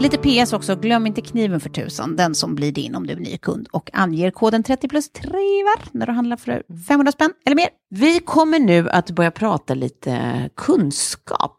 Lite 0.00 0.18
PS 0.18 0.52
också, 0.52 0.76
glöm 0.76 1.06
inte 1.06 1.20
kniven 1.20 1.60
för 1.60 1.70
tusan, 1.70 2.16
den 2.16 2.34
som 2.34 2.54
blir 2.54 2.72
din 2.72 2.94
om 2.94 3.06
du 3.06 3.12
är 3.12 3.16
ny 3.16 3.38
kund 3.38 3.68
och 3.70 3.90
anger 3.92 4.30
koden 4.30 4.62
30 4.62 4.88
plus 4.88 5.10
3 5.10 5.30
var 5.32 5.98
när 5.98 6.06
du 6.06 6.12
handlar 6.12 6.36
för 6.36 6.62
500 6.88 7.12
spänn 7.12 7.32
eller 7.46 7.56
mer. 7.56 7.68
Vi 7.90 8.20
kommer 8.20 8.58
nu 8.58 8.90
att 8.90 9.10
börja 9.10 9.30
prata 9.30 9.74
lite 9.74 10.50
kunskap. 10.56 11.56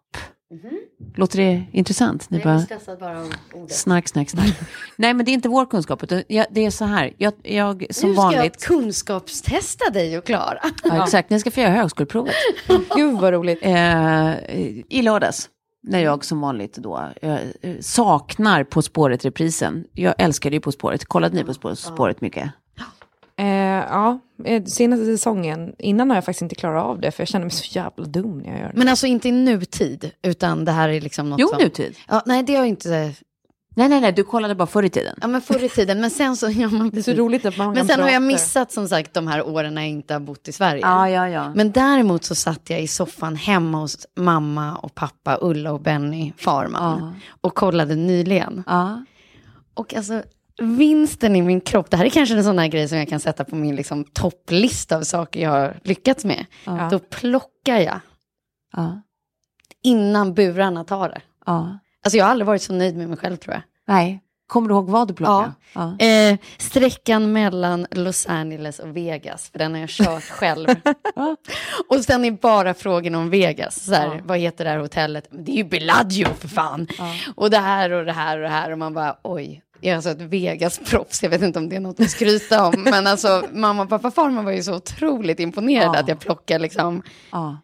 Låter 1.16 1.38
det 1.38 1.64
intressant? 1.72 2.30
Ni 2.30 2.40
bara, 2.40 2.60
stressad 2.60 3.00
bara 3.00 3.20
av 3.20 3.34
ordet. 3.54 3.76
snark, 3.76 4.08
snark, 4.08 4.30
snark. 4.30 4.56
Nej, 4.96 5.14
men 5.14 5.26
det 5.26 5.32
är 5.32 5.34
inte 5.34 5.50
vår 5.50 5.66
kunskap, 5.66 6.04
utan 6.04 6.24
jag, 6.28 6.46
det 6.52 6.66
är 6.66 6.72
så 6.72 6.86
här, 6.86 7.14
jag, 7.18 7.34
jag 7.44 7.86
som 7.90 8.10
Nu 8.10 8.16
ska 8.16 8.24
jag 8.24 8.34
vanligt... 8.34 8.64
kunskapstesta 8.66 9.90
dig 9.90 10.18
och 10.18 10.26
Klara. 10.26 10.60
Ja, 10.84 11.04
exakt, 11.04 11.30
ni 11.30 11.40
ska 11.40 11.52
få 11.52 11.60
göra 11.60 11.72
högskoleprovet. 11.72 12.36
Gud 12.96 13.20
vad 13.20 13.34
roligt. 13.34 13.60
Eh, 13.62 14.34
I 14.90 15.02
lördags, 15.02 15.50
när 15.84 16.00
jag 16.00 16.26
som 16.26 16.42
vanligt 16.42 16.76
då 16.78 17.10
eh, 17.22 17.40
saknar 17.80 18.64
På 18.64 18.82
spåret-reprisen. 18.82 19.84
Jag 19.94 20.16
älskade 20.18 20.56
ju 20.56 20.60
På 20.60 20.72
spåret. 20.72 21.06
Kollade 21.06 21.36
ni 21.36 21.44
på 21.44 21.54
På 21.54 21.76
spåret 21.76 22.22
mycket? 22.22 22.52
Eh, 23.38 23.48
ja, 23.48 24.20
eh, 24.46 24.64
senaste 24.64 25.06
säsongen, 25.06 25.76
innan 25.78 26.10
har 26.10 26.18
jag 26.18 26.26
faktiskt 26.26 26.42
inte 26.42 26.56
klarat 26.56 26.84
av 26.84 27.00
det, 27.02 27.12
för 27.12 27.22
jag 27.22 27.28
känner 27.28 27.46
mig 27.46 27.52
så 27.52 27.76
jävla 27.80 28.06
dum 28.06 28.38
när 28.38 28.52
jag 28.52 28.60
gör 28.60 28.68
det. 28.68 28.78
Men 28.78 28.88
alltså 28.88 29.08
inte 29.08 29.30
i 29.30 29.32
nutid, 29.32 30.12
utan 30.22 30.66
det 30.66 30.72
här 30.72 30.90
är 30.90 31.02
liksom 31.02 31.30
något 31.30 31.40
Jo, 31.40 31.48
som... 31.48 31.58
nutid. 31.58 31.96
Ja, 32.08 32.24
nej, 32.26 32.44
det 32.44 32.54
har 32.54 32.60
jag 32.60 32.70
inte... 32.70 33.14
Nej, 33.76 33.90
nej, 33.90 34.02
nej, 34.02 34.12
du 34.12 34.24
kollade 34.24 34.56
bara 34.56 34.68
förr 34.68 34.84
i 34.84 34.90
tiden. 34.90 35.16
Ja, 35.22 35.28
men 35.28 35.42
förr 35.42 35.64
i 35.64 35.70
tiden. 35.70 36.02
Men 36.02 36.10
sen 36.10 36.38
så... 36.38 36.50
Ja, 36.50 36.70
man, 36.70 36.90
Det 36.94 37.00
är 37.00 37.02
så 37.02 37.14
roligt 37.14 37.46
att 37.46 37.58
man 37.58 37.74
Men 37.74 37.88
sen 37.88 38.00
har 38.00 38.10
jag 38.10 38.22
missat 38.22 38.72
som 38.72 38.88
sagt 38.88 39.14
de 39.14 39.28
här 39.28 39.48
åren 39.48 39.76
när 39.76 39.82
jag 39.82 39.90
inte 39.90 40.14
har 40.14 40.20
bott 40.20 40.48
i 40.48 40.52
Sverige. 40.52 40.82
ja, 40.82 41.30
ja. 41.30 41.52
Men 41.56 41.72
däremot 41.72 42.24
så 42.24 42.36
satt 42.36 42.70
jag 42.70 42.82
i 42.82 42.88
soffan 42.88 43.36
hemma 43.36 43.78
hos 43.78 44.08
mamma 44.16 44.76
och 44.76 44.96
pappa, 44.96 45.38
Ulla 45.42 45.72
och 45.72 45.82
Benny 45.82 46.34
Farman. 46.38 47.16
Och 47.42 47.56
kollade 47.56 47.96
nyligen. 47.96 48.64
ja. 48.68 49.06
Och 49.74 49.94
alltså 49.94 50.24
vinsten 50.62 51.36
i 51.36 51.42
min 51.42 51.62
kropp, 51.62 51.90
det 51.90 51.98
här 51.98 52.06
är 52.06 52.10
kanske 52.10 52.36
en 52.36 52.44
sån 52.44 52.60
här 52.60 52.68
grej 52.68 52.88
som 52.88 52.98
jag 52.98 53.10
kan 53.10 53.20
sätta 53.20 53.44
på 53.44 53.56
min 53.56 53.76
liksom, 53.76 54.04
topplista 54.04 54.98
av 54.98 55.02
saker 55.02 55.42
jag 55.42 55.50
har 55.50 55.80
lyckats 55.84 56.26
med. 56.26 56.46
Då 56.92 57.00
plockar 57.00 57.78
jag 57.78 58.00
ja. 58.74 59.02
innan 59.84 60.34
burarna 60.34 60.84
tar 60.84 61.10
det. 61.10 61.22
ja. 61.46 61.80
Alltså 62.06 62.18
jag 62.18 62.26
har 62.26 62.32
aldrig 62.32 62.46
varit 62.48 62.62
så 62.62 62.74
nöjd 62.74 62.98
med 62.98 63.10
mig 63.10 63.18
själv 63.18 63.36
tror 63.38 63.54
jag. 63.54 63.62
Nej, 63.88 64.20
kommer 64.48 64.68
du 64.70 64.74
ihåg 64.76 64.90
vad 64.90 65.08
du 65.08 65.14
plockade? 65.14 65.52
Ja. 65.74 65.98
Eh, 66.06 66.38
sträckan 66.58 67.32
mellan 67.32 67.88
Los 67.92 68.26
Angeles 68.28 68.80
och 68.80 68.98
Vegas, 68.98 69.50
för 69.50 69.60
den 69.60 69.74
har 69.74 69.80
jag 69.80 69.90
kört 69.90 70.24
själv. 70.30 70.68
och 71.90 72.00
sen 72.04 72.26
är 72.26 72.32
bara 72.32 72.74
frågan 72.74 73.16
om 73.16 73.30
Vegas, 73.30 73.86
så 73.86 73.94
här, 73.94 74.22
vad 74.26 74.38
heter 74.38 74.64
det 74.64 74.70
här 74.70 74.78
hotellet? 74.78 75.28
Men 75.32 75.44
det 75.44 75.52
är 75.52 75.56
ju 75.56 75.64
Bellagio 75.64 76.26
för 76.40 76.48
fan. 76.48 76.88
Och 77.36 77.50
det 77.50 77.58
här 77.58 77.92
och 77.92 78.06
det 78.06 78.12
här 78.14 78.38
och 78.38 78.44
det 78.44 78.50
här 78.50 78.72
och 78.72 78.78
man 78.78 78.94
bara 78.94 79.18
oj. 79.24 79.62
Jag 79.84 79.92
är 79.92 79.96
alltså 79.96 80.10
ett 80.10 80.22
Vegas-proffs, 80.22 81.24
jag 81.24 81.30
vet 81.30 81.42
inte 81.42 81.60
om 81.60 81.70
det 81.70 81.76
är 81.76 81.80
något 81.80 82.00
att 82.00 82.10
skryta 82.10 82.66
om. 82.68 82.74
men 82.84 83.08
alltså 83.08 83.44
mamma 83.54 83.84
och 83.84 83.90
pappa 83.90 84.12
Farman 84.12 84.46
var 84.46 84.52
ju 84.52 84.64
så 84.64 84.76
otroligt 84.76 85.40
imponerade 85.40 86.00
att 86.00 86.08
jag 86.08 86.20
plockade 86.20 86.60
liksom 86.60 87.04
Ja. 87.32 87.58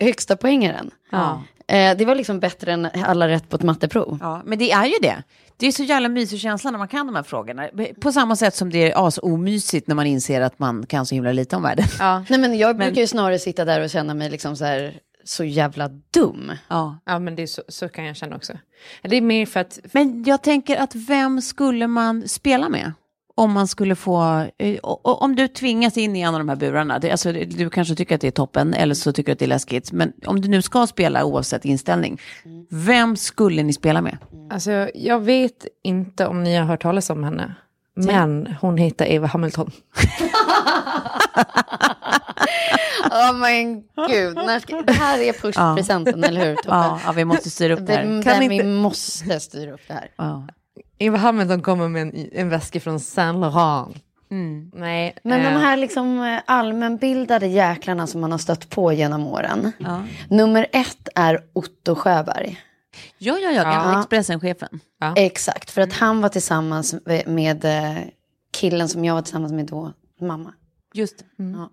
Högsta 0.00 0.36
poängaren. 0.36 0.90
Ja. 1.10 1.42
Eh, 1.68 1.96
det 1.96 2.04
var 2.04 2.14
liksom 2.14 2.40
bättre 2.40 2.72
än 2.72 2.88
alla 3.04 3.28
rätt 3.28 3.48
på 3.48 3.56
ett 3.56 3.62
matteprov. 3.62 4.18
Ja, 4.20 4.42
men 4.44 4.58
det 4.58 4.72
är 4.72 4.86
ju 4.86 4.94
det. 5.02 5.22
Det 5.56 5.66
är 5.66 5.72
så 5.72 5.82
jävla 5.82 6.08
mysig 6.08 6.40
känsla 6.40 6.70
när 6.70 6.78
man 6.78 6.88
kan 6.88 7.06
de 7.06 7.16
här 7.16 7.22
frågorna. 7.22 7.68
På 8.00 8.12
samma 8.12 8.36
sätt 8.36 8.54
som 8.54 8.70
det 8.70 8.92
är 8.92 9.06
asomysigt 9.06 9.86
när 9.86 9.94
man 9.94 10.06
inser 10.06 10.40
att 10.40 10.58
man 10.58 10.86
kan 10.86 11.06
så 11.06 11.14
himla 11.14 11.32
lite 11.32 11.56
om 11.56 11.62
världen. 11.62 11.86
Nej, 12.28 12.38
men 12.40 12.58
jag 12.58 12.76
brukar 12.76 13.00
ju 13.00 13.06
snarare 13.06 13.38
sitta 13.38 13.64
där 13.64 13.80
och 13.80 13.90
känna 13.90 14.14
mig 14.14 14.30
liksom 14.30 14.56
så 14.56 14.64
här 14.64 15.00
så 15.24 15.44
jävla 15.44 15.88
dum. 15.88 16.52
Ja. 16.68 16.98
Ja, 17.04 17.18
men 17.18 17.36
det 17.36 17.42
är 17.42 17.46
så, 17.46 17.62
så 17.68 17.88
kan 17.88 18.04
jag 18.04 18.16
känna 18.16 18.36
också. 18.36 18.52
Det 19.02 19.16
är 19.16 19.20
mer 19.20 19.46
för 19.46 19.60
att... 19.60 19.78
Men 19.92 20.24
jag 20.24 20.42
tänker 20.42 20.76
att 20.76 20.94
vem 20.94 21.42
skulle 21.42 21.86
man 21.86 22.28
spela 22.28 22.68
med? 22.68 22.92
Om 23.34 23.52
man 23.52 23.68
skulle 23.68 23.96
få, 23.96 24.46
eh, 24.58 24.78
om 25.02 25.36
du 25.36 25.48
tvingas 25.48 25.96
in 25.96 26.16
i 26.16 26.20
en 26.20 26.34
av 26.34 26.40
de 26.40 26.48
här 26.48 26.56
burarna, 26.56 27.00
alltså, 27.10 27.32
du 27.32 27.70
kanske 27.70 27.94
tycker 27.94 28.14
att 28.14 28.20
det 28.20 28.26
är 28.26 28.30
toppen 28.30 28.74
eller 28.74 28.94
så 28.94 29.12
tycker 29.12 29.26
du 29.26 29.32
att 29.32 29.38
det 29.38 29.44
är 29.44 29.48
läskigt, 29.48 29.92
men 29.92 30.12
om 30.26 30.40
du 30.40 30.48
nu 30.48 30.62
ska 30.62 30.86
spela 30.86 31.24
oavsett 31.24 31.64
inställning, 31.64 32.20
vem 32.70 33.16
skulle 33.16 33.62
ni 33.62 33.72
spela 33.72 34.00
med? 34.00 34.18
Alltså, 34.50 34.88
jag 34.94 35.20
vet 35.20 35.66
inte 35.84 36.26
om 36.26 36.42
ni 36.42 36.56
har 36.56 36.64
hört 36.64 36.82
talas 36.82 37.10
om 37.10 37.24
henne. 37.24 37.54
Men 37.96 38.54
hon 38.60 38.76
heter 38.78 39.06
Eva 39.06 39.26
Hamilton. 39.26 39.70
Ja 43.10 43.32
men 43.32 43.82
gud, 44.08 44.38
ska, 44.62 44.82
det 44.82 44.92
här 44.92 45.18
är 45.18 45.32
pushpresenten, 45.32 46.24
eller 46.24 46.44
hur 46.46 46.54
Tobbe? 46.56 46.68
Ja, 46.76 47.00
ja, 47.06 47.12
vi 47.12 47.24
måste 47.24 47.50
styra 47.50 47.74
upp 47.74 47.86
det 47.86 47.92
här. 47.92 48.02
Kan 48.02 48.20
där 48.22 48.40
inte- 48.40 48.66
Vi 48.66 48.72
måste 48.72 49.40
styra 49.40 49.72
upp 49.72 49.80
det 49.88 49.94
här. 49.94 50.10
Ja. 50.16 50.46
Eva 50.98 51.18
Hamilton 51.18 51.62
kommer 51.62 51.88
med 51.88 52.02
en, 52.02 52.28
en 52.32 52.48
väska 52.48 52.80
från 52.80 53.00
Saint 53.00 53.38
Laurent. 53.40 53.96
Nej, 54.74 55.16
Men 55.22 55.40
eh, 55.40 55.52
de 55.52 55.58
här 55.60 55.76
liksom 55.76 56.22
eh, 56.22 56.40
allmänbildade 56.46 57.46
jäklarna 57.46 58.06
som 58.06 58.20
man 58.20 58.30
har 58.30 58.38
stött 58.38 58.70
på 58.70 58.92
genom 58.92 59.26
åren. 59.26 59.72
Ja. 59.78 60.02
Nummer 60.30 60.66
ett 60.72 61.08
är 61.14 61.40
Otto 61.52 61.94
Sjöberg. 61.94 62.60
ja, 63.18 63.38
ja, 63.38 63.50
ja, 63.50 63.62
gamla 63.62 63.92
Ja. 63.92 63.98
Expressen-chefen. 64.00 64.80
Exakt, 65.16 65.70
för 65.70 65.80
att 65.82 65.92
han 65.92 66.20
var 66.20 66.28
tillsammans 66.28 66.94
med- 67.26 67.64
eh, 67.64 67.98
killen 68.52 68.88
som 68.88 69.04
jag 69.04 69.14
var 69.14 69.22
tillsammans 69.22 69.52
med 69.52 69.66
då, 69.66 69.92
mamma. 70.20 70.52
Just 70.94 71.18
det. 71.18 71.24
Ja. 71.36 71.70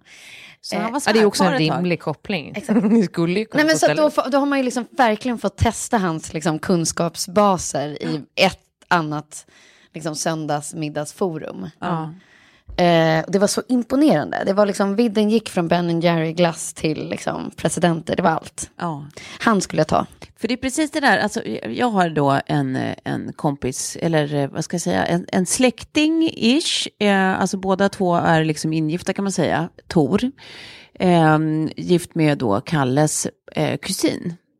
Så 0.62 0.78
han 0.78 0.94
var 0.94 1.02
ja, 1.06 1.14
det 1.14 1.20
är 1.20 1.26
också 1.26 1.44
en 1.44 1.58
rimlig 1.58 2.02
koppling. 2.02 2.54
Exakt. 2.56 2.80
Nej, 2.82 3.48
men 3.66 3.78
så 3.78 3.94
då, 3.94 4.30
då 4.30 4.38
har 4.38 4.46
man 4.46 4.58
ju 4.60 4.64
liksom 4.64 4.86
verkligen 4.92 5.38
fått 5.38 5.58
testa 5.58 5.98
hans 5.98 6.34
liksom, 6.34 6.60
kunskapsbaser 6.60 8.04
i 8.04 8.22
ett 8.36 8.60
annat 8.90 9.46
liksom, 9.94 10.16
söndagsmiddagsforum. 10.16 11.70
Ja. 11.80 12.14
Eh, 12.78 13.26
det 13.28 13.40
var 13.40 13.48
så 13.48 13.62
imponerande. 13.68 14.44
Det 14.46 14.54
var 14.54 14.66
liksom, 14.66 14.96
vidden 14.96 15.30
gick 15.30 15.50
från 15.50 15.68
Ben 15.68 16.02
Jerry 16.02 16.34
glass 16.34 16.74
till 16.74 17.10
liksom, 17.10 17.52
presidenter, 17.56 18.16
det 18.16 18.22
var 18.22 18.30
allt. 18.30 18.72
Ja. 18.78 19.06
Han 19.40 19.62
skulle 19.62 19.80
jag 19.80 19.88
ta. 19.88 20.06
För 20.38 20.48
det 20.48 20.54
är 20.54 20.58
precis 20.58 20.92
det 20.92 21.00
där, 21.00 21.18
alltså, 21.18 21.48
jag 21.68 21.90
har 21.90 22.10
då 22.10 22.40
en, 22.46 22.78
en 23.04 23.34
kompis, 23.34 23.98
eller 24.02 24.36
eh, 24.36 24.50
vad 24.50 24.64
ska 24.64 24.76
jag 24.76 24.82
säga, 24.82 25.06
en, 25.06 25.26
en 25.32 25.46
släkting-ish, 25.46 26.88
eh, 27.00 27.42
alltså 27.42 27.58
båda 27.58 27.90
två 27.90 28.16
är 28.16 28.44
liksom 28.44 28.74
ingifta 28.74 29.14
kan 29.14 29.24
man 29.24 29.32
säga, 29.32 29.70
Tor, 29.88 30.32
eh, 30.94 31.40
gift 31.76 32.16
med 32.16 32.38
då 32.38 32.62
Kalles 32.62 33.28
eh, 33.52 33.78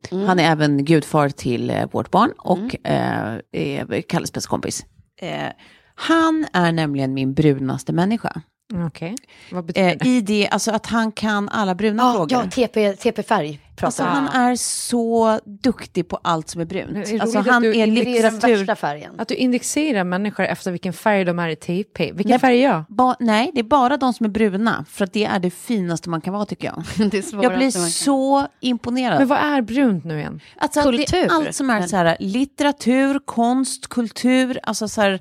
kusin. 0.02 0.26
Han 0.26 0.38
är 0.38 0.52
även 0.52 0.84
gudfar 0.84 1.28
till 1.28 1.70
eh, 1.70 1.86
vårt 1.92 2.10
barn 2.10 2.32
och 2.38 2.86
eh, 2.86 3.38
är 3.52 4.00
Kalles 4.02 4.32
bästa 4.32 4.48
kompis. 4.50 4.84
Eh, 5.20 5.48
han 5.94 6.46
är 6.52 6.72
nämligen 6.72 7.14
min 7.14 7.34
brunaste 7.34 7.92
människa. 7.92 8.40
Okej, 8.86 9.14
vad 9.52 9.64
betyder 9.64 9.88
Eh, 9.90 9.96
det? 10.00 10.08
I 10.08 10.20
det, 10.20 10.48
alltså 10.48 10.70
att 10.70 10.86
han 10.86 11.12
kan 11.12 11.48
alla 11.48 11.74
bruna 11.74 12.02
Ja, 12.02 12.12
frågor. 12.14 12.32
ja 12.32 12.50
TP, 12.50 12.92
TP-färg 12.92 13.60
pratar 13.80 13.86
Alltså, 13.86 14.02
han 14.02 14.28
är 14.50 14.56
så 14.56 15.40
duktig 15.44 16.08
på 16.08 16.20
allt 16.22 16.48
som 16.48 16.60
är 16.60 16.64
Det 16.64 16.80
är 16.80 16.86
brunt. 16.86 17.08
roligt 17.08 17.22
Alltså, 17.22 17.38
han 17.38 17.64
är 17.64 17.72
indexerar 17.72 18.04
Det 18.04 18.18
är 18.18 18.22
den 18.22 18.34
litteratur... 18.60 19.20
Att 19.20 19.28
du 19.28 19.34
indexerar 19.34 20.04
människor 20.04 20.44
efter 20.44 20.70
vilken 20.70 20.92
färg 20.92 21.24
de 21.24 21.38
är 21.38 21.48
i 21.48 21.56
TP. 21.56 22.12
Vilken 22.12 22.30
Nej. 22.30 22.38
färg 22.38 22.64
är 22.64 22.68
jag? 22.70 22.84
Ba, 22.88 23.14
nej, 23.20 23.50
det 23.54 23.60
är 23.60 23.64
bara 23.64 23.96
de 23.96 24.12
som 24.12 24.26
är 24.26 24.30
bruna. 24.30 24.84
För 24.90 25.04
att 25.04 25.12
det 25.12 25.24
är 25.24 25.38
det 25.38 25.50
finaste 25.50 26.10
man 26.10 26.20
kan 26.20 26.34
vara 26.34 26.46
tycker 26.46 26.66
jag. 26.66 26.78
är 27.14 27.42
Jag 27.42 27.56
blir 27.56 27.70
så 27.90 28.46
imponerad. 28.60 29.18
Men 29.18 29.28
vad 29.28 29.38
är 29.38 29.62
brunt 29.62 30.04
nu 30.04 30.18
igen? 30.18 30.40
Alltså, 30.56 30.90
Det 30.90 30.96
Kultur. 30.98 31.18
är 31.18 31.28
allt 31.30 31.54
som 31.54 31.70
är 31.70 31.86
så 31.86 31.96
här, 31.96 32.16
litteratur, 32.20 33.18
konst, 33.24 33.88
kultur, 33.88 34.60
alltså 34.62 34.88
så 34.88 35.00
här, 35.00 35.20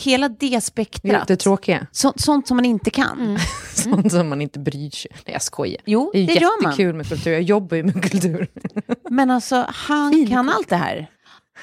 hela 0.00 0.28
det 0.28 0.64
spektrat. 0.64 1.28
Det 1.28 1.36
tråkiga. 1.36 1.86
Så, 1.92 2.12
sånt 2.16 2.48
som 2.48 2.56
man 2.56 2.64
inte 2.64 2.90
kan. 2.90 3.20
Mm. 3.20 3.38
Sånt 3.74 4.12
som 4.12 4.28
man 4.28 4.42
inte 4.42 4.58
bryr 4.58 4.90
sig. 4.90 5.10
Nej, 5.26 5.32
jag 5.32 5.42
skojar. 5.42 5.80
Jo, 5.84 6.10
det 6.12 6.18
är 6.18 6.26
det 6.26 6.32
gör 6.32 6.62
man. 6.62 6.70
jättekul 6.70 6.94
med 6.94 7.08
kultur. 7.08 7.32
Jag 7.32 7.42
jobbar 7.42 7.76
ju 7.76 7.82
med 7.82 8.10
kultur. 8.10 8.48
Men 9.10 9.30
alltså, 9.30 9.66
han 9.68 10.26
kan 10.26 10.48
allt 10.48 10.68
det 10.68 10.76
här. 10.76 11.10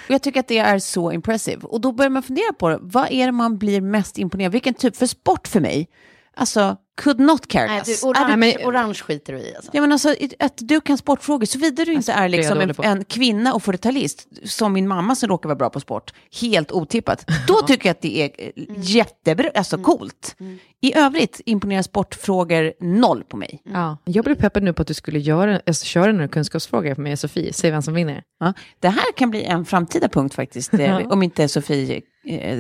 Och 0.08 0.12
jag 0.14 0.22
tycker 0.22 0.40
att 0.40 0.48
det 0.48 0.58
är 0.58 0.80
så 0.80 1.12
impressive. 1.12 1.62
Och 1.64 1.82
då 1.82 1.92
börjar 1.92 2.10
man 2.10 2.24
fundera 2.24 2.54
på 2.54 2.70
det. 2.70 2.78
Vad 2.82 3.12
är 3.12 3.26
det 3.26 3.32
man 3.32 3.58
blir 3.58 3.82
mest 3.82 4.18
imponerad 4.18 4.50
av? 4.50 4.52
Vilken 4.52 4.74
typ? 4.74 4.96
För 4.96 5.06
sport 5.06 5.48
för 5.48 5.60
mig, 5.60 5.88
alltså, 6.36 6.78
could 6.98 7.20
not 7.20 7.48
care 7.48 7.68
Nej, 7.68 7.78
less. 7.78 8.02
du, 8.02 8.08
orange, 8.08 8.36
men- 8.38 8.68
orange 8.68 8.94
skiter 8.94 9.34
du 9.34 9.40
i 9.40 9.56
alltså. 9.56 9.72
Ja, 9.74 9.82
men 9.82 9.92
alltså, 9.92 10.16
att 10.40 10.54
du 10.58 10.82
kan 10.82 10.98
sportfrågor, 10.98 11.46
såvida 11.46 11.86
du 11.86 11.94
inte 11.94 12.12
är 12.12 12.22
jag 12.22 12.32
liksom 12.32 12.62
en, 12.62 12.74
en 12.84 13.06
kvinna 13.06 13.54
och 13.54 13.62
40-talist, 13.62 14.28
som 14.44 14.74
min 14.74 14.88
mamma 14.88 15.16
som 15.16 15.30
råkar 15.30 15.50
vara 15.50 15.56
bra 15.56 15.70
på 15.70 15.80
sport, 15.80 16.14
helt 16.42 16.72
otippat, 16.72 17.26
då 17.48 17.62
tycker 17.62 17.90
jag 17.90 17.92
att 17.92 18.02
det 18.02 18.22
är 18.22 18.32
eh, 18.38 18.52
jättebra, 18.78 19.50
alltså 19.56 19.78
coolt. 19.78 20.36
I 20.82 20.98
övrigt 20.98 21.42
imponerar 21.46 21.82
sportfrågor 21.82 22.74
noll 22.80 23.24
på 23.24 23.38
mig. 23.38 23.62
Ja. 23.64 23.98
Jag 24.06 24.26
blev 24.26 24.36
peppad 24.36 24.64
nu 24.64 24.74
på 24.74 24.82
att 24.82 24.88
du 24.88 24.94
skulle 24.94 25.20
göra, 25.20 25.62
alltså, 25.68 25.86
köra 25.86 26.12
några 26.12 26.28
kunskapsfrågor 26.28 26.96
för 26.96 27.02
mig 27.02 27.12
och 27.14 27.20
Sofie. 27.20 27.54
Säg 27.54 27.72
vem 27.72 27.82
som 27.82 27.94
vinner. 27.94 28.24
Ja, 28.40 28.54
det 28.80 28.90
här 28.90 29.12
kan 29.16 29.30
bli 29.30 29.44
en 29.44 29.66
framtida 29.66 30.10
punkt 30.10 30.36
faktiskt, 30.36 30.74
eh, 30.74 30.98
om 30.98 31.24
inte 31.24 31.48
Sofie 31.48 32.02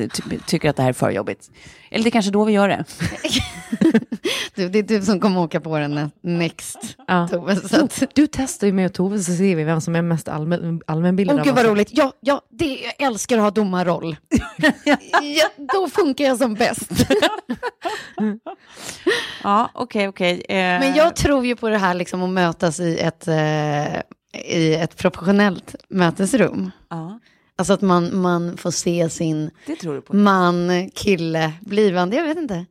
ty- 0.09 0.39
tycker 0.47 0.70
att 0.70 0.76
det 0.76 0.82
här 0.84 0.89
är 0.89 0.93
för 0.93 1.09
jobbigt. 1.11 1.51
Eller 1.91 2.03
det 2.03 2.09
är 2.09 2.11
kanske 2.11 2.32
då 2.32 2.43
vi 2.45 2.53
gör 2.53 2.70
det. 2.70 2.84
Du, 4.55 4.70
det 4.70 4.80
är 4.80 4.84
du 4.84 5.01
som 5.01 5.20
kommer 5.20 5.41
åka 5.41 5.59
på 5.61 5.78
den 5.80 6.11
next, 6.22 6.78
Ja. 7.07 7.28
Tove. 7.28 7.55
Så 7.55 7.84
att, 7.84 8.03
Du 8.13 8.28
testar 8.28 8.68
ju 8.68 8.74
med 8.74 8.93
Tove 8.93 9.20
så 9.20 9.32
ser 9.34 9.55
vi 9.55 9.63
vem 9.63 9.82
som 9.82 9.95
är 9.95 10.01
mest 10.01 10.28
allmän, 10.30 10.82
allmänbildad. 10.88 11.36
Åh 11.36 11.39
av 11.41 11.45
gud 11.45 11.55
vad 11.55 11.65
roligt. 11.65 11.89
Ja, 11.91 12.11
ja 12.20 12.41
det, 12.51 12.65
jag 12.97 13.07
älskar 13.07 13.38
att 13.38 13.43
ha 13.43 13.51
domarroll. 13.51 14.15
ja, 15.22 15.65
då 15.74 15.89
funkar 15.89 16.26
jag 16.26 16.38
som 16.38 16.53
bäst. 16.53 16.89
Ja, 19.43 19.70
okej, 19.74 20.07
okej. 20.07 20.45
eh, 20.49 20.55
Men 20.55 20.95
jag 20.95 21.15
tror 21.15 21.45
ju 21.45 21.55
på 21.55 21.70
det 21.70 21.78
här 21.78 21.93
liksom 21.93 22.24
att 22.24 22.30
mötas 22.30 22.80
i 22.80 22.97
ett, 22.99 23.28
eh, 23.28 23.95
i 24.55 24.76
ett 24.76 24.97
professionellt 24.97 25.76
mötesrum. 25.89 26.72
Ja, 26.89 27.20
Alltså 27.60 27.74
att 27.74 27.82
man, 27.82 28.22
man 28.22 28.58
får 28.58 28.72
se 28.72 29.10
sin 29.10 29.51
det 29.66 29.76
tror 29.76 29.93
du 29.95 30.01
på. 30.01 30.16
man, 30.16 30.89
kille, 30.93 31.53
blivande, 31.62 32.16
jag 32.16 32.24
vet 32.24 32.38
inte. 32.38 32.66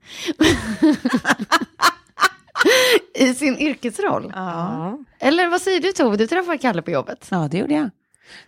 I 3.15 3.35
sin 3.35 3.59
yrkesroll. 3.59 4.33
Ja. 4.35 4.99
Eller 5.19 5.49
vad 5.49 5.61
säger 5.63 5.81
du 5.81 5.93
Tove, 5.93 6.17
du 6.17 6.27
träffade 6.27 6.59
Kalle 6.59 6.83
på 6.83 6.91
jobbet. 6.91 7.29
ja, 7.31 7.49
det 7.51 7.59
gjorde 7.59 7.75
jag. 7.75 7.91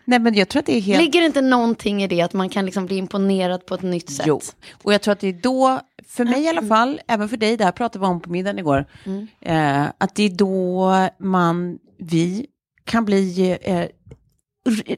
Nej, 0.04 0.18
men 0.18 0.34
jag 0.34 0.48
tror 0.48 0.60
att 0.60 0.66
det 0.66 0.76
är 0.76 0.80
helt... 0.80 1.02
Ligger 1.02 1.20
det 1.20 1.26
inte 1.26 1.40
någonting 1.40 2.02
i 2.02 2.06
det 2.06 2.20
att 2.20 2.32
man 2.32 2.48
kan 2.48 2.64
liksom 2.66 2.86
bli 2.86 2.96
imponerad 2.96 3.66
på 3.66 3.74
ett 3.74 3.82
nytt 3.82 4.10
sätt? 4.10 4.26
Jo, 4.26 4.40
och 4.82 4.92
jag 4.94 5.02
tror 5.02 5.12
att 5.12 5.20
det 5.20 5.28
är 5.28 5.32
då, 5.42 5.80
för 6.08 6.24
mig 6.24 6.44
i 6.44 6.48
alla 6.48 6.62
fall, 6.62 7.00
även 7.08 7.28
för 7.28 7.36
dig, 7.36 7.56
det 7.56 7.64
här 7.64 7.72
pratade 7.72 8.04
vi 8.04 8.06
om 8.06 8.20
på 8.20 8.30
middagen 8.30 8.58
igår, 8.58 8.86
eh, 9.40 9.82
att 9.98 10.14
det 10.14 10.22
är 10.22 10.30
då 10.30 10.92
man, 11.18 11.78
vi 11.98 12.46
kan 12.84 13.04
bli 13.04 13.58
eh, 13.62 13.84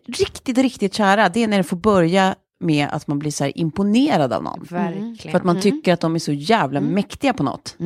riktigt, 0.07 0.59
riktigt 0.59 0.95
kära. 0.95 1.29
Det 1.29 1.43
är 1.43 1.49
när 1.49 1.57
det 1.59 1.65
får 1.65 1.77
börja 1.77 2.35
med 2.61 2.89
att 2.93 3.07
man 3.07 3.19
blir 3.19 3.31
så 3.31 3.45
här 3.45 3.59
imponerad 3.59 4.33
av 4.33 4.43
någon. 4.43 4.67
Verkligen. 4.71 5.17
För 5.17 5.37
att 5.39 5.45
man 5.45 5.61
tycker 5.61 5.93
att 5.93 6.01
de 6.01 6.15
är 6.15 6.19
så 6.19 6.33
jävla 6.33 6.81
mäktiga 6.81 7.33
på 7.33 7.43
något. 7.43 7.77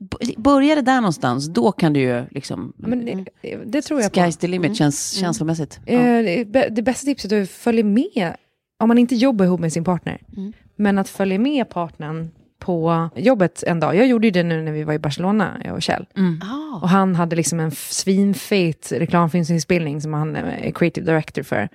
B- 0.00 0.34
Börjar 0.36 0.76
det 0.76 0.82
där 0.82 1.00
någonstans, 1.00 1.46
då 1.48 1.72
kan 1.72 1.92
du 1.92 2.00
ju 2.00 2.24
liksom... 2.30 2.72
Ja, 2.76 2.88
men 2.88 3.04
det, 3.04 3.24
det 3.66 3.82
tror 3.82 4.00
jag 4.00 4.12
på. 4.12 4.20
Sky's 4.20 4.38
the 4.40 4.46
limit 4.46 4.76
känns 4.76 5.12
känslomässigt. 5.12 5.80
Ja. 5.86 5.92
Eh, 5.92 6.24
det 6.24 6.44
bä- 6.44 6.70
Det 6.70 6.82
bästa 6.82 7.04
tipset 7.04 7.32
är 7.32 7.42
att 7.42 7.50
följa 7.50 7.84
med, 7.84 8.36
om 8.78 8.88
man 8.88 8.98
inte 8.98 9.14
jobbar 9.14 9.44
ihop 9.44 9.60
med 9.60 9.72
sin 9.72 9.84
partner, 9.84 10.20
men 10.76 10.98
att 10.98 11.08
följa 11.08 11.38
med 11.38 11.68
partnern 11.68 12.30
på 12.60 13.08
jobbet 13.16 13.62
en 13.66 13.80
dag. 13.80 13.96
Jag 13.96 14.06
gjorde 14.06 14.26
ju 14.26 14.30
det 14.30 14.42
nu 14.42 14.62
när 14.62 14.72
vi 14.72 14.84
var 14.84 14.94
i 14.94 14.98
Barcelona, 14.98 15.60
jag 15.64 15.74
och 15.74 15.82
Kjell. 15.82 16.06
Ah. 16.42 16.76
Och 16.82 16.88
han 16.88 17.14
hade 17.14 17.36
liksom 17.36 17.60
en 17.60 17.70
svinfet 17.70 18.92
reklamfilmsinspelning 18.92 20.00
som 20.00 20.14
han 20.14 20.36
är 20.36 20.70
creative 20.70 21.06
director 21.06 21.42
för. 21.42 21.68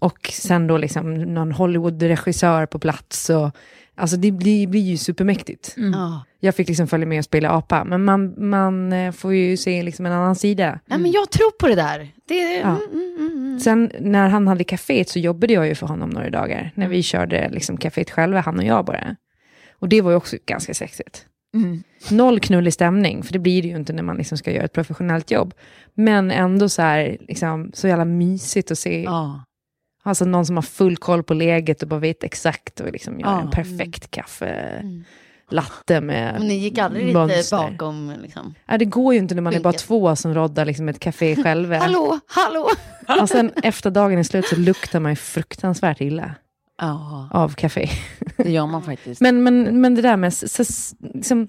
Och 0.00 0.30
sen 0.32 0.66
då 0.66 0.76
liksom 0.78 1.14
någon 1.22 1.52
Hollywood-regissör 1.52 2.66
på 2.66 2.78
plats. 2.78 3.30
Och, 3.30 3.50
alltså 3.94 4.16
det 4.16 4.30
blir, 4.32 4.66
blir 4.66 4.80
ju 4.80 4.96
supermäktigt. 4.96 5.74
Ja. 5.76 6.24
Jag 6.40 6.54
fick 6.54 6.68
liksom 6.68 6.86
följa 6.86 7.06
med 7.06 7.18
och 7.18 7.24
spela 7.24 7.50
apa, 7.50 7.84
men 7.84 8.04
man, 8.04 8.34
man 8.50 8.92
eh, 8.92 9.12
får 9.12 9.34
ju 9.34 9.56
se 9.56 9.82
liksom 9.82 10.06
en 10.06 10.12
annan 10.12 10.36
sida. 10.36 10.78
Nej, 10.86 10.98
men 10.98 11.10
jag 11.10 11.30
tror 11.30 11.50
på 11.50 11.68
det 11.68 11.74
där. 11.74 12.08
Det, 12.28 12.34
Ja. 12.58 12.68
mm, 12.68 12.80
mm, 12.92 13.16
mm, 13.18 13.32
mm. 13.32 13.60
Sen 13.60 13.90
när 14.00 14.28
han 14.28 14.48
hade 14.48 14.64
kaféet 14.64 15.08
så 15.08 15.18
jobbade 15.18 15.52
jag 15.52 15.66
ju 15.68 15.74
för 15.74 15.86
honom 15.86 16.10
några 16.10 16.30
dagar. 16.30 16.70
När 16.74 16.88
vi 16.88 17.02
körde 17.02 17.48
liksom 17.52 17.76
kaféet 17.76 18.10
själva, 18.10 18.40
han 18.40 18.58
och 18.58 18.64
jag 18.64 18.84
bara. 18.84 19.16
Och 19.80 19.88
det 19.88 20.00
var 20.00 20.10
ju 20.10 20.16
också 20.16 20.36
ganska 20.46 20.74
sexigt. 20.74 21.24
Noll 22.10 22.40
knullig 22.40 22.72
stämning, 22.72 23.22
för 23.22 23.32
det 23.32 23.38
blir 23.38 23.62
det 23.62 23.68
ju 23.68 23.76
inte 23.76 23.92
när 23.92 24.02
man 24.02 24.16
liksom 24.16 24.38
ska 24.38 24.52
göra 24.52 24.64
ett 24.64 24.72
professionellt 24.72 25.30
jobb. 25.30 25.54
Men 25.94 26.30
ändå 26.30 26.68
så 26.68 26.82
här, 26.82 27.16
liksom, 27.20 27.70
så 27.74 27.88
jävla 27.88 28.04
mysigt 28.04 28.70
att 28.70 28.78
se. 28.78 29.02
Ja. 29.02 29.44
Alltså 30.02 30.24
någon 30.24 30.46
som 30.46 30.56
har 30.56 30.62
full 30.62 30.96
koll 30.96 31.22
på 31.22 31.34
läget 31.34 31.82
och 31.82 31.88
bara 31.88 32.00
vet 32.00 32.24
exakt 32.24 32.80
och 32.80 32.92
liksom 32.92 33.20
gör 33.20 33.28
Ja. 33.28 33.40
en 33.40 33.50
perfekt 33.50 34.10
kaffe. 34.10 34.82
latte 35.50 36.00
med 36.00 36.34
Men 36.38 36.48
ni 36.48 36.54
gick 36.54 36.78
aldrig 36.78 37.06
lite 37.06 37.18
mönster. 37.18 37.56
bakom 37.56 38.14
liksom. 38.22 38.54
Ja, 38.66 38.78
det 38.78 38.84
går 38.84 39.14
ju 39.14 39.18
inte 39.20 39.34
när 39.34 39.42
man 39.42 39.54
är 39.54 39.60
bara 39.60 39.72
två 39.72 40.16
som 40.16 40.34
roddar 40.34 40.64
liksom 40.64 40.88
ett 40.88 41.00
café 41.00 41.36
själva. 41.42 41.78
Hallå, 41.80 42.20
hallå! 42.26 42.68
Och 43.22 43.28
sen 43.28 43.52
efter 43.62 43.90
dagen 43.90 44.18
är 44.18 44.22
slut 44.22 44.46
så 44.46 44.56
luktar 44.56 45.00
man 45.00 45.12
ju 45.12 45.16
fruktansvärt 45.16 46.00
illa 46.00 46.34
Ja, 46.78 47.28
av 47.32 47.48
café. 47.54 47.88
det 48.36 48.50
gör 48.50 48.66
man 48.66 48.82
faktiskt. 48.82 49.20
Men, 49.20 49.42
men, 49.42 49.80
men 49.80 49.94
det 49.94 50.02
där 50.02 50.16
med 50.16 50.28
s- 50.28 50.60
s- 50.60 50.94
liksom, 51.00 51.48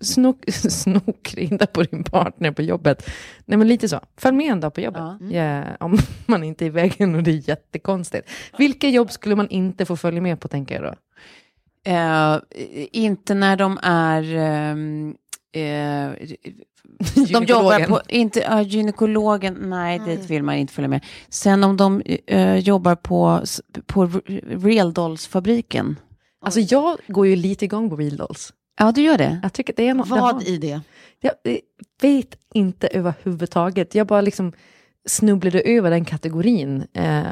snok, 0.00 0.44
snokrinda 0.52 1.66
på 1.66 1.82
din 1.82 2.04
partner 2.04 2.50
på 2.52 2.62
jobbet. 2.62 3.10
Nej 3.44 3.58
men 3.58 3.68
lite 3.68 3.88
så. 3.88 4.00
Följ 4.16 4.36
med 4.36 4.46
en 4.52 4.60
dag 4.60 4.74
på 4.74 4.80
jobbet. 4.80 5.02
Ja. 5.30 5.42
Ja, 5.44 5.64
om 5.80 5.98
man 6.26 6.44
inte 6.44 6.64
är 6.64 6.66
i 6.66 6.70
vägen 6.70 7.14
och 7.14 7.22
det 7.22 7.30
är 7.30 7.48
jättekonstigt. 7.48 8.30
Vilka 8.58 8.88
jobb 8.88 9.10
skulle 9.12 9.36
man 9.36 9.48
inte 9.48 9.84
få 9.86 9.96
följa 9.96 10.20
med 10.20 10.40
på 10.40 10.48
tänker 10.48 10.74
jag 10.74 10.84
då? 10.84 10.94
Eh, 11.90 12.38
inte 12.92 13.34
när 13.34 13.56
de 13.56 13.78
är... 13.82 14.34
ehm, 14.36 15.14
eh, 15.52 16.28
de 17.32 17.44
jobbar 17.44 17.86
på, 17.86 18.00
inte, 18.08 18.40
ja, 18.40 18.62
gynekologen, 18.62 19.54
nej, 19.60 19.98
dit 19.98 20.30
vill 20.30 20.42
man 20.42 20.54
inte 20.54 20.72
följa 20.72 20.88
med. 20.88 21.04
Sen 21.28 21.64
om 21.64 21.76
de 21.76 22.02
eh, 22.26 22.56
jobbar 22.56 22.94
på, 22.94 23.40
på 23.86 24.06
Re- 24.06 24.64
Real 24.64 24.92
Dolls-fabriken. 24.92 25.96
Alltså 26.40 26.60
jag 26.60 26.98
går 27.06 27.26
ju 27.26 27.36
lite 27.36 27.64
igång 27.64 27.90
på 27.90 27.96
Real 27.96 28.16
Dolls. 28.16 28.52
Ja, 28.78 28.92
du 28.92 29.02
gör 29.02 29.18
det? 29.18 29.40
Jag 29.42 29.52
tycker 29.52 29.74
det 29.76 29.88
är 29.88 29.94
något... 29.94 30.08
det 30.08 30.14
Vad 30.14 30.34
har- 30.34 30.48
i 30.48 30.58
det? 30.58 30.80
Jag 31.20 31.32
eh, 31.44 31.58
vet 32.02 32.38
inte 32.54 32.86
överhuvudtaget. 32.86 33.94
Jag 33.94 34.06
bara 34.06 34.20
liksom 34.20 34.52
snubblade 35.08 35.60
över 35.60 35.90
den 35.90 36.04
kategorin 36.04 36.86
eh, 36.92 37.22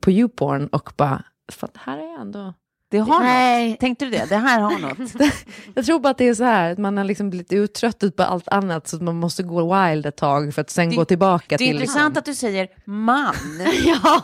på 0.00 0.10
YouPorn 0.10 0.66
och 0.66 0.92
bara, 0.96 1.24
det 1.60 1.80
här 1.80 1.98
är 1.98 2.20
ändå... 2.20 2.54
Det 2.94 3.00
har 3.00 3.20
Nej. 3.20 3.70
något. 3.70 3.80
Tänkte 3.80 4.04
du 4.04 4.10
det? 4.10 4.24
Det 4.28 4.36
här 4.36 4.60
har 4.60 4.78
något. 4.78 5.12
Jag 5.74 5.86
tror 5.86 5.98
bara 5.98 6.08
att 6.10 6.18
det 6.18 6.28
är 6.28 6.34
så 6.34 6.44
här, 6.44 6.72
att 6.72 6.78
man 6.78 6.96
har 6.96 7.04
liksom 7.04 7.30
blivit 7.30 7.52
uttröttad 7.52 8.16
på 8.16 8.22
allt 8.22 8.48
annat 8.48 8.88
så 8.88 8.96
att 8.96 9.02
man 9.02 9.16
måste 9.16 9.42
gå 9.42 9.74
wild 9.86 10.06
ett 10.06 10.16
tag 10.16 10.54
för 10.54 10.60
att 10.60 10.70
sen 10.70 10.90
Det- 10.90 10.96
gå 10.96 11.04
tillbaka 11.04 11.44
Det 11.48 11.54
är 11.54 11.58
till... 11.58 11.66
intressant 11.76 12.16
att 12.16 12.24
du 12.24 12.34
säger 12.34 12.68
man. 12.84 13.34
Ja. 13.84 14.20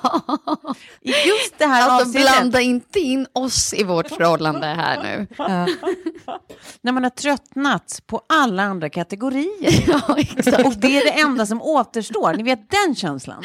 I 1.01 1.09
just 1.11 1.59
det 1.59 1.67
här 1.67 1.91
Alltså 1.91 2.19
blanda 2.19 2.61
inte 2.61 2.99
in 3.01 3.27
oss 3.33 3.75
i 3.75 3.85
vårt 3.85 4.09
förhållande 4.09 4.67
här 4.67 5.03
nu. 5.03 5.27
Ja. 5.39 5.67
När 6.83 6.93
man 6.93 7.03
har 7.03 7.11
tröttnat 7.11 8.03
på 8.07 8.21
alla 8.29 8.63
andra 8.63 8.89
kategorier. 8.91 9.85
Ja, 9.89 10.19
exakt. 10.19 10.67
Och 10.67 10.75
det 10.77 10.99
är 11.01 11.05
det 11.05 11.21
enda 11.21 11.47
som 11.47 11.63
återstår. 11.63 12.35
Ni 12.35 12.43
vet 12.43 12.71
den 12.71 12.95
känslan. 12.95 13.43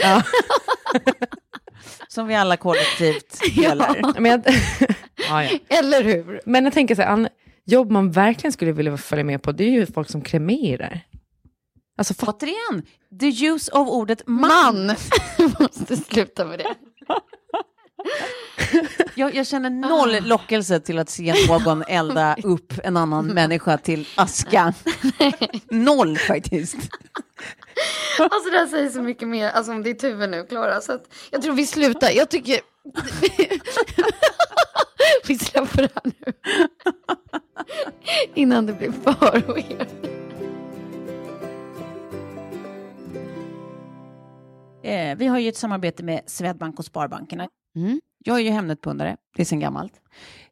Som 2.07 2.27
vi 2.27 2.35
alla 2.35 2.57
kollektivt 2.57 3.41
delar. 3.55 4.19
Men, 4.19 4.31
jag, 4.31 4.41
ja, 5.29 5.43
ja. 5.43 5.49
Eller 5.67 6.03
hur? 6.03 6.41
Men 6.45 6.63
jag 6.63 6.73
tänker 6.73 6.95
så 6.95 7.01
här, 7.01 7.09
an, 7.09 7.27
jobb 7.65 7.91
man 7.91 8.11
verkligen 8.11 8.51
skulle 8.51 8.71
vilja 8.71 8.97
följa 8.97 9.23
med 9.23 9.41
på, 9.41 9.51
det 9.51 9.63
är 9.63 9.71
ju 9.71 9.85
folk 9.85 10.09
som 10.09 10.21
kremerar. 10.21 11.01
Alltså, 11.97 12.13
fa- 12.13 12.29
Återigen, 12.33 12.83
the 13.19 13.45
use 13.47 13.71
of 13.71 13.87
ordet 13.89 14.21
man. 14.27 14.85
Man 14.85 14.95
måste 15.59 15.97
sluta 15.97 16.45
med 16.45 16.59
det. 16.59 16.75
Jag, 19.15 19.35
jag 19.35 19.47
känner 19.47 19.69
noll 19.69 20.23
lockelse 20.27 20.79
till 20.79 20.99
att 20.99 21.09
se 21.09 21.33
någon 21.47 21.83
elda 21.87 22.35
upp 22.43 22.73
en 22.83 22.97
annan 22.97 23.25
människa 23.27 23.77
till 23.77 24.07
aska. 24.15 24.73
Noll 25.71 26.17
faktiskt. 26.17 26.77
Alltså 28.19 28.49
det 28.49 28.57
här 28.57 28.67
säger 28.67 28.89
så 28.89 29.01
mycket 29.01 29.27
mer 29.27 29.49
alltså, 29.49 29.71
om 29.71 29.83
ditt 29.83 30.03
huvud 30.03 30.29
nu, 30.29 30.45
Klara. 30.45 30.81
Så 30.81 30.93
att 30.93 31.13
jag 31.31 31.41
tror 31.41 31.53
vi 31.53 31.65
slutar. 31.65 32.11
Jag 32.11 32.29
tycker... 32.29 32.59
vi 35.27 35.37
släpper 35.37 35.81
det 35.81 35.89
här 35.95 36.03
nu. 36.03 36.33
Innan 38.33 38.65
det 38.65 38.73
blir 38.73 38.91
för 38.91 39.53
weird. 39.53 39.87
Eh, 44.83 45.17
vi 45.17 45.27
har 45.27 45.39
ju 45.39 45.49
ett 45.49 45.57
samarbete 45.57 46.03
med 46.03 46.21
Swedbank 46.25 46.79
och 46.79 46.85
Sparbankerna. 46.85 47.47
Mm. 47.75 48.01
Jag 48.25 48.37
är 48.37 48.41
ju 48.41 48.49
Hemnet-pundare, 48.49 49.17
det 49.35 49.41
är 49.41 49.45
sedan 49.45 49.59
gammalt. 49.59 49.93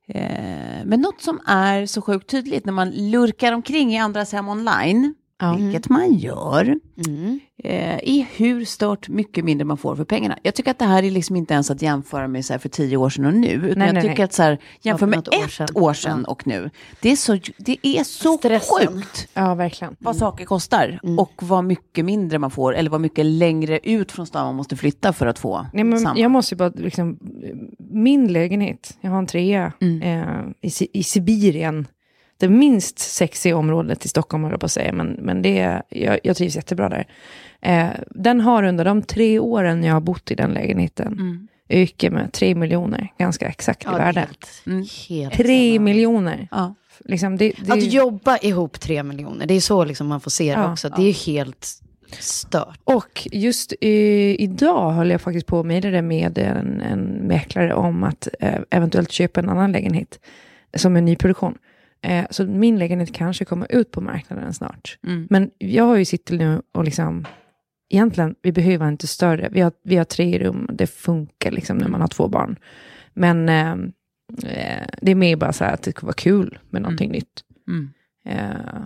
Eh, 0.07 0.85
men 0.85 1.01
något 1.01 1.21
som 1.21 1.41
är 1.45 1.85
så 1.85 2.01
sjukt 2.01 2.29
tydligt 2.29 2.65
när 2.65 2.73
man 2.73 2.89
lurkar 2.89 3.53
omkring 3.53 3.93
i 3.93 3.97
andras 3.97 4.31
hem 4.31 4.49
online, 4.49 5.15
Ja. 5.43 5.55
vilket 5.55 5.89
man 5.89 6.13
gör, 6.13 6.79
Mm. 7.07 7.39
eh, 7.63 7.95
är 8.03 8.25
hur 8.35 8.65
stört 8.65 9.09
mycket 9.09 9.45
mindre 9.45 9.65
man 9.65 9.77
får 9.77 9.95
för 9.95 10.03
pengarna. 10.05 10.37
Jag 10.43 10.55
tycker 10.55 10.71
att 10.71 10.79
det 10.79 10.85
här 10.85 11.03
är 11.03 11.11
liksom 11.11 11.35
inte 11.35 11.53
ens 11.53 11.71
att 11.71 11.81
jämföra 11.81 12.27
med 12.27 12.45
så 12.45 12.59
för 12.59 12.69
tio 12.69 12.97
år 12.97 13.09
sedan 13.09 13.25
och 13.25 13.33
nu, 13.33 13.47
utan 13.47 13.79
Nej, 13.79 13.87
jag 13.87 13.93
nej, 13.93 14.03
tycker 14.03 14.15
nej. 14.15 14.23
att 14.23 14.33
så 14.33 14.43
här, 14.43 14.57
jämför 14.81 15.05
med 15.07 15.17
något 15.17 15.27
år 15.27 15.43
ett 15.45 15.51
sedan. 15.51 15.67
år 15.75 15.93
sedan 15.93 16.25
och 16.25 16.47
nu. 16.47 16.69
Det 17.01 17.09
är 17.11 17.15
så, 17.15 17.37
det 17.57 17.77
är 17.83 18.03
så 18.03 18.37
Stressen. 18.37 18.87
sjukt 18.95 19.27
ja, 19.33 19.55
verkligen. 19.55 19.95
vad 19.99 20.15
saker 20.15 20.45
kostar 20.45 20.99
Mm. 21.03 21.19
och 21.19 21.33
vad 21.41 21.63
mycket 21.63 22.05
mindre 22.05 22.39
man 22.39 22.51
får 22.51 22.75
eller 22.75 22.89
vad 22.89 23.01
mycket 23.01 23.25
längre 23.25 23.79
ut 23.83 24.11
från 24.11 24.25
stan 24.27 24.45
man 24.45 24.55
måste 24.55 24.75
flytta 24.75 25.13
för 25.13 25.27
att 25.27 25.39
få 25.39 25.65
Nej, 25.73 25.83
men 25.83 25.99
samma. 25.99 26.19
jag 26.19 26.31
måste 26.31 26.55
bara, 26.55 26.69
liksom, 26.75 27.17
min 27.91 28.33
lägenhet, 28.33 28.97
jag 29.01 29.11
har 29.11 29.17
en 29.17 29.27
trea 29.27 29.73
Mm. 29.81 30.01
eh, 30.01 30.45
i, 30.61 30.87
i 30.99 31.03
Sibirien. 31.03 31.87
Det 32.37 32.49
minst 32.49 32.99
sexiga 32.99 33.57
området 33.57 34.05
i 34.05 34.07
Stockholm, 34.07 34.43
jag 34.43 34.59
på 34.59 34.65
att 34.65 34.71
säga, 34.71 34.93
men, 34.93 35.07
men 35.07 35.41
det, 35.41 35.81
jag, 35.89 36.19
jag 36.23 36.37
trivs 36.37 36.55
jättebra 36.55 36.89
där. 36.89 37.07
Eh, 37.61 37.87
den 38.09 38.41
har 38.41 38.63
under 38.63 38.85
de 38.85 39.01
tre 39.01 39.39
åren 39.39 39.83
jag 39.83 39.93
har 39.93 40.01
bott 40.01 40.31
i 40.31 40.35
den 40.35 40.53
lägenheten 40.53 41.13
Mm. 41.13 41.47
ökat 41.69 42.13
med 42.13 42.33
tre 42.33 42.55
miljoner, 42.55 43.07
ganska 43.17 43.47
exakt 43.47 43.83
i 43.83 43.87
Ja, 43.87 43.97
är 43.99 43.99
värde. 43.99 44.27
Mm. 44.65 45.29
Tre 45.31 45.79
miljoner. 45.79 46.47
Ja. 46.51 46.75
Liksom, 47.05 47.37
det, 47.37 47.53
det, 47.65 47.73
Att 47.73 47.83
jobba 47.83 48.37
ihop 48.37 48.79
tre 48.79 49.03
miljoner, 49.03 49.45
det 49.45 49.53
är 49.53 49.61
så 49.61 49.83
liksom 49.83 50.07
man 50.07 50.21
får 50.21 50.31
se 50.31 50.55
det 50.55 50.61
Ja, 50.61 50.71
också. 50.71 50.89
Det 50.89 51.03
är 51.03 51.25
helt 51.27 51.67
stört. 52.19 52.79
Och 52.83 53.27
just 53.31 53.73
eh, 53.81 53.89
idag 54.41 54.91
höll 54.91 55.09
jag 55.09 55.21
faktiskt 55.21 55.47
på 55.47 55.63
med 55.63 55.83
det 55.83 56.01
med 56.01 56.37
en, 56.37 56.81
en 56.81 56.99
mäklare 56.99 57.73
om 57.73 58.03
att 58.03 58.27
eh, 58.39 58.59
eventuellt 58.69 59.11
köpa 59.11 59.39
en 59.39 59.49
annan 59.49 59.71
lägenhet 59.71 60.19
som 60.75 60.95
en 60.95 61.05
nyproduktion. 61.05 61.57
Eh, 62.03 62.25
så 62.29 62.45
min 62.45 62.79
lägenhet 62.79 63.13
kanske 63.13 63.45
kommer 63.45 63.71
ut 63.71 63.91
på 63.91 64.01
marknaden 64.01 64.53
snart. 64.53 64.97
Mm. 65.07 65.27
Men 65.29 65.51
jag 65.57 65.83
har 65.83 65.95
ju 65.95 66.05
sittit 66.05 66.39
nu 66.39 66.61
och 66.71 66.83
liksom, 66.83 67.25
egentligen, 67.89 68.35
vi 68.41 68.51
behöver 68.51 68.87
inte 68.87 69.07
större. 69.07 69.49
Vi 69.51 69.61
har, 69.61 69.71
vi 69.83 69.95
har 69.95 70.05
tre 70.05 70.39
rum, 70.39 70.69
det 70.73 70.87
funkar 70.87 71.51
liksom 71.51 71.77
när 71.77 71.87
man 71.87 72.01
har 72.01 72.07
två 72.07 72.27
barn. 72.27 72.59
Men 73.13 73.49
eh, 73.49 73.71
eh, 74.51 74.87
det 75.01 75.11
är 75.11 75.15
mer 75.15 75.35
bara 75.35 75.53
så 75.53 75.63
här 75.63 75.73
att 75.73 75.83
det 75.83 75.91
ska 75.91 76.05
vara 76.05 76.13
kul 76.13 76.59
med 76.69 76.81
någonting 76.81 77.11
nytt. 77.11 77.43
Mm. 77.67 77.93
Eh, 78.27 78.83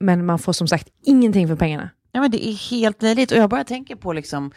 men 0.00 0.26
man 0.26 0.38
får 0.38 0.52
som 0.52 0.68
sagt 0.68 0.88
ingenting 1.04 1.48
för 1.48 1.56
pengarna. 1.56 1.90
Ja, 2.12 2.20
men 2.20 2.30
det 2.30 2.48
är 2.48 2.70
helt 2.70 3.02
löjligt. 3.02 3.32
Och 3.32 3.38
jag 3.38 3.50
bara 3.50 3.64
tänker 3.64 3.96
på 3.96 4.12
liksom, 4.12 4.52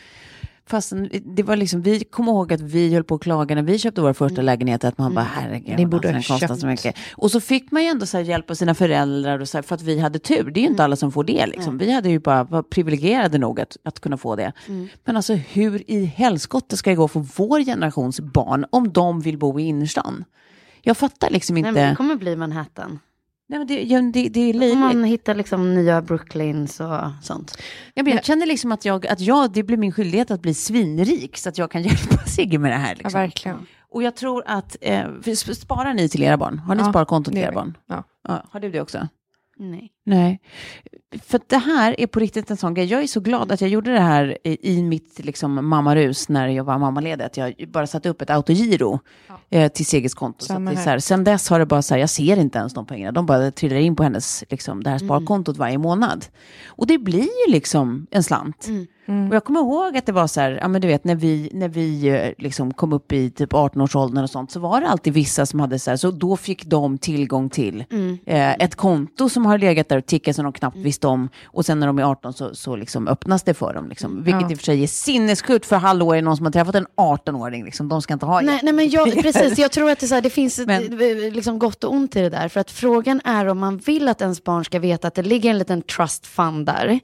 fast 0.65 0.93
det 1.23 1.43
var 1.43 1.55
liksom, 1.55 1.81
vi 1.81 1.99
kommer 2.03 2.31
ihåg 2.31 2.53
att 2.53 2.61
vi 2.61 2.93
höll 2.93 3.03
på 3.03 3.15
att 3.15 3.21
klaga 3.21 3.55
när 3.55 3.61
vi 3.61 3.79
köpte 3.79 4.01
vår 4.01 4.13
första 4.13 4.41
lägenhet, 4.41 4.83
att 4.83 4.97
man 4.97 5.13
bara 5.13 5.25
herregud, 5.25 5.77
Ni 5.77 5.85
borde 5.85 6.15
alltså, 6.15 6.33
ha 6.33 6.55
så 6.55 6.67
mycket. 6.67 6.95
Och 7.15 7.31
så 7.31 7.39
fick 7.39 7.71
man 7.71 7.83
ju 7.83 7.89
ändå 7.89 8.05
så 8.05 8.19
hjälp 8.19 8.49
av 8.49 8.55
sina 8.55 8.75
föräldrar 8.75 9.39
och 9.39 9.49
så 9.49 9.57
här, 9.57 9.61
för 9.61 9.75
att 9.75 9.81
vi 9.81 9.99
hade 9.99 10.19
tur. 10.19 10.51
Det 10.51 10.59
är 10.59 10.61
ju 10.61 10.67
inte 10.67 10.83
alla 10.83 10.95
som 10.95 11.11
får 11.11 11.23
det 11.23 11.45
liksom. 11.45 11.77
Vi 11.77 11.91
hade 11.91 12.09
ju 12.09 12.19
bara, 12.19 12.43
var 12.43 12.63
privilegierade 12.63 13.37
nog 13.37 13.59
att, 13.59 13.77
att 13.83 13.99
kunna 13.99 14.17
få 14.17 14.35
det. 14.35 14.51
Men 15.05 15.15
alltså 15.15 15.33
hur 15.33 15.91
i 15.91 16.05
helskotta 16.05 16.75
ska 16.75 16.89
det 16.89 16.95
gå 16.95 17.07
för 17.07 17.19
vår 17.19 17.59
generations 17.65 18.19
barn 18.19 18.65
om 18.69 18.93
de 18.93 19.21
vill 19.21 19.37
bo 19.37 19.59
i 19.59 19.63
innerstan? 19.63 20.25
Jag 20.81 20.97
fattar 20.97 21.29
liksom 21.29 21.57
inte. 21.57 21.71
Nej, 21.71 21.81
men 21.81 21.89
det 21.89 21.95
kommer 21.95 22.15
bli 22.15 22.35
Manhattan. 22.35 22.99
Nej, 23.49 23.59
men 23.59 23.67
det, 23.67 23.83
ja, 23.83 24.01
det, 24.01 24.29
det 24.29 24.39
är 24.39 24.53
Om 24.53 24.59
löjligt. 24.59 24.79
man 24.79 25.03
hittar 25.03 25.35
liksom 25.35 25.75
nya 25.75 26.01
Brooklyns 26.01 26.79
och 26.79 26.99
sånt. 27.21 27.57
Ja, 27.93 28.03
men 28.03 28.13
jag 28.13 28.25
känner 28.25 28.45
liksom 28.45 28.71
att, 28.71 28.85
jag, 28.85 29.07
att 29.07 29.19
jag, 29.19 29.51
det 29.53 29.63
blir 29.63 29.77
min 29.77 29.91
skyldighet 29.91 30.31
att 30.31 30.41
bli 30.41 30.53
svinrik 30.53 31.37
så 31.37 31.49
att 31.49 31.57
jag 31.57 31.71
kan 31.71 31.81
hjälpa 31.83 32.17
Sigge 32.17 32.57
med 32.57 32.71
det 32.71 32.75
här. 32.77 32.95
Liksom. 32.95 33.19
verkligen. 33.21 33.65
Och 33.89 34.03
jag 34.03 34.15
tror 34.15 34.43
att, 34.45 34.75
eh, 34.81 35.03
sparar 35.53 35.93
ni 35.93 36.09
till 36.09 36.23
era 36.23 36.37
barn? 36.37 36.59
Har 36.59 36.75
ni 36.75 36.83
Ja, 36.83 36.89
sparkonto 36.89 37.31
till 37.31 37.39
era 37.39 37.51
barn? 37.51 37.77
Ja. 37.87 38.03
Ja, 38.27 38.45
har 38.51 38.59
du 38.59 38.71
det 38.71 38.81
också? 38.81 39.07
Nej. 39.57 39.91
Nej. 40.05 40.39
För 41.23 41.39
det 41.47 41.57
här 41.57 41.99
är 41.99 42.07
på 42.07 42.19
riktigt 42.19 42.51
en 42.51 42.57
sån 42.57 42.73
grej. 42.73 42.85
Jag 42.85 43.03
är 43.03 43.07
så 43.07 43.19
glad 43.19 43.51
att 43.51 43.61
jag 43.61 43.69
gjorde 43.69 43.91
det 43.91 43.99
här 43.99 44.37
i, 44.43 44.83
mitt 44.83 45.19
liksom, 45.25 45.67
mammarus 45.67 46.29
när 46.29 46.47
jag 46.47 46.63
var 46.63 46.77
mammaledig. 46.77 47.25
Att 47.25 47.37
jag 47.37 47.53
bara 47.67 47.87
satte 47.87 48.09
upp 48.09 48.21
ett 48.21 48.29
autogiro 48.29 48.99
eh, 49.49 49.71
till 49.71 49.85
Seges 49.85 50.13
konto. 50.13 50.45
Så 50.45 50.53
det 50.59 50.75
så 50.77 50.89
här, 50.89 50.99
sen 50.99 51.23
dess 51.23 51.49
har 51.49 51.59
det 51.59 51.65
bara 51.65 51.81
så 51.81 51.93
här, 51.93 51.99
jag 52.01 52.09
ser 52.09 52.37
inte 52.37 52.57
ens 52.59 52.73
de 52.73 52.85
pengarna. 52.85 53.11
De 53.11 53.25
bara 53.25 53.51
trillar 53.51 53.77
in 53.77 53.95
på 53.95 54.03
hennes, 54.03 54.43
liksom, 54.49 54.83
det 54.83 54.89
här 54.89 54.97
sparkontot 54.97 55.57
varje 55.57 55.77
månad. 55.77 56.25
Och 56.65 56.87
det 56.87 56.97
blir 56.97 57.47
ju 57.47 57.51
liksom 57.51 58.07
en 58.11 58.23
slant. 58.23 58.67
Och 59.29 59.35
jag 59.35 59.43
kommer 59.43 59.59
ihåg 59.59 59.97
att 59.97 60.05
det 60.05 60.11
var 60.11 60.27
så 60.27 60.41
här, 60.41 60.59
ja 60.61 60.67
men 60.67 60.81
du 60.81 60.87
vet 60.87 61.03
när 61.03 61.15
vi, 61.15 61.49
när 61.53 61.67
vi 61.67 62.07
eh, 62.07 62.31
liksom 62.37 62.73
kom 62.73 62.93
upp 62.93 63.11
i 63.11 63.29
typ 63.29 63.53
18-årsåldern 63.53 64.23
och 64.23 64.29
sånt 64.29 64.51
så 64.51 64.59
var 64.59 64.81
det 64.81 64.87
alltid 64.87 65.13
vissa 65.13 65.45
som 65.45 65.59
hade 65.59 65.79
så 65.79 65.89
här, 65.89 65.97
så 65.97 66.11
då 66.11 66.37
fick 66.37 66.65
de 66.65 66.97
tillgång 66.97 67.49
till 67.49 67.83
eh, 68.25 68.53
ett 68.53 68.75
konto 68.75 69.29
som 69.29 69.45
har 69.45 69.57
legat 69.57 69.89
där 69.89 69.97
och 69.97 70.05
tickat 70.05 70.35
som 70.35 70.43
de 70.43 70.53
knappt 70.53 70.77
visste 70.77 71.07
om. 71.07 71.29
Och 71.45 71.65
sen 71.65 71.79
när 71.79 71.87
de 71.87 71.99
är 71.99 72.03
18 72.03 72.33
så, 72.33 72.55
så 72.55 72.75
liksom 72.75 73.07
öppnas 73.07 73.43
det 73.43 73.53
för 73.53 73.73
dem. 73.73 73.89
Liksom. 73.89 74.23
Vilket 74.23 74.51
i 74.51 74.53
och 74.53 74.57
för 74.57 74.65
sig 74.65 74.83
är 74.83 74.87
sinnessjukt 74.87 75.65
för 75.65 75.75
hallå 75.75 76.11
är 76.11 76.15
det 76.15 76.21
någon 76.21 76.37
som 76.37 76.45
har 76.45 76.53
träffat 76.53 76.75
en 76.75 76.87
18-åring, 76.97 77.65
liksom. 77.65 77.89
de 77.89 78.01
ska 78.01 78.13
inte 78.13 78.25
ha 78.25 78.41
Nej, 78.41 78.59
nej 78.63 78.73
men 78.73 78.89
jag, 78.89 79.11
precis, 79.21 79.57
jag 79.57 79.71
tror 79.71 79.91
att 79.91 79.99
det, 79.99 80.07
så 80.07 80.15
här, 80.15 80.21
det 80.21 80.29
finns 80.29 80.59
Men- 80.59 80.83
eh, 80.83 81.33
liksom 81.33 81.59
gott 81.59 81.83
och 81.83 81.93
ont 81.93 82.15
i 82.15 82.21
det 82.21 82.29
där. 82.29 82.47
För 82.47 82.59
att 82.59 82.71
frågan 82.71 83.21
är 83.23 83.47
om 83.47 83.59
man 83.59 83.77
vill 83.77 84.07
att 84.07 84.21
ens 84.21 84.43
barn 84.43 84.65
ska 84.65 84.79
veta 84.79 85.07
att 85.07 85.15
det 85.15 85.23
ligger 85.23 85.49
en 85.49 85.57
liten 85.57 85.81
trust 85.81 86.27
fund 86.27 86.65
där. 86.65 86.99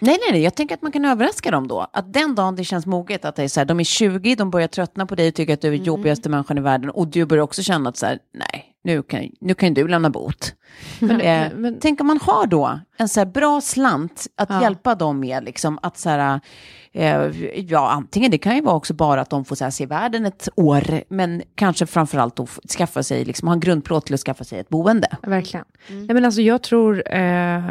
Nej, 0.00 0.18
nej, 0.20 0.32
nej, 0.32 0.42
jag 0.42 0.54
tänker 0.54 0.74
att 0.74 0.82
man 0.82 0.92
kan 0.92 1.04
överraska 1.04 1.50
dem 1.50 1.68
då. 1.68 1.86
Att 1.92 2.12
den 2.12 2.34
dagen 2.34 2.56
det 2.56 2.64
känns 2.64 2.86
moget, 2.86 3.24
att 3.24 3.36
det 3.36 3.42
är 3.42 3.48
så 3.48 3.60
här, 3.60 3.64
de 3.64 3.80
är 3.80 3.84
20, 3.84 4.34
de 4.34 4.50
börjar 4.50 4.68
tröttna 4.68 5.06
på 5.06 5.14
dig 5.14 5.28
och 5.28 5.34
tycker 5.34 5.54
att 5.54 5.60
du 5.60 5.68
är 5.68 5.72
jobbigaste 5.72 6.28
människan 6.28 6.58
i 6.58 6.60
världen. 6.60 6.90
Och 6.90 7.08
du 7.08 7.24
börjar 7.24 7.44
också 7.44 7.62
känna 7.62 7.88
att 7.88 7.96
så 7.96 8.06
här, 8.06 8.18
nej, 8.34 8.67
nu 8.84 9.02
kan, 9.02 9.28
nu 9.40 9.54
kan 9.54 9.74
du 9.74 9.88
lämna 9.88 10.10
bot. 10.10 10.54
Men, 11.00 11.20
eh, 11.20 11.48
men- 11.54 11.78
tänk 11.80 12.00
om 12.00 12.06
man 12.06 12.18
har 12.22 12.46
då 12.46 12.80
en 12.98 13.08
så 13.08 13.20
här 13.20 13.26
bra 13.26 13.60
slant 13.60 14.26
att 14.36 14.50
Ja. 14.50 14.62
hjälpa 14.62 14.94
dem 14.94 15.20
med, 15.20 15.44
liksom 15.44 15.78
att 15.82 15.98
så 15.98 16.08
här, 16.10 16.40
eh, 16.92 17.30
ja, 17.60 17.90
antingen 17.90 18.30
det 18.30 18.38
kan 18.38 18.54
ju 18.56 18.60
vara 18.62 18.74
också 18.74 18.94
bara 18.94 19.20
att 19.20 19.30
de 19.30 19.44
får 19.44 19.56
så 19.56 19.64
här, 19.64 19.70
se 19.70 19.86
världen 19.86 20.26
ett 20.26 20.48
år, 20.56 21.02
men 21.08 21.42
kanske 21.54 21.86
framförallt 21.86 22.36
då 22.36 22.46
skaffa 22.78 23.02
sig, 23.02 23.24
liksom 23.24 23.48
ha 23.48 23.52
en 23.52 23.60
grundplåt 23.60 24.06
till 24.06 24.14
att 24.14 24.20
skaffa 24.20 24.44
sig 24.44 24.58
ett 24.58 24.68
boende. 24.68 25.08
Verkligen. 25.22 25.64
Nej, 25.88 26.14
men 26.14 26.24
alltså, 26.24 26.40
jag, 26.40 26.62
tror, 26.62 27.02
eh, 27.06 27.62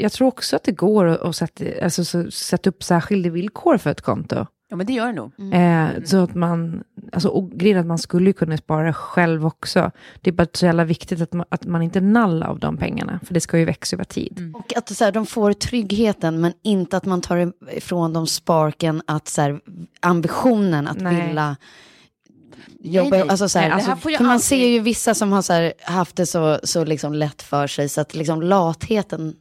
jag 0.00 0.12
tror 0.12 0.28
också 0.28 0.56
att 0.56 0.64
det 0.64 0.72
går 0.72 1.06
att, 1.28 1.36
sätta, 1.36 1.64
alltså, 1.84 2.04
så, 2.04 2.30
sätta 2.30 2.70
upp 2.70 2.82
särskilda 2.82 3.30
villkor 3.30 3.78
för 3.78 3.90
ett 3.90 4.00
konto. 4.00 4.46
Ja, 4.74 4.76
men 4.76 4.86
det 4.86 4.92
gör 4.92 5.06
det 5.06 5.12
nog. 5.12 5.32
Eh, 5.54 6.04
så 6.04 6.16
att 6.16 6.34
man, 6.34 6.82
alltså, 7.12 7.28
och 7.28 7.50
grejen 7.50 7.76
är 7.76 7.80
att 7.80 7.86
man 7.86 7.98
skulle 7.98 8.32
kunna 8.32 8.56
spara 8.56 8.92
själv 8.92 9.46
också. 9.46 9.90
Det 10.20 10.30
är 10.30 10.34
bara 10.34 10.46
så 10.52 10.66
jävla 10.66 10.84
viktigt 10.84 11.20
att 11.20 11.32
man, 11.32 11.46
att 11.48 11.66
man 11.66 11.82
inte 11.82 12.00
nallar 12.00 12.46
av 12.46 12.58
de 12.58 12.76
pengarna, 12.76 13.20
för 13.26 13.34
det 13.34 13.40
ska 13.40 13.58
ju 13.58 13.64
växa 13.64 13.96
över 13.96 14.04
tid. 14.04 14.52
Och 14.56 14.76
att 14.76 14.88
så 14.96 15.04
här, 15.04 15.12
de 15.12 15.26
får 15.26 15.52
tryggheten 15.52 16.40
men 16.40 16.52
inte 16.62 16.96
att 16.96 17.04
man 17.04 17.20
tar 17.20 17.52
ifrån 17.72 18.12
dem 18.12 18.26
sparken 18.26 19.02
att 19.06 19.28
så 19.28 19.42
här, 19.42 19.60
ambitionen 20.00 20.88
att 20.88 21.00
Nej. 21.00 21.26
vilja 21.26 21.56
jobba. 22.80 23.10
nej. 23.10 23.28
Alltså, 23.28 23.48
så 23.48 23.58
här, 23.58 23.68
Nej, 23.68 23.84
alltså, 23.88 24.08
man 24.22 24.30
alltid- 24.30 24.44
ser 24.46 24.66
ju 24.66 24.78
vissa 24.80 25.14
som 25.14 25.32
har 25.32 25.42
så 25.42 25.52
här, 25.52 25.72
haft 25.82 26.16
det 26.16 26.26
så, 26.26 26.58
så 26.62 26.84
liksom 26.84 27.14
lätt 27.14 27.42
för 27.42 27.66
sig 27.66 27.88
så 27.88 28.00
att 28.00 28.14
liksom 28.14 28.42
latheten 28.42 29.34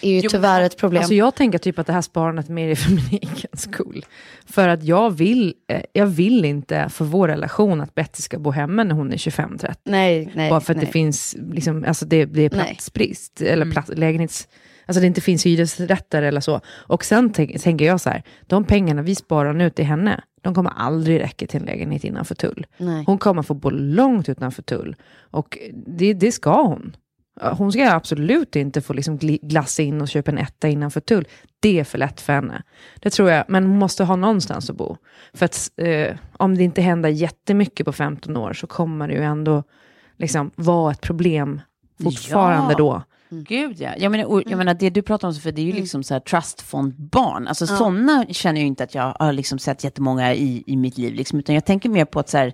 är 0.00 0.10
ju 0.10 0.20
Jo, 0.20 0.30
tyvärr 0.30 0.62
ett 0.62 0.76
problem. 0.76 1.00
Alltså 1.00 1.14
jag 1.14 1.34
tänker 1.34 1.58
typ 1.58 1.78
att 1.78 1.86
det 1.86 1.92
här 1.92 2.02
sparandet 2.02 2.48
mer 2.48 2.68
är 2.68 2.74
för 2.74 2.90
min 2.94 3.08
egen 3.10 3.56
skull. 3.56 4.04
För 4.46 4.68
att 4.68 4.84
jag 4.84 5.10
vill, 5.10 5.54
eh, 5.68 5.82
jag 5.92 6.06
vill 6.06 6.44
inte 6.44 6.88
för 6.88 7.04
vår 7.04 7.28
relation 7.28 7.80
att 7.80 7.94
Betty 7.94 8.22
ska 8.22 8.38
bo 8.38 8.50
hemma 8.50 8.84
när 8.84 8.94
hon 8.94 9.12
är 9.12 9.16
25-30. 9.16 9.76
nej, 9.84 10.32
nej. 10.34 10.50
Bara 10.50 10.60
för 10.60 10.72
att 10.72 10.76
nej. 10.76 10.86
det 10.86 10.92
finns, 10.92 11.36
liksom, 11.52 11.84
alltså 11.88 12.06
det, 12.06 12.24
det 12.24 12.42
är 12.42 12.50
Nej. 12.50 12.66
platsbrist, 12.66 13.40
eller 13.40 13.70
plats, 13.70 13.90
lägenhets... 13.94 14.48
Alltså 14.86 15.00
det 15.00 15.06
inte 15.06 15.20
finns 15.20 15.46
hyresrätter 15.46 16.22
eller 16.22 16.40
så. 16.40 16.60
Och 16.68 17.04
sen 17.04 17.32
tänk, 17.32 17.62
tänker 17.62 17.84
jag 17.84 18.00
så 18.00 18.10
här, 18.10 18.22
de 18.46 18.64
pengarna 18.64 19.02
vi 19.02 19.14
sparar 19.14 19.52
nu 19.52 19.70
till 19.70 19.84
henne, 19.84 20.20
de 20.42 20.54
kommer 20.54 20.70
aldrig 20.76 21.20
räcka 21.20 21.46
till 21.46 21.60
en 21.60 21.66
lägenhet 21.66 22.04
innanför 22.04 22.34
tull. 22.34 22.66
Nej. 22.76 23.04
Hon 23.06 23.18
kommer 23.18 23.42
få 23.42 23.54
bo 23.54 23.70
långt 23.70 24.28
utanför 24.28 24.62
tull. 24.62 24.96
Och 25.30 25.58
det, 25.86 26.14
det 26.14 26.32
ska 26.32 26.62
hon. 26.62 26.96
Hon 27.42 27.72
ska 27.72 27.90
absolut 27.90 28.56
inte 28.56 28.80
få 28.80 28.92
liksom 28.92 29.18
glassa 29.42 29.82
in 29.82 30.00
och 30.00 30.08
köpa 30.08 30.30
en 30.30 30.38
etta 30.38 30.68
innanför 30.68 31.00
tull. 31.00 31.28
Det 31.60 31.80
är 31.80 31.84
för 31.84 31.98
lätt 31.98 32.20
för 32.20 32.32
henne. 32.32 32.62
Det 33.00 33.10
tror 33.10 33.30
jag. 33.30 33.44
Men 33.48 33.66
hon 33.66 33.78
måste 33.78 34.04
ha 34.04 34.16
någonstans 34.16 34.70
att 34.70 34.76
bo. 34.76 34.96
För 35.34 35.44
att 35.44 35.70
eh, 35.76 36.16
om 36.32 36.56
det 36.56 36.64
inte 36.64 36.82
händer 36.82 37.08
jättemycket 37.08 37.86
på 37.86 37.92
15 37.92 38.36
år 38.36 38.52
så 38.52 38.66
kommer 38.66 39.08
det 39.08 39.14
ju 39.14 39.22
ändå 39.22 39.62
liksom 40.18 40.50
vara 40.56 40.92
ett 40.92 41.00
problem 41.00 41.60
fortfarande 42.02 42.72
Ja. 42.72 42.78
då. 42.78 43.02
Gud 43.32 43.80
ja. 43.80 43.90
Jag 43.98 44.10
menar, 44.12 44.24
och, 44.24 44.42
jag 44.46 44.56
menar 44.58 44.74
det 44.74 44.90
du 44.90 45.02
pratar 45.02 45.28
om, 45.28 45.34
för 45.34 45.52
det 45.52 45.62
är 45.62 45.66
ju 45.66 45.72
liksom 45.72 46.02
så 46.02 46.14
här 46.14 46.20
trustfondbarn. 46.20 47.48
Alltså 47.48 47.66
sådana 47.66 48.26
känner 48.30 48.60
jag 48.60 48.66
inte 48.66 48.84
att 48.84 48.94
jag 48.94 49.16
har 49.18 49.32
liksom 49.32 49.58
sett 49.58 49.84
jättemånga 49.84 50.34
i, 50.34 50.64
i 50.66 50.76
mitt 50.76 50.98
liv. 50.98 51.14
Liksom, 51.14 51.38
utan 51.38 51.54
jag 51.54 51.64
tänker 51.64 51.88
mer 51.88 52.04
på 52.04 52.20
att 52.20 52.28
så 52.28 52.38
här, 52.38 52.52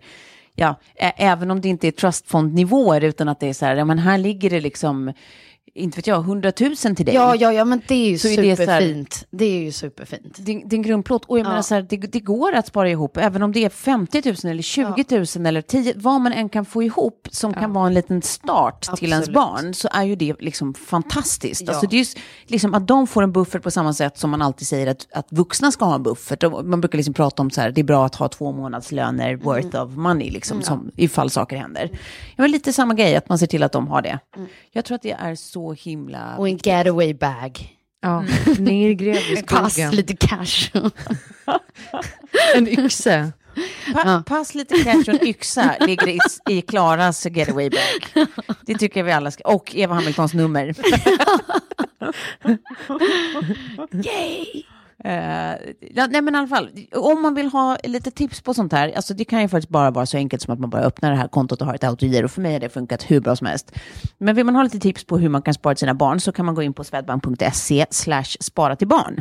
ja, 0.57 0.75
även 1.17 1.51
om 1.51 1.61
det 1.61 1.69
inte 1.69 1.87
är 1.87 1.93
trustfondnivåer, 1.93 3.05
utan 3.05 3.29
att 3.29 3.41
det 3.41 3.49
är 3.49 3.53
så 3.53 3.67
här, 3.67 3.77
ja 3.77 3.85
men 3.85 3.99
här 3.99 4.19
ligger 4.19 4.51
det 4.51 4.61
liksom, 4.61 5.13
inte 5.77 5.97
vet 5.99 6.07
jag, 6.07 6.18
100 6.20 6.53
000 6.61 6.77
till 6.77 7.07
dig. 7.07 7.14
Ja, 7.14 7.35
ja, 7.37 7.53
ja, 7.53 7.64
men 7.64 7.83
det 7.89 7.95
är 7.95 8.09
ju 8.11 8.18
Så 8.18 8.29
är 8.29 8.37
det 8.37 8.49
här- 8.49 8.57
superfint. 8.57 9.27
Det 9.31 9.45
är 9.45 9.59
ju 9.62 9.72
superfint. 9.72 10.37
Din, 10.47 10.68
din 10.68 10.83
grundplåt, 10.83 11.24
och 11.24 11.39
jag 11.39 11.47
menar 11.47 11.62
så 11.62 11.74
här, 11.74 11.83
det, 11.83 11.97
det 11.97 12.20
går 12.20 12.53
att 12.53 12.66
spara 12.66 12.91
ihop, 12.91 13.16
även 13.16 13.43
om 13.43 13.53
det 13.53 13.64
är 13.64 13.68
50 13.68 14.22
000 14.24 14.37
eller 14.53 14.62
20 14.62 15.05
000 15.37 15.47
eller 15.47 15.62
10, 15.62 15.93
vad 15.97 16.20
man 16.20 16.33
än 16.33 16.49
kan 16.49 16.64
få 16.64 16.83
ihop 16.83 17.29
som 17.31 17.55
kan 17.55 17.72
vara 17.72 17.87
en 17.87 17.95
liten 17.95 18.22
start 18.22 18.97
till 18.97 19.09
ens 19.12 19.29
Absolut. 19.29 19.35
barn, 19.35 19.74
så 19.74 19.89
är 19.93 20.03
ju 20.05 20.16
det 20.16 20.35
liksom 20.41 20.74
fantastiskt. 20.74 21.62
Ja. 21.66 21.72
Alltså 21.72 21.87
det 21.87 21.97
är 21.97 21.99
just 21.99 22.18
liksom 22.47 22.74
att 22.74 22.87
de 22.89 23.07
får 23.07 23.22
en 23.22 23.33
buffert 23.33 23.62
på 23.62 23.70
samma 23.70 23.93
sätt 23.93 24.18
som 24.18 24.31
man 24.31 24.43
alltid 24.43 24.68
säger 24.68 24.87
att, 24.87 25.07
att 25.12 25.27
vuxna 25.31 25.72
ska 25.72 25.85
ha 25.85 25.95
en 25.95 26.03
buffert. 26.03 26.43
Och 26.45 26.64
Man 26.64 26.81
brukar 26.81 26.97
liksom 26.99 27.14
prata 27.14 27.43
om 27.43 27.51
så 27.51 27.61
här, 27.61 27.70
det 27.70 27.81
är 27.81 27.85
bra 27.85 28.07
att 28.07 28.14
ha 28.14 28.29
två 28.29 28.53
månadslöner 28.53 29.27
Mm. 29.27 29.41
worth 29.45 29.83
of 29.83 29.97
money, 29.97 30.31
liksom, 30.31 30.62
som, 30.62 30.91
ifall 30.97 31.31
saker 31.31 31.57
händer. 31.57 31.89
Ja, 31.93 31.99
men 32.37 32.51
lite 32.51 32.72
samma 32.72 32.95
grej, 32.95 33.16
att 33.16 33.29
man 33.29 33.39
ser 33.39 33.47
till 33.47 33.62
att 33.62 33.72
de 33.72 33.89
har 33.89 34.03
det. 34.03 34.18
Jag 34.72 34.85
tror 34.85 34.95
att 34.95 35.03
det 35.03 35.12
är 35.12 35.35
så 35.35 35.66
himla... 35.75 36.27
Mm. 36.29 36.39
Och 36.39 36.49
en 36.49 36.57
getaway 36.57 37.14
bag. 37.14 37.77
Ja, 38.03 38.21
nergrävd 38.59 39.39
i 39.39 39.43
Pass, 39.47 39.73
skogen. 39.73 39.95
lite 39.95 40.17
cash. 40.17 40.71
En 42.55 42.69
yxa. 42.69 43.33
Pa 43.93 44.23
Pass 44.27 44.55
lite 44.55 44.85
cash 44.85 45.03
och 45.09 45.09
en 45.09 45.27
yxa 45.27 45.77
ligger 45.81 46.09
i, 46.09 46.19
i 46.51 46.62
Klaras 46.62 47.27
getaway 47.27 47.71
bag. 47.71 48.27
Det 48.67 48.75
tycker 48.75 49.01
jag 49.01 49.05
vi 49.05 49.12
alla 49.12 49.31
ska. 49.31 49.45
Och 49.45 49.75
Eva 49.77 49.95
Hamiltons 49.95 50.35
nummer. 50.35 50.75
Yay! 53.93 54.64
Ja, 55.95 56.07
nej 56.07 56.23
men 56.23 56.35
i 56.35 56.39
alla 56.39 56.47
fall, 56.47 56.71
om 56.95 57.23
man 57.23 57.35
vill 57.35 57.47
ha 57.47 57.77
lite 57.85 58.11
tips 58.11 58.41
på 58.41 58.55
sånt 58.55 58.73
här, 58.73 58.93
alltså 58.97 59.15
det 59.15 59.25
kan 59.25 59.43
ju 59.43 59.49
faktiskt 59.49 59.69
bara 59.69 59.91
vara 59.91 60.07
så 60.07 60.17
enkelt 60.17 60.43
som 60.43 60.55
att 60.55 60.61
man 60.61 60.71
bara 60.71 60.83
öppnar 60.83 61.11
det 61.11 61.17
här 61.17 61.29
kontot 61.29 61.61
och 61.61 61.67
har 61.67 61.75
ett 61.75 61.85
autogiro. 61.85 62.29
För 62.29 62.41
mig 62.41 62.53
har 62.53 62.61
det 62.61 62.69
funkat 62.69 63.11
hur 63.11 63.21
bra 63.21 63.37
som 63.37 63.47
helst. 63.47 63.73
Men 64.19 64.37
vill 64.37 64.45
man 64.45 64.57
ha 64.57 64.63
lite 64.63 64.79
tips 64.79 65.05
på 65.05 65.19
hur 65.19 65.29
man 65.29 65.43
kan 65.43 65.55
spara 65.55 65.75
till 65.75 65.81
sina 65.81 65.95
barn 65.95 66.21
så 66.21 66.33
kan 66.33 66.47
man 66.47 66.55
gå 66.55 66.63
in 66.63 66.75
på 66.75 66.85
swedbank.se 66.85 67.87
slash 67.91 68.37
spara 68.41 68.77
till 68.77 68.89
barn. 68.89 69.21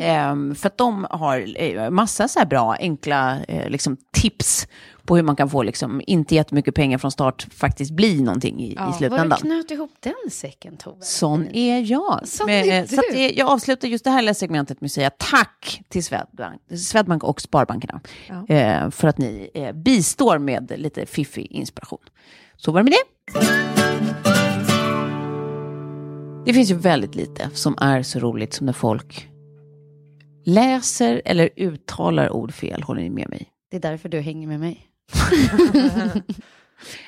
Ehm, 0.00 0.54
för 0.54 0.66
att 0.66 0.78
de 0.78 1.06
har 1.10 1.62
eh, 1.62 1.90
massa 1.90 2.28
så 2.28 2.38
här 2.38 2.46
bra, 2.46 2.76
enkla 2.78 3.38
eh, 3.48 3.70
liksom, 3.70 3.96
tips 4.12 4.68
på 5.04 5.16
hur 5.16 5.22
man 5.22 5.36
kan 5.36 5.50
få 5.50 5.62
liksom, 5.62 6.02
inte 6.06 6.34
jättemycket 6.34 6.74
pengar 6.74 6.98
från 6.98 7.10
start 7.10 7.46
faktiskt 7.52 7.90
bli 7.90 8.22
någonting 8.22 8.60
i, 8.60 8.72
i 8.72 8.74
Var 8.74 8.92
slutändan. 8.92 9.28
du 9.28 9.36
knöt 9.36 9.70
ihop 9.70 9.90
den 10.00 10.30
säcken 10.30 10.76
Tove? 10.76 11.02
Sån 11.02 11.48
är 11.52 11.90
jag. 11.90 12.20
Sån 12.24 12.48
är 12.48 12.80
eh, 12.80 12.86
så 12.86 13.02
det, 13.12 13.30
jag 13.30 13.48
avslutar 13.48 13.88
just 13.88 14.04
det 14.04 14.10
här 14.10 14.32
segmentet 14.32 14.80
med 14.80 14.88
att 14.88 14.92
säga 14.92 15.10
tack 15.10 15.82
till 15.88 16.04
Swedbank, 16.04 16.60
Swedbank 16.78 17.24
och 17.24 17.40
Sparbankerna 17.40 18.00
eh, 18.48 18.90
för 18.90 19.08
att 19.08 19.18
ni 19.18 19.50
eh, 19.54 19.72
bistår 19.72 20.38
med 20.38 20.72
lite 20.76 21.06
fiffig 21.06 21.46
inspiration. 21.52 22.00
Så 22.56 22.72
var 22.72 22.80
det 22.80 22.84
med 22.84 22.92
det. 22.92 23.04
Det 26.46 26.54
finns 26.54 26.70
ju 26.70 26.74
väldigt 26.74 27.14
lite 27.14 27.50
som 27.54 27.78
är 27.80 28.02
så 28.02 28.18
roligt 28.18 28.54
som 28.54 28.66
när 28.66 28.72
folk 28.72 29.28
läser 30.44 31.22
eller 31.24 31.50
uttalar 31.56 32.30
ord 32.32 32.52
fel. 32.52 32.82
Håller 32.82 33.02
ni 33.02 33.10
med 33.10 33.28
mig? 33.30 33.48
Det 33.70 33.76
är 33.76 33.80
därför 33.80 34.08
du 34.08 34.20
hänger 34.20 34.48
med 34.48 34.60
mig. 34.60 34.89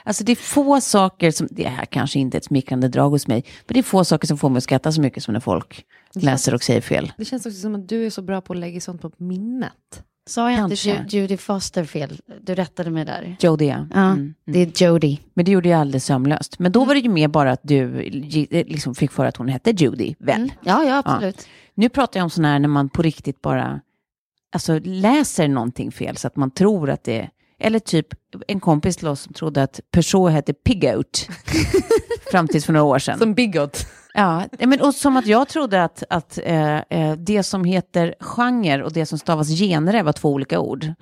Alltså 0.04 0.24
det 0.24 0.32
är 0.32 0.36
få 0.36 0.80
saker 0.80 1.30
som, 1.30 1.48
det 1.50 1.68
här 1.68 1.84
kanske 1.84 2.18
inte 2.18 2.36
är 2.36 2.38
ett 2.38 2.44
smickrande 2.44 2.88
drag 2.88 3.10
hos 3.10 3.26
mig, 3.28 3.44
men 3.66 3.74
det 3.74 3.80
är 3.80 3.82
få 3.82 4.04
saker 4.04 4.26
som 4.26 4.38
får 4.38 4.48
mig 4.48 4.58
att 4.58 4.64
skratta 4.64 4.92
så 4.92 5.00
mycket 5.00 5.22
som 5.22 5.32
när 5.32 5.40
folk 5.40 5.84
läser 6.14 6.54
och 6.54 6.62
säger 6.62 6.80
fel. 6.80 7.12
Det 7.16 7.24
känns 7.24 7.46
också 7.46 7.58
som 7.60 7.74
att 7.74 7.88
du 7.88 8.06
är 8.06 8.10
så 8.10 8.22
bra 8.22 8.40
på 8.40 8.52
att 8.52 8.58
lägga 8.58 8.80
sånt 8.80 9.02
på 9.02 9.10
minnet. 9.16 10.02
Sa 10.26 10.50
jag 10.50 10.60
inte 10.64 10.76
Kanske. 10.76 11.16
Judy 11.18 11.36
Foster 11.36 11.84
fel? 11.84 12.20
Du 12.42 12.54
rättade 12.54 12.90
mig 12.90 13.04
där. 13.04 13.36
Jodie, 13.40 13.68
ja. 13.68 13.86
Ja, 13.94 14.10
Mm. 14.10 14.34
det 14.44 14.58
är 14.82 14.84
Jody. 14.86 15.18
Men 15.34 15.44
det 15.44 15.50
gjorde 15.50 15.68
jag 15.68 15.80
alldeles 15.80 16.04
sömlöst. 16.04 16.58
Men 16.58 16.72
då 16.72 16.84
var 16.84 16.94
det 16.94 17.00
ju 17.00 17.08
mer 17.08 17.28
bara 17.28 17.52
att 17.52 17.60
du 17.62 18.00
eh, 18.50 18.66
liksom 18.66 18.94
fick 18.94 19.10
för 19.12 19.24
att 19.26 19.36
hon 19.36 19.48
hette 19.48 19.70
Judy, 19.70 20.14
väl? 20.18 20.36
Mm. 20.36 20.50
Ja, 20.64 20.84
ja, 20.84 21.02
absolut. 21.04 21.46
Nu 21.74 21.88
pratar 21.88 22.20
jag 22.20 22.24
om 22.24 22.30
sån 22.30 22.44
här 22.44 22.58
när 22.58 22.68
man 22.68 22.88
på 22.88 23.02
riktigt 23.02 23.42
bara 23.42 23.80
alltså, 24.52 24.78
läser 24.84 25.48
någonting 25.48 25.92
fel 25.92 26.16
så 26.16 26.26
att 26.26 26.36
man 26.36 26.50
tror 26.50 26.90
att 26.90 27.04
det 27.04 27.30
eller 27.62 27.78
typ 27.78 28.06
en 28.48 28.60
kompis 28.60 28.96
till 28.96 29.08
oss 29.08 29.20
som 29.20 29.32
trodde 29.34 29.62
att 29.62 29.80
Peugeot 29.90 30.32
hette 30.32 30.52
Pigout 30.52 31.28
fram 32.30 32.48
tills 32.48 32.66
för 32.66 32.72
några 32.72 32.84
år 32.84 32.98
sedan. 32.98 33.18
Som 33.18 33.34
bigot. 33.34 33.86
Ja, 34.14 34.44
men 34.58 34.80
och 34.80 34.94
som 34.94 35.16
att 35.16 35.26
jag 35.26 35.48
trodde 35.48 35.84
att, 35.84 36.02
att 36.10 36.38
eh, 36.44 36.76
eh, 36.76 37.12
det 37.16 37.42
som 37.42 37.64
heter 37.64 38.14
genre 38.20 38.82
och 38.82 38.92
det 38.92 39.06
som 39.06 39.18
stavas 39.18 39.48
genre 39.48 40.02
var 40.02 40.12
två 40.12 40.32
olika 40.32 40.60
ord. 40.60 40.92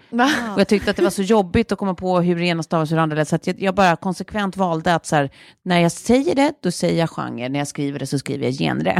Och 0.54 0.60
jag 0.60 0.68
tyckte 0.68 0.90
att 0.90 0.96
det 0.96 1.02
var 1.02 1.10
så 1.10 1.22
jobbigt 1.22 1.72
att 1.72 1.78
komma 1.78 1.94
på 1.94 2.20
hur 2.20 2.36
det 2.36 2.44
ena 2.44 2.62
stavas 2.62 2.86
och 2.86 2.90
hur 2.90 2.96
det 2.96 3.02
andra 3.02 3.16
lät, 3.16 3.28
så 3.28 3.36
att 3.36 3.46
jag, 3.46 3.62
jag 3.62 3.74
bara 3.74 3.96
konsekvent 3.96 4.56
valde 4.56 4.94
att 4.94 5.06
så 5.06 5.16
här, 5.16 5.30
när 5.62 5.80
jag 5.80 5.92
säger 5.92 6.34
det, 6.34 6.52
då 6.62 6.70
säger 6.70 6.98
jag 6.98 7.10
genre, 7.10 7.48
när 7.48 7.58
jag 7.58 7.68
skriver 7.68 7.98
det 7.98 8.06
så 8.06 8.18
skriver 8.18 8.44
jag 8.44 8.54
genre. 8.54 8.98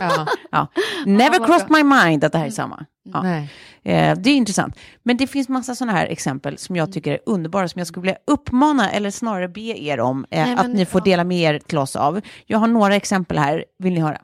Ja. 0.00 0.26
ja. 0.50 0.66
Never 1.06 1.46
crossed 1.46 1.70
my 1.70 1.82
mind 1.82 2.24
att 2.24 2.32
det 2.32 2.38
här 2.38 2.46
är 2.46 2.50
samma. 2.50 2.86
Ja. 3.04 3.22
Nej. 3.22 3.50
Eh, 3.82 4.18
det 4.18 4.30
är 4.30 4.34
intressant. 4.34 4.76
Men 5.02 5.16
det 5.16 5.26
finns 5.26 5.48
massa 5.48 5.74
sådana 5.74 5.92
här 5.98 6.06
exempel 6.06 6.58
som 6.58 6.76
jag 6.76 6.92
tycker 6.92 7.12
är 7.12 7.20
underbara, 7.26 7.68
som 7.68 7.78
jag 7.78 7.86
skulle 7.86 8.02
vilja 8.02 8.18
uppmana, 8.26 8.90
eller 8.90 9.10
snarare 9.10 9.48
be 9.48 9.60
er 9.60 10.00
om, 10.00 10.26
eh, 10.30 10.46
Nej, 10.46 10.56
att 10.58 10.70
ni 10.70 10.84
får 10.84 11.00
dela 11.00 11.24
med 11.24 11.54
er 11.54 11.58
till 11.58 11.78
oss 11.78 11.96
av. 11.96 12.20
Jag 12.46 12.58
har 12.58 12.66
några 12.66 12.96
exempel 12.96 13.38
här, 13.38 13.64
vill 13.78 13.94
ni 13.94 14.00
höra? 14.00 14.20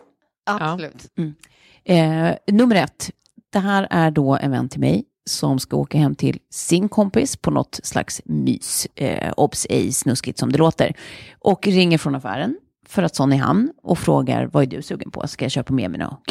Absolut. 0.46 1.06
Eh, 1.84 2.30
nummer 2.46 2.76
ett, 2.76 3.10
det 3.52 3.58
här 3.58 3.86
är 3.90 4.10
då 4.10 4.36
en 4.36 4.50
vän 4.50 4.68
till 4.68 4.80
mig 4.80 5.04
som 5.28 5.58
ska 5.58 5.76
åka 5.76 5.98
hem 5.98 6.14
till 6.14 6.38
sin 6.50 6.88
kompis 6.88 7.36
på 7.36 7.50
något 7.50 7.80
slags 7.82 8.22
mys. 8.24 8.86
Eh, 8.94 9.32
obs, 9.36 9.66
ej 9.70 9.92
snuskigt 9.92 10.38
som 10.38 10.52
det 10.52 10.58
låter. 10.58 10.94
Och 11.38 11.66
ringer 11.66 11.98
från 11.98 12.14
affären 12.14 12.56
för 12.86 13.02
att 13.02 13.16
sån 13.16 13.32
är 13.32 13.36
han 13.36 13.70
och 13.82 13.98
frågar 13.98 14.46
vad 14.46 14.62
är 14.62 14.66
du 14.66 14.82
sugen 14.82 15.10
på? 15.10 15.28
Ska 15.28 15.44
jag 15.44 15.52
köpa 15.52 15.72
med 15.72 15.90
mig 15.90 16.00
något 16.00 16.26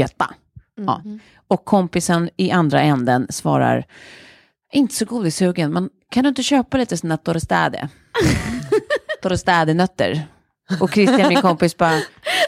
götta? 0.78 1.01
Ja. 1.05 1.19
Och 1.47 1.65
kompisen 1.65 2.30
i 2.38 2.51
andra 2.51 2.82
änden 2.82 3.28
svarar 3.30 3.86
inte 4.73 4.95
så 4.95 5.05
godissugen, 5.05 5.73
men 5.73 5.89
kan 6.11 6.23
du 6.23 6.30
inte 6.30 6.43
köpa 6.43 6.78
lite 6.78 6.97
sådana 6.97 7.17
torrstäde? 7.17 7.89
Torrstädenötter. 9.21 10.28
Och 10.82 10.91
Christian, 10.93 11.28
min 11.30 11.41
kompis, 11.41 11.78
bara 11.78 11.99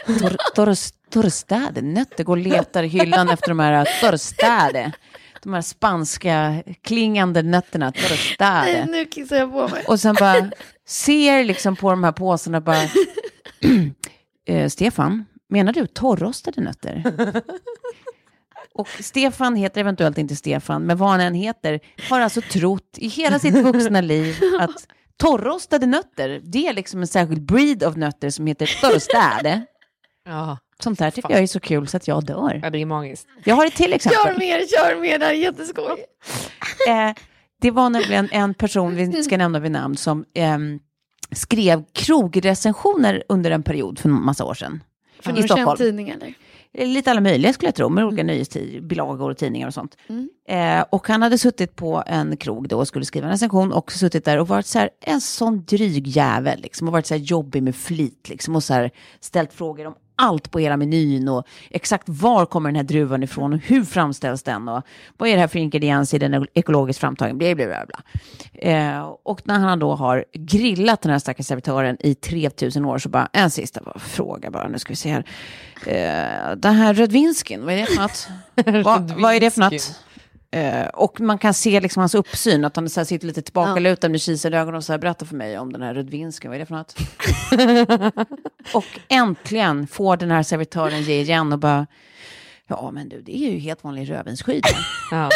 "Torr- 0.06 0.36
torr- 0.56 0.92
torrstädenötter, 1.10 2.24
går 2.24 2.36
och 2.36 2.42
letar 2.42 2.82
i 2.82 2.86
hyllan 2.86 3.28
efter 3.28 3.48
de 3.48 3.58
här 3.58 3.88
torrstäde. 4.00 4.92
De 5.42 5.52
här 5.54 5.60
spanska 5.62 6.62
klingande 6.82 7.42
nötterna, 7.42 7.92
torrstäde. 7.92 8.86
Nu 8.90 9.04
kissar 9.04 9.36
jag 9.36 9.52
på 9.52 9.68
mig. 9.68 9.84
Och 9.86 10.00
sen 10.00 10.14
bara 10.20 10.50
ser 10.86 11.44
liksom 11.44 11.76
på 11.76 11.90
de 11.90 12.04
här 12.04 12.12
påsarna 12.12 12.60
bara, 12.60 12.82
eh, 14.48 14.68
Stefan, 14.68 15.24
menar 15.48 15.72
du 15.72 15.86
torrostade 15.86 16.60
nötter? 16.60 17.02
Och 18.74 18.88
Stefan 19.00 19.56
heter 19.56 19.80
eventuellt 19.80 20.18
inte 20.18 20.36
Stefan, 20.36 20.86
men 20.86 20.96
vad 20.96 21.08
han 21.08 21.20
än 21.20 21.34
heter, 21.34 21.80
har 22.10 22.20
alltså 22.20 22.40
trott 22.40 22.88
i 22.96 23.08
hela 23.08 23.38
sitt 23.38 23.54
vuxna 23.54 24.00
liv 24.00 24.36
att 24.60 24.86
torrostade 25.16 25.86
nötter, 25.86 26.40
det 26.44 26.66
är 26.66 26.72
liksom 26.72 27.00
en 27.00 27.06
särskild 27.06 27.42
breed 27.42 27.82
av 27.82 27.98
nötter 27.98 28.30
som 28.30 28.46
heter 28.46 28.80
torrstäde. 28.80 29.66
Ja. 30.24 30.58
Sånt 30.82 30.98
där 30.98 31.10
tycker 31.10 31.30
jag 31.30 31.42
är 31.42 31.46
så 31.46 31.60
kul 31.60 31.88
så 31.88 31.96
att 31.96 32.08
jag 32.08 32.24
dör. 32.24 32.60
ja, 32.62 32.70
det 32.70 32.78
är 32.78 32.86
magiskt. 32.86 33.26
Jag 33.44 33.54
har 33.54 33.66
ett 33.66 33.74
till 33.74 33.86
Kör 33.90 33.94
exempel. 33.94 34.38
mer, 34.38 34.66
kör 34.66 35.00
mer, 35.00 35.18
det 35.18 35.24
här 35.24 35.32
är 35.32 35.36
jätteskoj. 35.38 36.04
Eh, 36.88 37.14
det 37.60 37.70
var 37.70 37.90
nämligen 37.90 38.28
en 38.32 38.54
person, 38.54 38.94
vi 38.96 39.22
ska 39.22 39.36
nämna 39.36 39.58
vid 39.58 39.70
namn, 39.72 39.96
som 39.96 40.24
ehm, 40.34 40.78
skrev 41.32 41.84
krogrecensioner 41.92 43.22
under 43.28 43.50
en 43.50 43.62
period 43.62 43.98
för 43.98 44.08
en 44.08 44.24
massa 44.24 44.44
år 44.44 44.54
sedan. 44.54 44.82
För 45.20 45.38
I 45.38 45.42
Stockholm. 45.42 45.76
tidning 45.76 46.08
eller? 46.08 46.34
Eh, 46.74 46.88
Lite 46.88 47.10
alla 47.10 47.20
möjliga 47.20 47.52
skulle 47.52 47.68
jag 47.68 47.74
tro, 47.74 47.88
med 47.88 48.04
olika 48.04 48.22
nyhetsbilagor 48.22 49.30
och 49.30 49.36
tidningar 49.36 49.66
och 49.66 49.74
sånt. 49.74 49.96
Eh, 50.48 50.84
och 50.90 51.08
han 51.08 51.22
hade 51.22 51.38
suttit 51.38 51.76
på 51.76 52.02
en 52.06 52.36
krog 52.36 52.68
då 52.68 52.78
och 52.78 52.88
skulle 52.88 53.04
skriva 53.04 53.26
en 53.26 53.32
recension 53.32 53.72
och 53.72 53.92
suttit 53.92 54.24
där 54.24 54.38
och 54.38 54.48
varit 54.48 54.66
så 54.66 54.78
här, 54.78 54.90
en 55.00 55.20
sån 55.20 55.64
dryg 55.64 56.06
jävel 56.06 56.60
liksom, 56.60 56.86
och 56.88 56.92
varit 56.92 57.06
så 57.06 57.14
här 57.14 57.20
jobbig 57.20 57.62
med 57.62 57.76
flit 57.76 58.28
liksom, 58.28 58.56
och 58.56 58.64
så 58.64 58.74
här 58.74 58.90
ställt 59.20 59.52
frågor 59.52 59.86
om 59.86 59.94
allt 60.20 60.50
på 60.50 60.58
hela 60.58 60.76
menyn 60.76 61.28
och 61.28 61.46
exakt 61.70 62.08
var 62.08 62.46
kommer 62.46 62.68
den 62.68 62.76
här 62.76 62.82
druvan 62.82 63.22
ifrån 63.22 63.52
och 63.52 63.58
hur 63.58 63.84
framställs 63.84 64.42
den 64.42 64.68
och 64.68 64.82
vad 65.18 65.28
är 65.28 65.34
det 65.34 65.40
här 65.40 65.48
för 65.48 65.58
ingrediens 65.58 66.14
i 66.14 66.18
den 66.18 66.46
ekologiskt 66.54 67.00
framtagen, 67.00 67.38
bla 67.38 67.54
bla 67.54 67.66
bla. 67.66 67.86
bla. 67.86 68.02
Eh, 68.52 69.14
och 69.22 69.40
när 69.44 69.58
han 69.58 69.78
då 69.78 69.94
har 69.94 70.24
grillat 70.32 71.02
den 71.02 71.12
här 71.12 71.18
stackars 71.18 71.46
servitören 71.46 71.96
i 72.00 72.14
3000 72.14 72.84
år 72.84 72.98
så 72.98 73.08
bara, 73.08 73.28
en 73.32 73.50
sista 73.50 73.80
bara, 73.84 73.98
fråga 73.98 74.50
bara, 74.50 74.68
nu 74.68 74.78
ska 74.78 74.92
vi 74.92 74.96
se 74.96 75.10
här. 75.10 75.24
Eh, 75.86 76.56
den 76.56 76.74
här 76.74 76.94
rödvinskin, 76.94 77.64
vad 77.64 77.74
är 77.74 77.78
det 77.78 77.86
för 77.86 78.02
något? 78.02 78.28
vad, 78.84 79.10
vad 79.10 79.34
är 79.34 79.40
det 79.40 79.50
för 79.50 79.60
något? 79.60 80.00
Eh, 80.52 80.86
och 80.86 81.20
man 81.20 81.38
kan 81.38 81.54
se 81.54 81.80
liksom 81.80 82.00
hans 82.00 82.14
uppsyn, 82.14 82.64
att 82.64 82.76
han 82.76 82.90
så 82.90 83.00
här 83.00 83.04
sitter 83.04 83.26
lite 83.26 83.42
tillbakalutad 83.42 84.08
med 84.08 84.20
kisade 84.20 84.58
ögon 84.58 84.74
och 84.74 84.84
så 84.84 84.92
här, 84.92 84.98
berättar 84.98 85.26
för 85.26 85.36
mig 85.36 85.58
om 85.58 85.72
den 85.72 85.82
här 85.82 85.94
rödvinsken, 85.94 86.50
vad 86.50 86.56
är 86.56 86.60
det 86.60 86.66
för 86.66 86.74
något? 86.74 86.96
och 88.74 88.84
äntligen 89.08 89.86
får 89.86 90.16
den 90.16 90.30
här 90.30 90.42
servitören 90.42 91.02
ge 91.02 91.20
igen 91.20 91.52
och 91.52 91.58
bara, 91.58 91.86
ja 92.66 92.90
men 92.90 93.08
du, 93.08 93.20
det 93.22 93.36
är 93.36 93.50
ju 93.50 93.58
helt 93.58 93.84
vanlig 93.84 94.10
rödvinsskida. 94.10 94.68
Ja. 95.10 95.30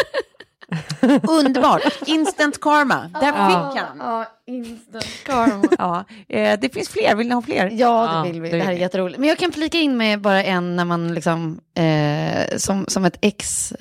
Underbart, 1.29 1.83
instant 2.07 2.61
karma, 2.61 3.11
där 3.21 3.33
fick 3.33 3.81
han. 3.83 3.99
Ja, 3.99 4.27
instant 4.47 5.25
karma. 5.25 5.65
Ja, 5.79 6.05
eh, 6.37 6.61
det 6.61 6.75
finns 6.75 6.89
fler, 6.89 7.15
vill 7.15 7.29
ni 7.29 7.35
ha 7.35 7.43
fler? 7.43 7.71
Ja, 7.73 8.17
Ja, 8.17 8.23
det 8.23 8.33
vill 8.33 8.41
vi. 8.41 8.51
det 8.51 8.57
Det 8.57 8.62
här 8.62 8.73
är 8.73 8.77
jätteroligt. 8.77 9.19
Men 9.19 9.29
jag 9.29 9.39
kan 9.39 9.53
flika 9.53 9.79
in 9.79 9.97
med 9.97 10.21
bara 10.21 10.45
en 10.45 10.77
när 10.77 10.85
man 10.85 11.15
liksom, 11.15 11.61
eh, 11.75 12.57
som, 12.57 12.85
som 12.89 13.05
ett 13.05 13.19
ex. 13.21 13.73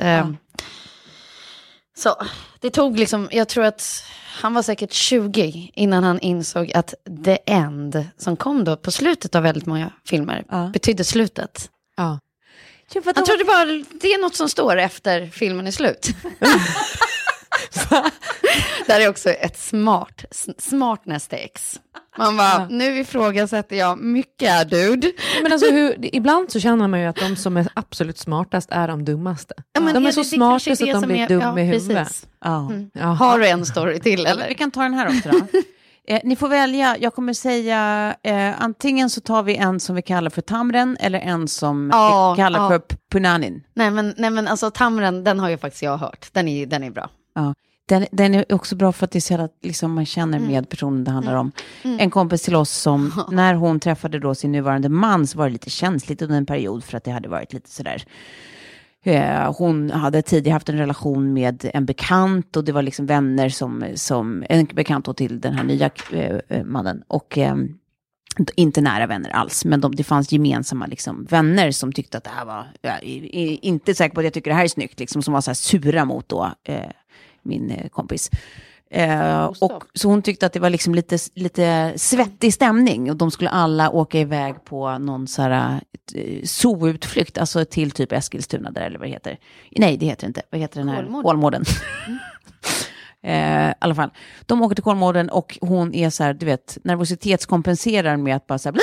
Så, 2.04 2.16
det 2.60 2.70
tog 2.70 3.00
liksom, 3.00 3.30
jag 3.32 3.48
tror 3.48 3.64
att 3.66 4.04
han 4.42 4.54
var 4.54 4.62
säkert 4.62 4.92
20 4.94 5.72
innan 5.74 6.04
han 6.04 6.20
insåg 6.20 6.72
att 6.74 6.94
the 7.26 7.38
end, 7.46 8.06
som 8.18 8.38
kom 8.38 8.64
då 8.64 8.78
på 8.78 8.92
slutet 8.92 9.36
av 9.36 9.44
väldigt 9.44 9.66
många 9.66 9.92
filmer, 10.06 10.44
Ja. 10.50 10.70
betydde 10.74 11.04
slutet. 11.04 11.70
Ja. 11.98 12.20
Han 13.16 13.26
trodde 13.26 13.44
bara, 13.46 13.66
det 14.02 14.14
är 14.14 14.22
något 14.22 14.36
som 14.36 14.50
står 14.50 14.78
efter 14.78 15.28
filmen 15.28 15.68
är 15.68 15.72
slut. 15.72 16.08
Det 18.86 18.94
här 18.94 19.02
är 19.02 19.10
också 19.10 19.30
ett 19.30 19.60
smart, 19.60 20.26
smartness 20.58 21.28
ex. 21.32 21.80
Man 22.18 22.38
bara, 22.38 22.68
nu 22.70 23.00
ifrågasätter 23.00 23.76
jag 23.76 23.98
mycket, 24.00 24.70
dude. 24.70 25.12
Men 25.44 25.52
alltså, 25.52 25.72
hur, 25.72 26.16
ibland 26.16 26.52
så 26.52 26.60
känner 26.60 26.88
man 26.88 27.00
ju 27.00 27.06
att 27.06 27.16
de 27.16 27.36
som 27.36 27.58
är 27.58 27.68
absolut 27.74 28.18
smartast 28.18 28.70
är 28.72 28.88
de 28.88 29.06
dummaste. 29.06 29.54
Ja, 29.74 29.82
men 29.82 29.94
de 29.94 30.04
är 30.04 30.08
det- 30.08 30.14
så 30.14 30.20
det 30.20 30.26
smarta 30.26 30.76
så 30.76 30.84
att 30.96 31.02
de 31.02 31.08
blir 31.08 31.16
är- 31.24 31.28
dum 31.28 31.40
ja, 31.42 31.60
i 31.60 31.64
huvudet. 31.64 32.28
Ja. 32.46 32.72
Ja. 32.94 33.06
Har 33.06 33.40
du 33.40 33.48
en 33.48 33.66
story 33.66 34.00
till 34.00 34.26
Eller? 34.26 34.48
Vi 34.48 34.56
kan 34.56 34.72
ta 34.72 34.82
den 34.84 34.94
här 34.94 35.08
också 35.08 35.30
då. 35.30 35.40
Eh, 36.08 36.20
ni 36.24 36.36
får 36.36 36.50
välja, 36.50 36.98
jag 37.00 37.14
kommer 37.16 37.34
säga 37.34 38.16
eh, 38.24 38.62
antingen 38.64 39.10
så 39.10 39.22
tar 39.22 39.44
vi 39.44 39.56
en 39.56 39.80
som 39.80 39.96
vi 39.96 40.02
kallar 40.02 40.30
för 40.30 40.42
tamren 40.42 40.98
eller 41.00 41.20
en 41.20 41.48
som 41.48 41.90
Ja, 41.94 42.34
vi 42.34 42.42
kallar 42.42 42.60
ja. 42.60 42.70
för 42.70 42.82
punanin. 43.12 43.64
Nej 43.76 43.92
men, 43.92 44.14
nej 44.18 44.30
men 44.30 44.48
alltså 44.48 44.72
tamren, 44.72 45.24
den 45.24 45.40
har 45.40 45.50
ju 45.50 45.58
faktiskt 45.58 45.84
jag 45.84 45.98
hört. 45.98 46.28
Den 46.32 46.48
är, 46.48 46.66
den 46.66 46.84
är 46.84 46.92
bra. 46.92 47.10
Ja. 47.36 47.54
Den, 47.86 48.06
den 48.12 48.36
är 48.36 48.54
också 48.54 48.76
bra 48.76 48.92
för 48.92 49.06
att 49.06 49.12
det 49.12 49.20
är 49.20 49.22
så 49.22 49.42
att 49.42 49.58
liksom, 49.62 49.94
man 49.94 50.06
känner 50.06 50.40
med 50.40 50.70
personen 50.70 51.04
det 51.04 51.12
handlar 51.12 51.36
om. 51.36 51.52
En 51.84 52.10
kompis 52.10 52.42
till 52.42 52.56
oss 52.56 52.72
som, 52.72 53.24
när 53.32 53.54
hon 53.54 53.80
träffade 53.80 54.20
då 54.20 54.36
sin 54.36 54.52
nuvarande 54.52 54.90
man 54.90 55.28
så 55.28 55.38
var 55.38 55.46
det 55.46 55.54
lite 55.54 55.70
känsligt 55.70 56.22
under 56.22 56.38
en 56.38 56.46
period 56.46 56.84
för 56.84 56.98
att 56.98 57.04
det 57.04 57.12
hade 57.12 57.30
varit 57.30 57.54
lite 57.54 57.70
sådär. 57.70 58.04
Eh, 59.04 59.54
hon 59.58 59.92
hade 59.92 60.22
tidigare 60.22 60.54
haft 60.54 60.70
en 60.70 60.78
relation 60.78 61.34
med 61.34 61.70
en 61.74 61.86
bekant 61.86 62.58
och 62.58 62.64
det 62.64 62.72
var 62.72 62.82
liksom 62.82 63.06
vänner 63.06 63.50
som, 63.50 63.86
som 63.96 64.44
en 64.50 64.66
bekant 64.66 65.18
till 65.18 65.42
den 65.42 65.54
här 65.54 65.64
nya 65.64 65.90
eh, 66.12 66.40
eh, 66.50 66.64
mannen. 66.64 67.04
Och 67.08 67.38
ehm, 67.38 67.78
inte 68.56 68.82
nära 68.82 69.08
vänner 69.08 69.30
alls, 69.30 69.66
men 69.66 69.82
de, 69.82 69.96
det 69.96 70.04
fanns 70.04 70.32
gemensamma 70.32 70.86
liksom, 70.86 71.26
vänner 71.30 71.72
som 71.72 71.92
tyckte 71.92 72.18
att 72.18 72.24
det 72.24 72.30
här 72.30 72.46
var, 72.46 72.68
ja, 72.82 73.00
inte 73.00 73.96
säker 73.96 74.16
på 74.16 74.20
att 74.20 74.24
jag 74.24 74.34
tycker 74.34 74.52
det 74.52 74.56
här 74.56 74.64
är 74.64 74.68
snyggt, 74.68 75.00
liksom, 75.00 75.22
som 75.22 75.34
var 75.34 75.42
så 75.42 75.50
här 75.50 75.56
sura 75.56 76.06
mot 76.06 76.30
då, 76.30 76.52
eh, 76.64 76.90
min 77.44 77.72
eh, 77.72 77.90
kompis. 77.90 78.30
Eh, 78.90 79.46
och, 79.46 79.84
så 79.94 80.10
hon 80.10 80.22
tyckte 80.22 80.46
att 80.46 80.54
det 80.54 80.60
var 80.60 80.70
liksom 80.70 80.96
lite, 80.96 81.18
lite 81.36 81.94
svettig 81.96 82.54
stämning 82.54 83.12
och 83.12 83.18
de 83.18 83.32
skulle 83.32 83.50
alla 83.50 83.90
åka 83.90 84.20
iväg 84.20 84.66
på 84.66 84.98
någon 84.98 85.28
så 85.28 85.42
här 85.42 85.82
eh, 86.16 86.44
zooutflykt, 86.44 87.38
alltså 87.38 87.66
till 87.66 87.92
typ 87.92 88.12
Eskilstuna 88.12 88.72
där 88.72 88.82
eller 88.82 89.00
vad 89.00 89.08
det 89.08 89.12
heter. 89.12 89.40
Nej, 89.72 89.98
det 89.98 90.06
heter 90.06 90.22
det 90.22 90.28
inte. 90.28 90.42
Vad 90.50 90.62
heter 90.62 90.80
den 90.80 90.90
här? 90.90 91.04
Kolmården. 91.04 91.24
Kolmården. 91.24 91.66
Eh, 93.26 93.70
I 93.70 93.74
alla 93.80 93.96
fall, 93.96 94.10
de 94.46 94.62
åker 94.62 94.76
till 94.76 94.84
Kolmården 94.84 95.30
och 95.30 95.58
hon 95.62 95.94
är 95.94 96.10
så 96.10 96.24
här, 96.24 96.34
du 96.34 96.46
vet, 96.46 96.78
nervositetskompenserar 96.84 98.18
med 98.18 98.36
att 98.36 98.48
bara 98.48 98.60
så 98.60 98.70
här, 98.70 98.80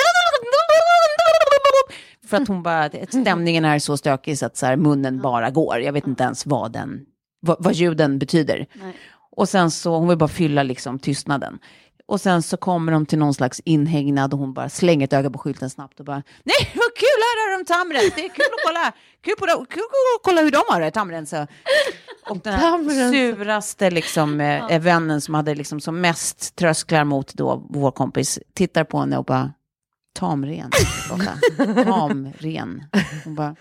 för 2.26 2.36
att 2.36 2.48
hon 2.48 2.62
bara, 2.62 2.90
stämningen 3.08 3.64
är 3.64 3.78
så 3.78 3.96
stökig 3.96 4.38
så 4.38 4.46
att 4.46 4.56
så 4.56 4.66
här, 4.66 4.76
munnen 4.76 5.18
bara 5.18 5.50
går. 5.50 5.80
Jag 5.80 5.92
vet 5.92 6.06
inte 6.06 6.24
ens 6.24 6.46
vad, 6.46 6.72
den, 6.72 7.00
vad, 7.40 7.56
vad 7.60 7.74
ljuden 7.74 8.18
betyder. 8.18 8.66
Och 9.36 9.48
sen 9.48 9.70
så, 9.70 9.96
hon 9.96 10.08
vill 10.08 10.18
bara 10.18 10.28
fylla 10.28 10.62
liksom 10.62 10.98
tystnaden. 10.98 11.58
Och 12.06 12.20
sen 12.20 12.42
så 12.42 12.56
kommer 12.56 12.92
de 12.92 13.06
till 13.06 13.18
någon 13.18 13.34
slags 13.34 13.60
inhägnad 13.60 14.32
och 14.32 14.38
hon 14.38 14.54
bara 14.54 14.68
slänger 14.68 15.04
ett 15.04 15.12
öga 15.12 15.30
på 15.30 15.38
skylten 15.38 15.70
snabbt 15.70 16.00
och 16.00 16.06
bara 16.06 16.22
Nej, 16.42 16.72
vad 16.74 16.94
kul, 16.94 17.20
här 17.22 17.50
har 17.52 17.58
de 17.58 17.64
tamren, 17.64 18.10
det 18.14 18.24
är 18.24 18.28
kul 18.28 18.44
att 18.44 18.66
kolla, 18.66 18.92
kul, 19.24 19.34
på, 19.38 19.46
kul, 19.46 19.66
kul 19.66 19.82
att 20.16 20.22
kolla 20.22 20.40
hur 20.40 20.50
de 20.50 20.62
har 20.68 20.80
det, 20.80 20.90
tamren. 20.90 21.26
Så. 21.26 21.46
Och 22.28 22.38
den 22.38 22.54
här 22.54 23.12
suraste 23.12 23.90
liksom, 23.90 24.40
eh, 24.40 24.80
vännen 24.80 25.20
som 25.20 25.34
hade 25.34 25.54
liksom 25.54 25.80
som 25.80 26.00
mest 26.00 26.56
trösklar 26.56 27.04
mot 27.04 27.34
då 27.34 27.66
vår 27.70 27.90
kompis 27.90 28.38
tittar 28.54 28.84
på 28.84 28.98
henne 28.98 29.18
och 29.18 29.24
bara 29.24 29.52
Tamren. 30.12 30.70
Lotta. 31.10 31.84
Tamren. 31.84 32.84
Hon 33.24 33.34
bara... 33.34 33.56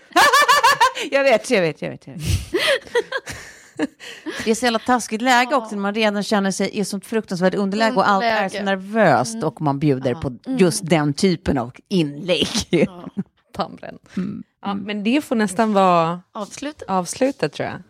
jag 1.10 1.24
vet, 1.24 1.50
jag 1.50 1.60
vet, 1.62 1.82
jag 1.82 1.90
vet. 1.90 2.06
Jag 2.06 2.14
vet. 2.14 2.22
Det 4.44 4.50
är 4.50 4.54
så 4.54 4.66
jävla 4.66 4.78
taskigt 4.78 5.22
läge 5.22 5.54
också 5.54 5.74
när 5.74 5.82
man 5.82 5.94
redan 5.94 6.22
känner 6.22 6.50
sig 6.50 6.78
i 6.78 6.84
sånt 6.84 7.06
fruktansvärt 7.06 7.54
underläge 7.54 7.96
och 7.96 8.08
allt 8.08 8.24
är 8.24 8.48
så 8.48 8.62
nervöst 8.62 9.44
och 9.44 9.60
man 9.60 9.78
bjuder 9.78 10.14
på 10.14 10.36
just 10.46 10.88
den 10.88 11.14
typen 11.14 11.58
av 11.58 11.72
inlägg. 11.88 12.48
Tamren. 13.52 13.98
Ja, 14.62 14.74
men 14.74 15.04
det 15.04 15.24
får 15.24 15.36
nästan 15.36 15.72
vara 15.72 16.22
Avslutet. 16.32 16.88
avslutet 16.88 17.52
tror 17.52 17.68
jag. 17.68 17.82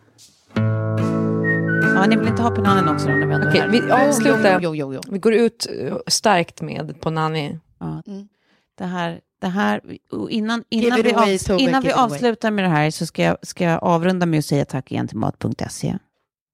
Ja, 1.95 2.05
ni 2.05 2.15
vill 2.15 2.27
inte 2.27 2.41
ha 2.41 2.51
pinanen 2.51 2.89
också 2.89 3.07
då 3.07 3.13
när 3.13 3.27
vi 3.27 3.33
ändå 3.33 3.49
här? 3.49 3.69
vi 3.69 3.91
avslutar. 3.91 4.59
Jo, 4.61 4.75
jo, 4.75 4.93
jo. 4.93 5.01
Vi 5.09 5.19
går 5.19 5.33
ut 5.33 5.67
eh, 5.79 5.97
starkt 6.07 6.61
med 6.61 7.01
på 7.01 7.09
Nanny. 7.09 7.57
Ja. 7.79 8.03
Mm. 8.07 8.27
Det 8.77 8.85
här, 8.85 9.19
det 9.41 9.47
här, 9.47 9.81
innan, 10.29 10.63
innan, 10.69 11.01
vi, 11.01 11.13
away, 11.13 11.35
av, 11.35 11.37
Tove, 11.37 11.61
innan 11.61 11.83
vi 11.83 11.91
away. 11.91 12.03
avslutar 12.03 12.51
med 12.51 12.63
det 12.63 12.69
här 12.69 12.91
så 12.91 13.05
ska 13.05 13.23
jag, 13.23 13.37
ska 13.41 13.63
jag 13.63 13.83
avrunda 13.83 14.25
med 14.25 14.39
att 14.39 14.45
säga 14.45 14.65
tack 14.65 14.91
igen 14.91 15.07
till 15.07 15.17
Mat.se. 15.17 15.97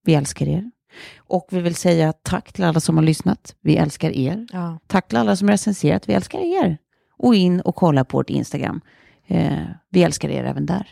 Vi 0.04 0.14
älskar 0.14 0.48
er. 0.48 0.72
Och 1.18 1.48
vi 1.52 1.62
vill 1.62 1.76
säga 1.76 2.14
tack 2.14 2.54
till 2.54 2.64
alla 2.64 2.80
som 2.80 2.98
har 2.98 3.04
lyssnat. 3.04 3.56
Vi 3.62 3.78
älskar 3.78 4.12
er. 4.12 4.48
Ja. 4.52 4.80
Tack 4.88 5.08
till 5.08 5.18
alla 5.18 5.36
som 5.36 5.48
har 5.48 5.54
recenserat. 5.54 6.10
Vi 6.10 6.14
älskar 6.14 6.40
er. 6.40 6.78
Och 7.18 7.36
in 7.36 7.62
och 7.62 7.76
kolla 7.76 8.04
på 8.04 8.18
vårt 8.18 8.30
Instagram. 8.30 8.82
Eh, 9.28 9.58
vi 9.90 10.04
älskar 10.04 10.30
er 10.30 10.44
även 10.44 10.66
där. 10.66 10.88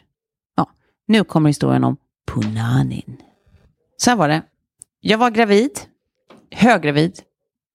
Ja, 0.55 0.69
nu 1.07 1.23
kommer 1.23 1.49
historien 1.49 1.83
om 1.83 1.97
Punanin. 2.27 3.17
Så 3.97 4.09
här 4.09 4.17
var 4.17 4.29
det. 4.29 4.41
Jag 4.99 5.17
var 5.17 5.31
gravid, 5.31 5.71
höggravid, 6.51 7.19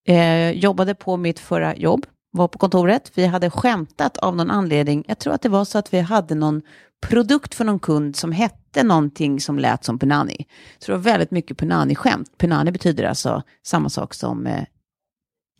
eh, 0.07 0.51
jobbade 0.51 0.95
på 0.95 1.17
mitt 1.17 1.39
förra 1.39 1.75
jobb, 1.75 2.05
var 2.31 2.47
på 2.47 2.57
kontoret. 2.57 3.11
Vi 3.15 3.25
hade 3.25 3.49
skämtat 3.49 4.17
av 4.17 4.35
någon 4.35 4.51
anledning. 4.51 5.03
Jag 5.07 5.19
tror 5.19 5.33
att 5.33 5.41
det 5.41 5.49
var 5.49 5.65
så 5.65 5.77
att 5.77 5.93
vi 5.93 5.99
hade 5.99 6.35
någon 6.35 6.61
produkt 7.07 7.55
för 7.55 7.65
någon 7.65 7.79
kund 7.79 8.15
som 8.15 8.31
hette 8.31 8.83
någonting 8.83 9.41
som 9.41 9.59
lät 9.59 9.83
som 9.83 9.99
punani. 9.99 10.45
Så 10.79 10.91
det 10.91 10.97
var 10.97 11.03
väldigt 11.03 11.31
mycket 11.31 11.57
punani-skämt. 11.57 12.37
Punani 12.37 12.71
betyder 12.71 13.03
alltså 13.03 13.43
samma 13.65 13.89
sak 13.89 14.13
som 14.13 14.47
eh, 14.47 14.65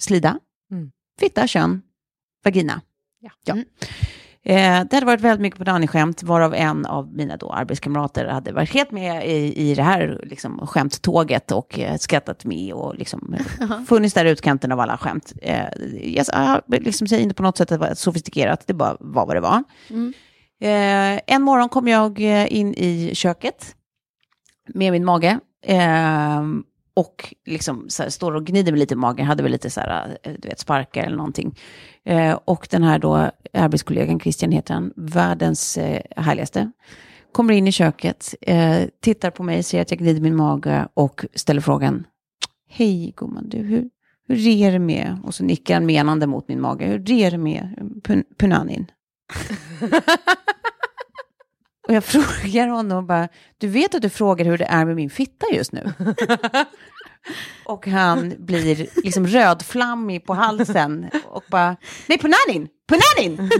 slida, 0.01 0.39
Mm. 0.72 0.91
fitta, 1.19 1.47
kön, 1.47 1.82
vagina. 2.43 2.82
Ja. 3.45 3.53
Mm. 3.53 3.65
Eh, 4.43 4.83
det 4.89 4.95
hade 4.95 5.05
varit 5.05 5.21
väldigt 5.21 5.41
mycket 5.41 5.59
punani-skämt, 5.59 6.23
varav 6.23 6.53
en 6.55 6.85
av 6.85 7.13
mina 7.13 7.37
då 7.37 7.51
arbetskamrater 7.51 8.27
hade 8.27 8.51
varit 8.51 8.73
helt 8.73 8.91
med 8.91 9.27
i, 9.27 9.53
i 9.69 9.75
det 9.75 9.83
här 9.83 10.21
liksom, 10.23 10.67
skämttåget 10.67 11.51
och 11.51 11.79
eh, 11.79 11.97
skrattat 11.97 12.45
med 12.45 12.73
och 12.73 12.95
liksom, 12.95 13.35
funnits 13.87 14.13
där 14.13 14.25
i 14.25 14.29
utkanten 14.29 14.71
av 14.71 14.79
alla 14.79 14.97
skämt. 14.97 15.33
Eh, 15.41 15.65
jag 16.03 16.25
jag 16.67 16.83
liksom, 16.83 17.07
säger 17.07 17.23
inte 17.23 17.35
på 17.35 17.43
något 17.43 17.57
sätt 17.57 17.71
att 17.71 17.79
det 17.79 17.87
var 17.87 17.93
sofistikerat, 17.93 18.67
det 18.67 18.73
bara 18.73 18.97
var 18.99 19.25
vad 19.25 19.35
det 19.35 19.41
var. 19.41 19.63
Eh, 20.61 21.19
en 21.27 21.41
morgon 21.41 21.69
kom 21.69 21.87
jag 21.87 22.19
in 22.19 22.73
i 22.73 23.11
köket 23.13 23.75
med 24.73 24.91
min 24.91 25.05
mage. 25.05 25.39
Och 26.93 27.35
liksom 27.45 27.89
så 27.89 28.03
här, 28.03 28.09
står 28.09 28.35
och 28.35 28.45
gnider 28.45 28.71
mig 28.71 28.79
lite 28.79 28.93
i 28.93 28.97
magen, 28.97 29.25
hade 29.25 29.43
väl 29.43 29.51
lite 29.51 29.69
så 29.69 29.79
här, 29.79 30.17
eh, 30.23 30.33
du 30.39 30.47
vet, 30.47 30.59
sparkar 30.59 31.03
eller 31.03 31.17
någonting. 31.17 31.57
Eh, 32.05 32.39
och 32.45 32.67
den 32.71 32.83
här 32.83 32.99
då, 32.99 33.31
arbetskollegan, 33.53 34.19
Christian 34.19 34.51
heter 34.51 34.73
han, 34.73 34.93
världens 34.95 35.77
eh, 35.77 36.01
härligaste, 36.15 36.71
kommer 37.31 37.53
in 37.53 37.67
i 37.67 37.71
köket, 37.71 38.35
eh, 38.41 38.81
tittar 39.01 39.31
på 39.31 39.43
mig, 39.43 39.63
ser 39.63 39.81
att 39.81 39.91
jag 39.91 39.99
gnider 39.99 40.21
min 40.21 40.35
mage 40.35 40.87
och 40.93 41.25
ställer 41.33 41.61
frågan, 41.61 42.07
hej 42.69 43.13
gumman, 43.17 43.49
du, 43.49 43.57
hur, 43.57 43.89
hur 44.27 44.47
är 44.47 44.71
det 44.71 44.79
med, 44.79 45.17
och 45.23 45.35
så 45.35 45.43
nickar 45.43 45.73
han 45.73 45.85
menande 45.85 46.27
mot 46.27 46.47
min 46.47 46.61
mage, 46.61 46.85
hur 46.85 47.11
är 47.11 47.31
det 47.31 47.37
med 47.37 47.75
pun, 48.03 48.23
punanin? 48.39 48.91
Och 51.91 51.95
jag 51.95 52.03
frågar 52.05 52.67
honom 52.67 53.07
bara, 53.07 53.27
du 53.57 53.67
vet 53.67 53.95
att 53.95 54.01
du 54.01 54.09
frågar 54.09 54.45
hur 54.45 54.57
det 54.57 54.65
är 54.65 54.85
med 54.85 54.95
min 54.95 55.09
fitta 55.09 55.45
just 55.53 55.71
nu? 55.71 55.93
och 57.65 57.87
han 57.87 58.33
blir 58.37 58.87
liksom 59.03 59.27
rödflammig 59.27 60.25
på 60.25 60.33
halsen 60.33 61.09
och 61.25 61.43
bara, 61.49 61.75
nej 62.07 62.17
punanin, 62.17 62.67
punanin! 62.89 63.51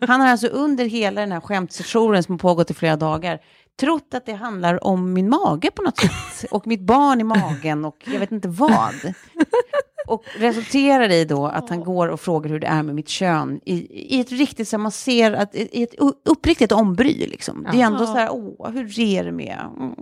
han 0.08 0.20
har 0.20 0.28
alltså 0.28 0.46
under 0.46 0.84
hela 0.84 1.20
den 1.20 1.32
här 1.32 1.40
skämtsessionen 1.40 2.22
som 2.22 2.32
har 2.32 2.38
pågått 2.38 2.70
i 2.70 2.74
flera 2.74 2.96
dagar 2.96 3.40
trott 3.80 4.14
att 4.14 4.26
det 4.26 4.32
handlar 4.32 4.84
om 4.86 5.12
min 5.12 5.28
mage 5.28 5.70
på 5.70 5.82
något 5.82 5.98
sätt 5.98 6.50
och 6.50 6.66
mitt 6.66 6.80
barn 6.80 7.20
i 7.20 7.24
magen 7.24 7.84
och 7.84 7.96
jag 8.04 8.20
vet 8.20 8.32
inte 8.32 8.48
vad. 8.48 9.14
Och 10.06 10.24
resulterar 10.38 11.10
i 11.10 11.24
då 11.24 11.46
att 11.46 11.68
han 11.68 11.80
går 11.80 12.08
och 12.08 12.20
frågar 12.20 12.50
hur 12.50 12.60
det 12.60 12.66
är 12.66 12.82
med 12.82 12.94
mitt 12.94 13.08
kön 13.08 13.60
i, 13.64 13.74
i 14.16 14.20
ett 14.20 14.32
riktigt, 14.32 14.68
så 14.68 14.78
man 14.78 14.92
ser 14.92 15.32
att 15.32 15.54
i 15.54 15.82
ett 15.82 15.94
uppriktigt 16.24 16.72
ombry 16.72 17.26
liksom. 17.26 17.66
Det 17.72 17.80
är 17.80 17.86
ändå 17.86 18.06
så 18.06 18.12
här, 18.12 18.28
åh, 18.32 18.70
hur 18.70 19.00
är 19.00 19.24
det 19.24 19.32
med 19.32 19.58
mm, 19.76 19.94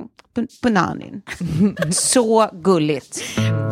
punanin? 0.63 1.23
så 1.91 2.51
gulligt. 2.53 3.23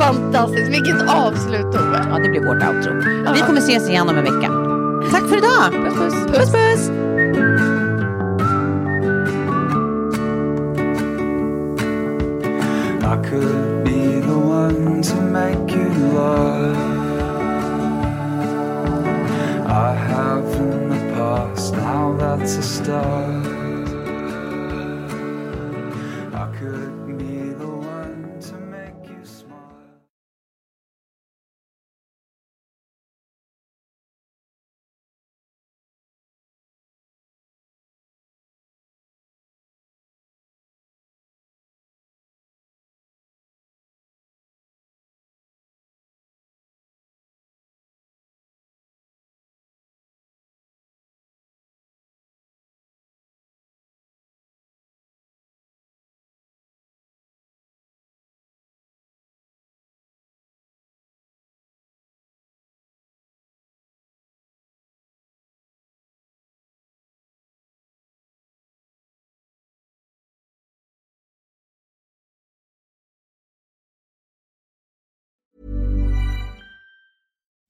Fantastiskt, 0.01 0.71
vilket 0.71 1.03
avslut 1.09 1.73
Tove. 1.73 2.07
Ja, 2.11 2.19
det 2.19 2.29
blir 2.29 2.41
vårt 2.41 2.63
outro. 2.63 2.95
Vi 3.35 3.41
kommer 3.41 3.61
ses 3.61 3.89
igen 3.89 4.09
om 4.09 4.17
en 4.17 4.25
vecka. 4.25 4.73
Tack 5.11 5.29
för 5.29 5.37
idag. 5.37 5.95
Puss, 5.95 6.15
puss. 6.15 6.39
puss, 6.39 6.53
puss. 6.53 6.91
I 13.05 13.17
could 13.31 13.85
be 13.85 14.02
to 14.73 15.21
make 15.21 15.71
you 15.71 15.89
love. 16.15 16.77
I 19.67 19.95
have 19.95 20.45
in 20.55 20.89
the 20.89 21.01
past, 21.15 21.75
now 21.75 22.17
that's 22.17 22.57
a 22.57 22.63
start. 22.63 23.47
I 26.43 26.47
could 26.59 26.82